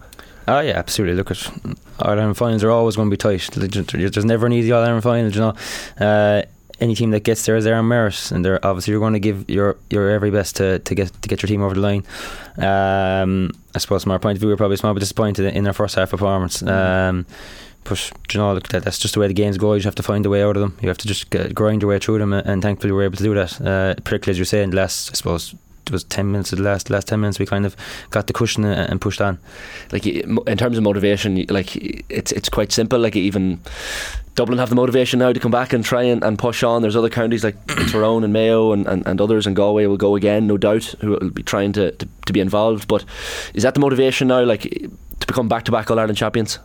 Oh 0.47 0.61
yeah, 0.61 0.77
absolutely. 0.77 1.17
Look 1.17 1.31
at 1.31 1.51
Ireland 1.99 2.37
finals 2.37 2.63
are 2.63 2.71
always 2.71 2.95
going 2.95 3.09
to 3.09 3.13
be 3.13 3.17
tight. 3.17 3.49
There's 3.51 4.25
never 4.25 4.45
an 4.45 4.53
easy 4.53 4.71
All 4.71 4.83
Ireland 4.83 5.03
final. 5.03 5.31
You 5.31 5.39
know, 5.39 5.55
uh, 5.99 6.43
any 6.79 6.95
team 6.95 7.11
that 7.11 7.23
gets 7.23 7.45
there 7.45 7.55
is 7.55 7.63
there 7.63 7.75
on 7.75 7.87
merit, 7.87 8.31
and 8.31 8.43
they're 8.43 8.63
obviously 8.65 8.91
you're 8.91 8.99
going 8.99 9.13
to 9.13 9.19
give 9.19 9.49
your 9.49 9.77
your 9.89 10.09
every 10.09 10.31
best 10.31 10.57
to, 10.57 10.79
to 10.79 10.95
get 10.95 11.11
to 11.21 11.27
get 11.27 11.41
your 11.41 11.47
team 11.47 11.61
over 11.61 11.75
the 11.75 11.81
line. 11.81 12.03
Um, 12.57 13.51
I 13.73 13.79
suppose 13.79 14.03
from 14.03 14.11
our 14.11 14.19
point 14.19 14.37
of 14.37 14.39
view, 14.39 14.49
we're 14.49 14.57
probably 14.57 14.77
small 14.77 14.93
bit 14.93 14.99
disappointed 15.01 15.53
in 15.53 15.63
their 15.63 15.73
first 15.73 15.95
half 15.95 16.11
performance. 16.11 16.61
Mm. 16.61 16.69
Um, 16.69 17.25
but 17.85 18.11
you 18.33 18.39
know, 18.39 18.53
look, 18.53 18.67
that, 18.69 18.83
that's 18.83 18.99
just 18.99 19.13
the 19.13 19.19
way 19.19 19.27
the 19.27 19.33
games 19.33 19.57
go. 19.57 19.73
You 19.73 19.81
have 19.83 19.95
to 19.95 20.03
find 20.03 20.25
a 20.25 20.29
way 20.29 20.43
out 20.43 20.57
of 20.57 20.61
them. 20.61 20.77
You 20.81 20.89
have 20.89 20.97
to 20.97 21.07
just 21.07 21.29
get, 21.29 21.55
grind 21.55 21.81
your 21.81 21.89
way 21.89 21.99
through 21.99 22.19
them, 22.19 22.33
and 22.33 22.61
thankfully 22.61 22.91
we're 22.91 23.03
able 23.03 23.17
to 23.17 23.23
do 23.23 23.33
that. 23.35 23.61
Uh, 23.61 23.95
particularly 24.01 24.31
as 24.31 24.37
you're 24.37 24.45
saying, 24.45 24.71
the 24.71 24.77
last, 24.77 25.11
I 25.11 25.13
suppose, 25.13 25.55
it 25.85 25.91
was 25.91 26.03
10 26.03 26.31
minutes 26.31 26.51
of 26.51 26.57
the 26.57 26.63
last 26.63 26.89
last 26.89 27.07
10 27.07 27.19
minutes 27.21 27.37
we 27.37 27.45
kind 27.45 27.65
of 27.65 27.75
got 28.09 28.25
the 28.27 28.33
cushion 28.33 28.65
and 28.65 28.99
pushed 28.99 29.21
on 29.21 29.37
like 29.91 30.05
in 30.05 30.57
terms 30.57 30.77
of 30.77 30.83
motivation 30.83 31.45
like 31.49 31.75
it's 32.09 32.31
it's 32.31 32.49
quite 32.49 32.71
simple 32.71 32.97
like 32.97 33.15
even 33.15 33.59
Dublin 34.33 34.57
have 34.57 34.69
the 34.69 34.75
motivation 34.75 35.19
now 35.19 35.31
to 35.31 35.39
come 35.39 35.51
back 35.51 35.71
and 35.71 35.85
try 35.85 36.03
and, 36.03 36.23
and 36.23 36.39
push 36.39 36.63
on 36.63 36.81
there's 36.81 36.95
other 36.95 37.09
counties 37.09 37.43
like 37.43 37.55
Tyrone 37.67 38.23
and 38.23 38.33
Mayo 38.33 38.71
and, 38.71 38.87
and, 38.87 39.05
and 39.05 39.21
others 39.21 39.45
and 39.45 39.55
Galway 39.55 39.85
will 39.85 39.97
go 39.97 40.15
again 40.15 40.47
no 40.47 40.57
doubt 40.57 40.95
who 41.01 41.11
will 41.11 41.29
be 41.29 41.43
trying 41.43 41.71
to, 41.73 41.91
to, 41.91 42.07
to 42.25 42.33
be 42.33 42.39
involved 42.39 42.87
but 42.87 43.05
is 43.53 43.61
that 43.63 43.75
the 43.75 43.79
motivation 43.79 44.27
now 44.27 44.43
like 44.43 44.61
to 44.61 45.27
become 45.27 45.47
back 45.47 45.65
to 45.65 45.71
back 45.71 45.91
All 45.91 45.99
Ireland 45.99 46.17
champions 46.17 46.57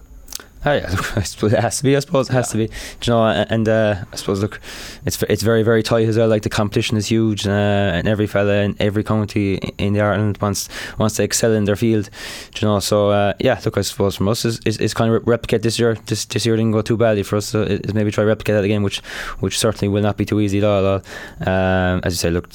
Oh 0.62 0.72
yeah, 0.72 0.92
it 1.16 1.52
has 1.52 1.78
to 1.78 1.84
be. 1.84 1.96
I 1.96 2.00
suppose 2.00 2.28
it 2.28 2.34
has 2.34 2.48
yeah. 2.48 2.66
to 2.66 2.68
be. 2.68 2.74
Do 3.00 3.10
you 3.10 3.16
know, 3.16 3.26
and 3.26 3.66
uh, 3.66 4.04
I 4.12 4.16
suppose 4.16 4.42
look, 4.42 4.60
it's 5.06 5.22
it's 5.22 5.42
very 5.42 5.62
very 5.62 5.82
tight 5.82 6.06
as 6.06 6.18
well. 6.18 6.28
Like 6.28 6.42
the 6.42 6.50
competition 6.50 6.98
is 6.98 7.06
huge, 7.06 7.46
uh, 7.46 7.50
and 7.50 8.06
every 8.06 8.26
fella 8.26 8.62
in 8.62 8.76
every 8.78 9.02
county 9.02 9.54
in 9.78 9.94
the 9.94 10.02
Ireland 10.02 10.36
wants 10.38 10.68
wants 10.98 11.16
to 11.16 11.22
excel 11.22 11.52
in 11.52 11.64
their 11.64 11.76
field. 11.76 12.10
Do 12.52 12.66
you 12.66 12.70
know, 12.70 12.78
so 12.80 13.10
uh, 13.10 13.32
yeah, 13.40 13.58
look, 13.64 13.78
I 13.78 13.80
suppose 13.80 14.16
from 14.16 14.28
us 14.28 14.44
is, 14.44 14.60
is, 14.66 14.76
is 14.78 14.92
kind 14.92 15.12
of 15.14 15.26
replicate 15.26 15.62
this 15.62 15.78
year. 15.78 15.94
This 16.06 16.26
this 16.26 16.44
year 16.44 16.56
didn't 16.56 16.72
go 16.72 16.82
too 16.82 16.98
badly 16.98 17.22
for 17.22 17.36
us. 17.36 17.46
So 17.46 17.62
is 17.62 17.94
maybe 17.94 18.10
try 18.10 18.24
replicate 18.24 18.54
that 18.54 18.64
again, 18.64 18.82
which 18.82 18.98
which 19.40 19.58
certainly 19.58 19.88
will 19.88 20.02
not 20.02 20.18
be 20.18 20.26
too 20.26 20.40
easy 20.40 20.58
at 20.58 20.64
all. 20.64 21.00
Um, 21.40 22.00
as 22.04 22.12
you 22.12 22.18
say, 22.18 22.30
look, 22.30 22.50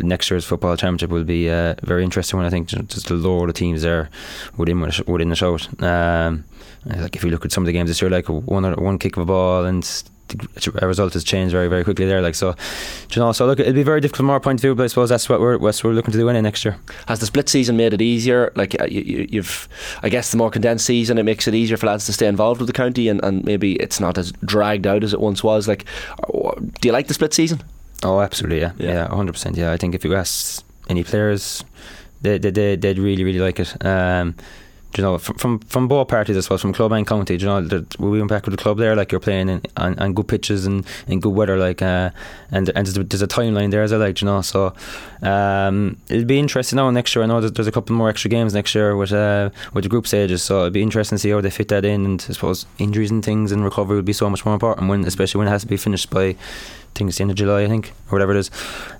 next 0.00 0.30
year's 0.30 0.46
football 0.46 0.78
championship 0.78 1.10
will 1.10 1.24
be 1.24 1.50
uh, 1.50 1.74
very 1.82 2.04
interesting. 2.04 2.38
When 2.38 2.46
I 2.46 2.50
think 2.50 2.68
just 2.68 3.08
the 3.08 3.14
load 3.14 3.50
of 3.50 3.54
teams 3.54 3.82
there 3.82 4.08
within 4.56 4.80
within 4.80 5.28
the 5.28 5.36
shout. 5.36 5.68
Um, 5.82 6.44
like 6.84 7.16
if 7.16 7.24
you 7.24 7.30
look 7.30 7.44
at 7.44 7.52
some 7.52 7.62
of 7.62 7.66
the 7.66 7.72
games 7.72 7.90
this 7.90 8.00
year, 8.00 8.10
like 8.10 8.28
one 8.28 8.64
one 8.74 8.98
kick 8.98 9.16
of 9.16 9.22
a 9.22 9.26
ball 9.26 9.64
and 9.64 9.84
the 10.30 10.86
result 10.86 11.12
has 11.14 11.24
changed 11.24 11.52
very 11.52 11.68
very 11.68 11.84
quickly 11.84 12.06
there. 12.06 12.22
Like 12.22 12.34
so, 12.34 12.54
you 13.10 13.20
know. 13.20 13.32
So 13.32 13.46
look, 13.46 13.60
it'll 13.60 13.72
be 13.72 13.82
very 13.82 14.00
difficult 14.00 14.18
from 14.18 14.30
our 14.30 14.40
point 14.40 14.60
of 14.60 14.62
view, 14.62 14.74
but 14.74 14.84
I 14.84 14.86
suppose 14.86 15.08
that's 15.08 15.28
what 15.28 15.40
we're 15.40 15.58
what 15.58 15.82
we're 15.82 15.92
looking 15.92 16.12
to 16.12 16.18
do 16.18 16.28
in 16.28 16.36
it 16.36 16.42
next 16.42 16.64
year. 16.64 16.76
Has 17.08 17.20
the 17.20 17.26
split 17.26 17.48
season 17.48 17.76
made 17.76 17.92
it 17.92 18.02
easier? 18.02 18.52
Like 18.54 18.80
uh, 18.80 18.86
you, 18.86 19.42
have 19.42 19.68
I 20.02 20.08
guess 20.08 20.30
the 20.30 20.36
more 20.36 20.50
condensed 20.50 20.86
season, 20.86 21.18
it 21.18 21.24
makes 21.24 21.46
it 21.48 21.54
easier 21.54 21.76
for 21.76 21.86
lads 21.86 22.06
to 22.06 22.12
stay 22.12 22.26
involved 22.26 22.60
with 22.60 22.68
the 22.68 22.72
county, 22.72 23.08
and, 23.08 23.22
and 23.24 23.44
maybe 23.44 23.74
it's 23.76 24.00
not 24.00 24.18
as 24.18 24.32
dragged 24.44 24.86
out 24.86 25.04
as 25.04 25.12
it 25.12 25.20
once 25.20 25.42
was. 25.42 25.68
Like, 25.68 25.84
uh, 26.32 26.52
do 26.80 26.88
you 26.88 26.92
like 26.92 27.08
the 27.08 27.14
split 27.14 27.34
season? 27.34 27.62
Oh, 28.02 28.20
absolutely, 28.20 28.60
yeah, 28.60 28.72
yeah, 28.78 29.08
hundred 29.08 29.32
percent. 29.32 29.56
Yeah, 29.56 29.72
I 29.72 29.76
think 29.76 29.94
if 29.94 30.04
you 30.04 30.14
ask 30.14 30.64
any 30.88 31.04
players, 31.04 31.64
they 32.22 32.38
they 32.38 32.76
they'd 32.76 32.98
really 32.98 33.24
really 33.24 33.40
like 33.40 33.60
it. 33.60 33.84
Um, 33.84 34.34
you 34.96 35.02
know, 35.02 35.18
from, 35.18 35.36
from 35.36 35.58
from 35.60 35.88
both 35.88 36.08
parties, 36.08 36.36
I 36.36 36.40
suppose, 36.40 36.62
from 36.62 36.72
club 36.72 36.92
and 36.92 37.06
county. 37.06 37.36
you 37.36 37.46
know, 37.46 37.84
we 37.98 38.18
went 38.18 38.28
back 38.28 38.44
with 38.44 38.56
the 38.56 38.62
club 38.62 38.78
there, 38.78 38.96
like 38.96 39.12
you're 39.12 39.20
playing 39.20 39.48
in, 39.48 39.62
on, 39.76 39.98
on 39.98 40.14
good 40.14 40.26
pitches 40.26 40.66
and 40.66 40.84
in 41.06 41.20
good 41.20 41.34
weather, 41.34 41.56
like, 41.56 41.80
uh, 41.80 42.10
and 42.50 42.68
and 42.70 42.86
there's 42.86 43.22
a, 43.22 43.28
timeline 43.28 43.70
there 43.70 43.82
as 43.82 43.92
I 43.92 43.96
like, 43.96 44.20
you 44.20 44.26
know. 44.26 44.42
So 44.42 44.74
um, 45.22 45.96
it'll 46.08 46.24
be 46.24 46.38
interesting 46.38 46.76
now 46.76 46.90
next 46.90 47.14
year. 47.14 47.22
I 47.22 47.26
know 47.26 47.40
there's, 47.40 47.66
a 47.66 47.72
couple 47.72 47.94
more 47.94 48.08
extra 48.08 48.28
games 48.28 48.52
next 48.54 48.74
year 48.74 48.96
with 48.96 49.12
uh, 49.12 49.50
with 49.72 49.84
the 49.84 49.90
group 49.90 50.06
stages, 50.06 50.42
so 50.42 50.58
it'll 50.58 50.70
be 50.70 50.82
interesting 50.82 51.16
to 51.16 51.20
see 51.20 51.30
how 51.30 51.40
they 51.40 51.50
fit 51.50 51.68
that 51.68 51.84
in. 51.84 52.04
And 52.04 52.26
I 52.28 52.32
suppose 52.32 52.66
injuries 52.78 53.10
and 53.10 53.24
things 53.24 53.52
and 53.52 53.62
recovery 53.62 53.96
will 53.96 54.02
be 54.02 54.12
so 54.12 54.28
much 54.28 54.44
more 54.44 54.54
important 54.54 54.88
when, 54.88 55.04
especially 55.04 55.38
when 55.38 55.48
it 55.48 55.52
has 55.52 55.62
to 55.62 55.68
be 55.68 55.76
finished 55.76 56.10
by. 56.10 56.36
I 56.90 56.92
think 56.94 57.08
it's 57.08 57.18
the 57.18 57.22
end 57.22 57.30
of 57.30 57.36
July, 57.36 57.62
I 57.62 57.68
think, 57.68 57.92
or 58.08 58.16
whatever 58.16 58.34
it 58.34 58.38
is. 58.38 58.50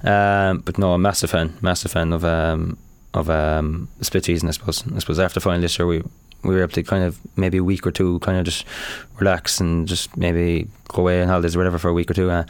Um, 0.04 0.60
but 0.60 0.78
no, 0.78 0.94
I'm 0.94 1.02
massive 1.02 1.30
fan, 1.30 1.58
massive 1.60 1.90
fan 1.90 2.12
of 2.12 2.24
um, 2.24 2.78
of 3.14 3.28
um, 3.30 3.88
split 4.00 4.24
season. 4.24 4.48
I 4.48 4.52
suppose. 4.52 4.84
I 4.94 4.98
suppose 4.98 5.18
after 5.18 5.40
final 5.40 5.60
this 5.60 5.78
year, 5.78 5.86
we 5.86 6.02
we 6.42 6.54
were 6.54 6.62
able 6.62 6.72
to 6.72 6.82
kind 6.82 7.04
of 7.04 7.18
maybe 7.36 7.58
a 7.58 7.64
week 7.64 7.86
or 7.86 7.90
two 7.90 8.18
kind 8.20 8.38
of 8.38 8.44
just 8.44 8.64
relax 9.18 9.60
and 9.60 9.86
just 9.86 10.16
maybe 10.16 10.68
go 10.88 11.02
away 11.02 11.22
on 11.22 11.28
holidays 11.28 11.54
or 11.54 11.58
whatever 11.58 11.78
for 11.78 11.88
a 11.88 11.92
week 11.92 12.10
or 12.10 12.14
two. 12.14 12.30
Uh, 12.30 12.44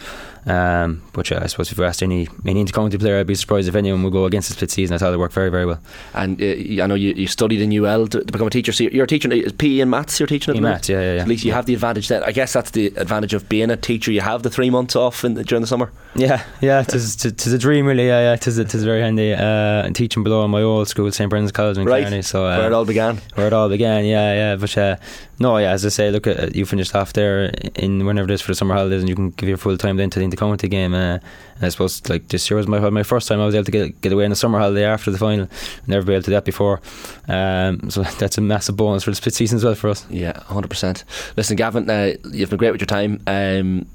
um, 0.46 1.02
but 1.12 1.30
yeah, 1.30 1.40
I 1.42 1.46
suppose 1.46 1.70
if 1.70 1.78
you 1.78 1.84
asked 1.84 2.02
any 2.02 2.28
any 2.46 2.64
intercounty 2.64 2.98
player, 2.98 3.18
I'd 3.18 3.26
be 3.26 3.34
surprised 3.34 3.68
if 3.68 3.74
anyone 3.74 4.02
would 4.02 4.12
go 4.12 4.24
against 4.24 4.48
the 4.48 4.54
split 4.54 4.70
season. 4.70 4.94
I 4.94 4.98
thought 4.98 5.12
it 5.12 5.18
worked 5.18 5.34
very 5.34 5.50
very 5.50 5.66
well. 5.66 5.80
And 6.14 6.40
uh, 6.40 6.82
I 6.82 6.86
know 6.86 6.94
you, 6.94 7.12
you 7.12 7.26
studied 7.26 7.60
in 7.60 7.72
UL 7.72 8.06
to, 8.08 8.24
to, 8.24 8.32
become 8.32 8.46
a 8.46 8.50
teacher. 8.50 8.72
So 8.72 8.84
you're 8.84 9.06
teaching 9.06 9.32
uh, 9.32 9.50
PE 9.58 9.80
and 9.80 9.90
maths. 9.90 10.18
You're 10.18 10.26
teaching 10.26 10.56
at 10.56 10.62
maths. 10.62 10.88
Yeah, 10.88 11.00
yeah, 11.00 11.14
yeah. 11.14 11.22
At 11.22 11.28
least 11.28 11.44
you 11.44 11.50
yeah. 11.50 11.56
have 11.56 11.66
the 11.66 11.74
advantage. 11.74 12.08
Then 12.08 12.22
I 12.24 12.32
guess 12.32 12.52
that's 12.52 12.70
the 12.70 12.86
advantage 12.96 13.34
of 13.34 13.48
being 13.48 13.70
a 13.70 13.76
teacher. 13.76 14.12
You 14.12 14.22
have 14.22 14.42
the 14.42 14.50
three 14.50 14.70
months 14.70 14.96
off 14.96 15.24
in 15.24 15.34
the, 15.34 15.44
during 15.44 15.60
the 15.60 15.68
summer. 15.68 15.92
Yeah, 16.14 16.44
yeah. 16.60 16.82
Tis, 16.82 17.16
tis 17.16 17.52
a 17.52 17.58
dream 17.58 17.86
really. 17.86 18.06
Yeah, 18.06 18.30
yeah. 18.30 18.36
Tis, 18.36 18.56
tis 18.56 18.84
very 18.84 19.02
handy. 19.02 19.34
Uh, 19.34 19.90
teaching 19.90 20.22
below 20.22 20.46
my 20.48 20.62
old 20.62 20.88
school, 20.88 21.10
St 21.12 21.28
Brendan's 21.28 21.52
College 21.52 21.76
in 21.76 21.84
right. 21.84 22.04
Killarney. 22.04 22.22
So 22.22 22.46
uh, 22.46 22.58
where 22.58 22.66
it 22.66 22.72
all 22.72 22.84
began. 22.84 23.20
Where 23.34 23.46
it 23.46 23.52
all 23.52 23.68
began. 23.68 24.04
Yeah, 24.04 24.34
yeah. 24.34 24.56
But 24.56 24.76
uh, 24.78 24.96
no, 25.38 25.58
yeah. 25.58 25.70
As 25.72 25.84
I 25.84 25.90
say, 25.90 26.10
look, 26.10 26.26
at, 26.26 26.54
you 26.54 26.64
finished 26.64 26.94
off 26.94 27.12
there 27.12 27.52
in 27.74 28.06
whenever 28.06 28.30
it 28.30 28.34
is 28.34 28.40
for 28.40 28.50
the 28.50 28.54
summer 28.54 28.74
holidays, 28.74 29.00
and 29.00 29.08
you 29.08 29.14
can 29.14 29.30
give 29.30 29.48
your 29.48 29.58
full 29.58 29.76
time 29.76 29.96
then 29.96 30.10
to 30.10 30.18
the 30.18 30.24
intercounty 30.30 30.70
game. 30.70 30.94
Uh, 30.94 31.18
and 31.56 31.66
I 31.66 31.68
suppose 31.68 32.08
like 32.08 32.28
this 32.28 32.48
year 32.50 32.56
was 32.56 32.66
my 32.66 32.78
my 32.90 33.02
first 33.02 33.28
time 33.28 33.40
I 33.40 33.46
was 33.46 33.54
able 33.54 33.64
to 33.64 33.70
get 33.70 34.00
get 34.00 34.12
away 34.12 34.24
in 34.24 34.30
the 34.30 34.36
summer 34.36 34.58
holiday 34.58 34.84
after 34.84 35.10
the 35.10 35.18
final. 35.18 35.48
Never 35.86 36.04
been 36.04 36.14
able 36.14 36.22
to 36.22 36.26
do 36.26 36.34
that 36.34 36.44
before. 36.44 36.80
Um, 37.28 37.90
so 37.90 38.02
that's 38.02 38.38
a 38.38 38.40
massive 38.40 38.76
bonus 38.76 39.04
for 39.04 39.10
the 39.10 39.16
split 39.16 39.34
season 39.34 39.56
as 39.56 39.64
well 39.64 39.74
for 39.74 39.90
us. 39.90 40.06
Yeah, 40.10 40.40
hundred 40.44 40.68
percent. 40.68 41.04
Listen, 41.36 41.56
Gavin, 41.56 41.88
uh, 41.88 42.14
you've 42.30 42.50
been 42.50 42.58
great 42.58 42.72
with 42.72 42.80
your 42.80 42.86
time. 42.86 43.22
Um, 43.26 43.86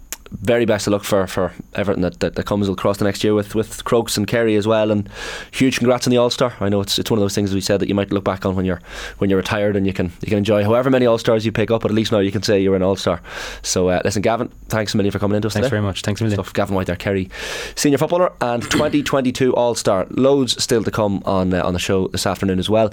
very 0.42 0.66
best 0.66 0.88
of 0.88 0.94
luck 0.94 1.04
for, 1.04 1.28
for 1.28 1.52
everything 1.74 2.02
that, 2.02 2.20
that, 2.20 2.36
that 2.36 2.46
comes 2.46 2.68
across 2.70 2.98
the 2.98 3.06
next 3.06 3.24
year 3.24 3.34
with, 3.34 3.56
with 3.56 3.84
Crokes 3.84 4.18
and 4.18 4.28
Kerry 4.28 4.56
as 4.56 4.68
well. 4.68 4.92
And 4.92 5.10
huge 5.52 5.78
congrats 5.78 6.08
on 6.08 6.12
the 6.12 6.18
All 6.18 6.30
Star. 6.30 6.54
I 6.60 6.70
know 6.70 6.82
it's 6.82 7.00
it's 7.00 7.10
one 7.10 7.18
of 7.18 7.22
those 7.22 7.36
things 7.36 7.54
we 7.54 7.62
said 7.62 7.80
that 7.80 7.90
you 7.90 7.96
might 7.96 8.12
look 8.12 8.24
back 8.24 8.46
on 8.46 8.56
when 8.56 8.66
you're 8.66 8.82
when 9.18 9.30
you're 9.30 9.38
retired 9.38 9.76
and 9.76 9.86
you 9.86 9.94
can 9.94 10.12
you 10.22 10.28
can 10.28 10.38
enjoy 10.38 10.64
however 10.64 10.90
many 10.90 11.06
All 11.06 11.18
Stars 11.18 11.46
you 11.46 11.52
pick 11.52 11.72
up, 11.72 11.82
but 11.82 11.92
at 11.92 11.96
least 11.96 12.12
now 12.12 12.20
you 12.20 12.32
can 12.32 12.44
say 12.44 12.60
you're 12.60 12.76
an 12.76 12.84
All 12.84 12.96
Star. 12.96 13.22
So 13.62 13.90
uh, 13.90 14.02
listen, 14.04 14.22
Gavin, 14.22 14.50
thanks 14.68 14.94
a 14.94 14.98
million 14.98 15.12
for 15.12 15.20
coming 15.20 15.36
into 15.36 15.48
us. 15.48 15.54
Thanks 15.54 15.66
today. 15.66 15.76
very 15.76 15.82
much. 15.82 16.02
Thanks 16.02 16.22
a 16.22 16.24
million. 16.24 16.38
Stuff. 16.38 16.54
Gavin 16.54 16.76
White 16.76 16.88
there, 16.88 16.96
Kerry, 16.96 17.30
senior 17.76 17.98
footballer 17.98 18.34
and 18.42 18.64
2022 18.64 19.56
All 19.56 19.76
Star. 19.76 20.08
Loads 20.10 20.62
still 20.62 20.84
to 20.84 20.92
come 20.92 21.22
on 21.26 21.54
uh, 21.54 21.64
on 21.64 21.74
the 21.74 21.80
show 21.80 22.08
this 22.10 22.26
afternoon 22.26 22.60
as 22.60 22.70
well. 22.70 22.92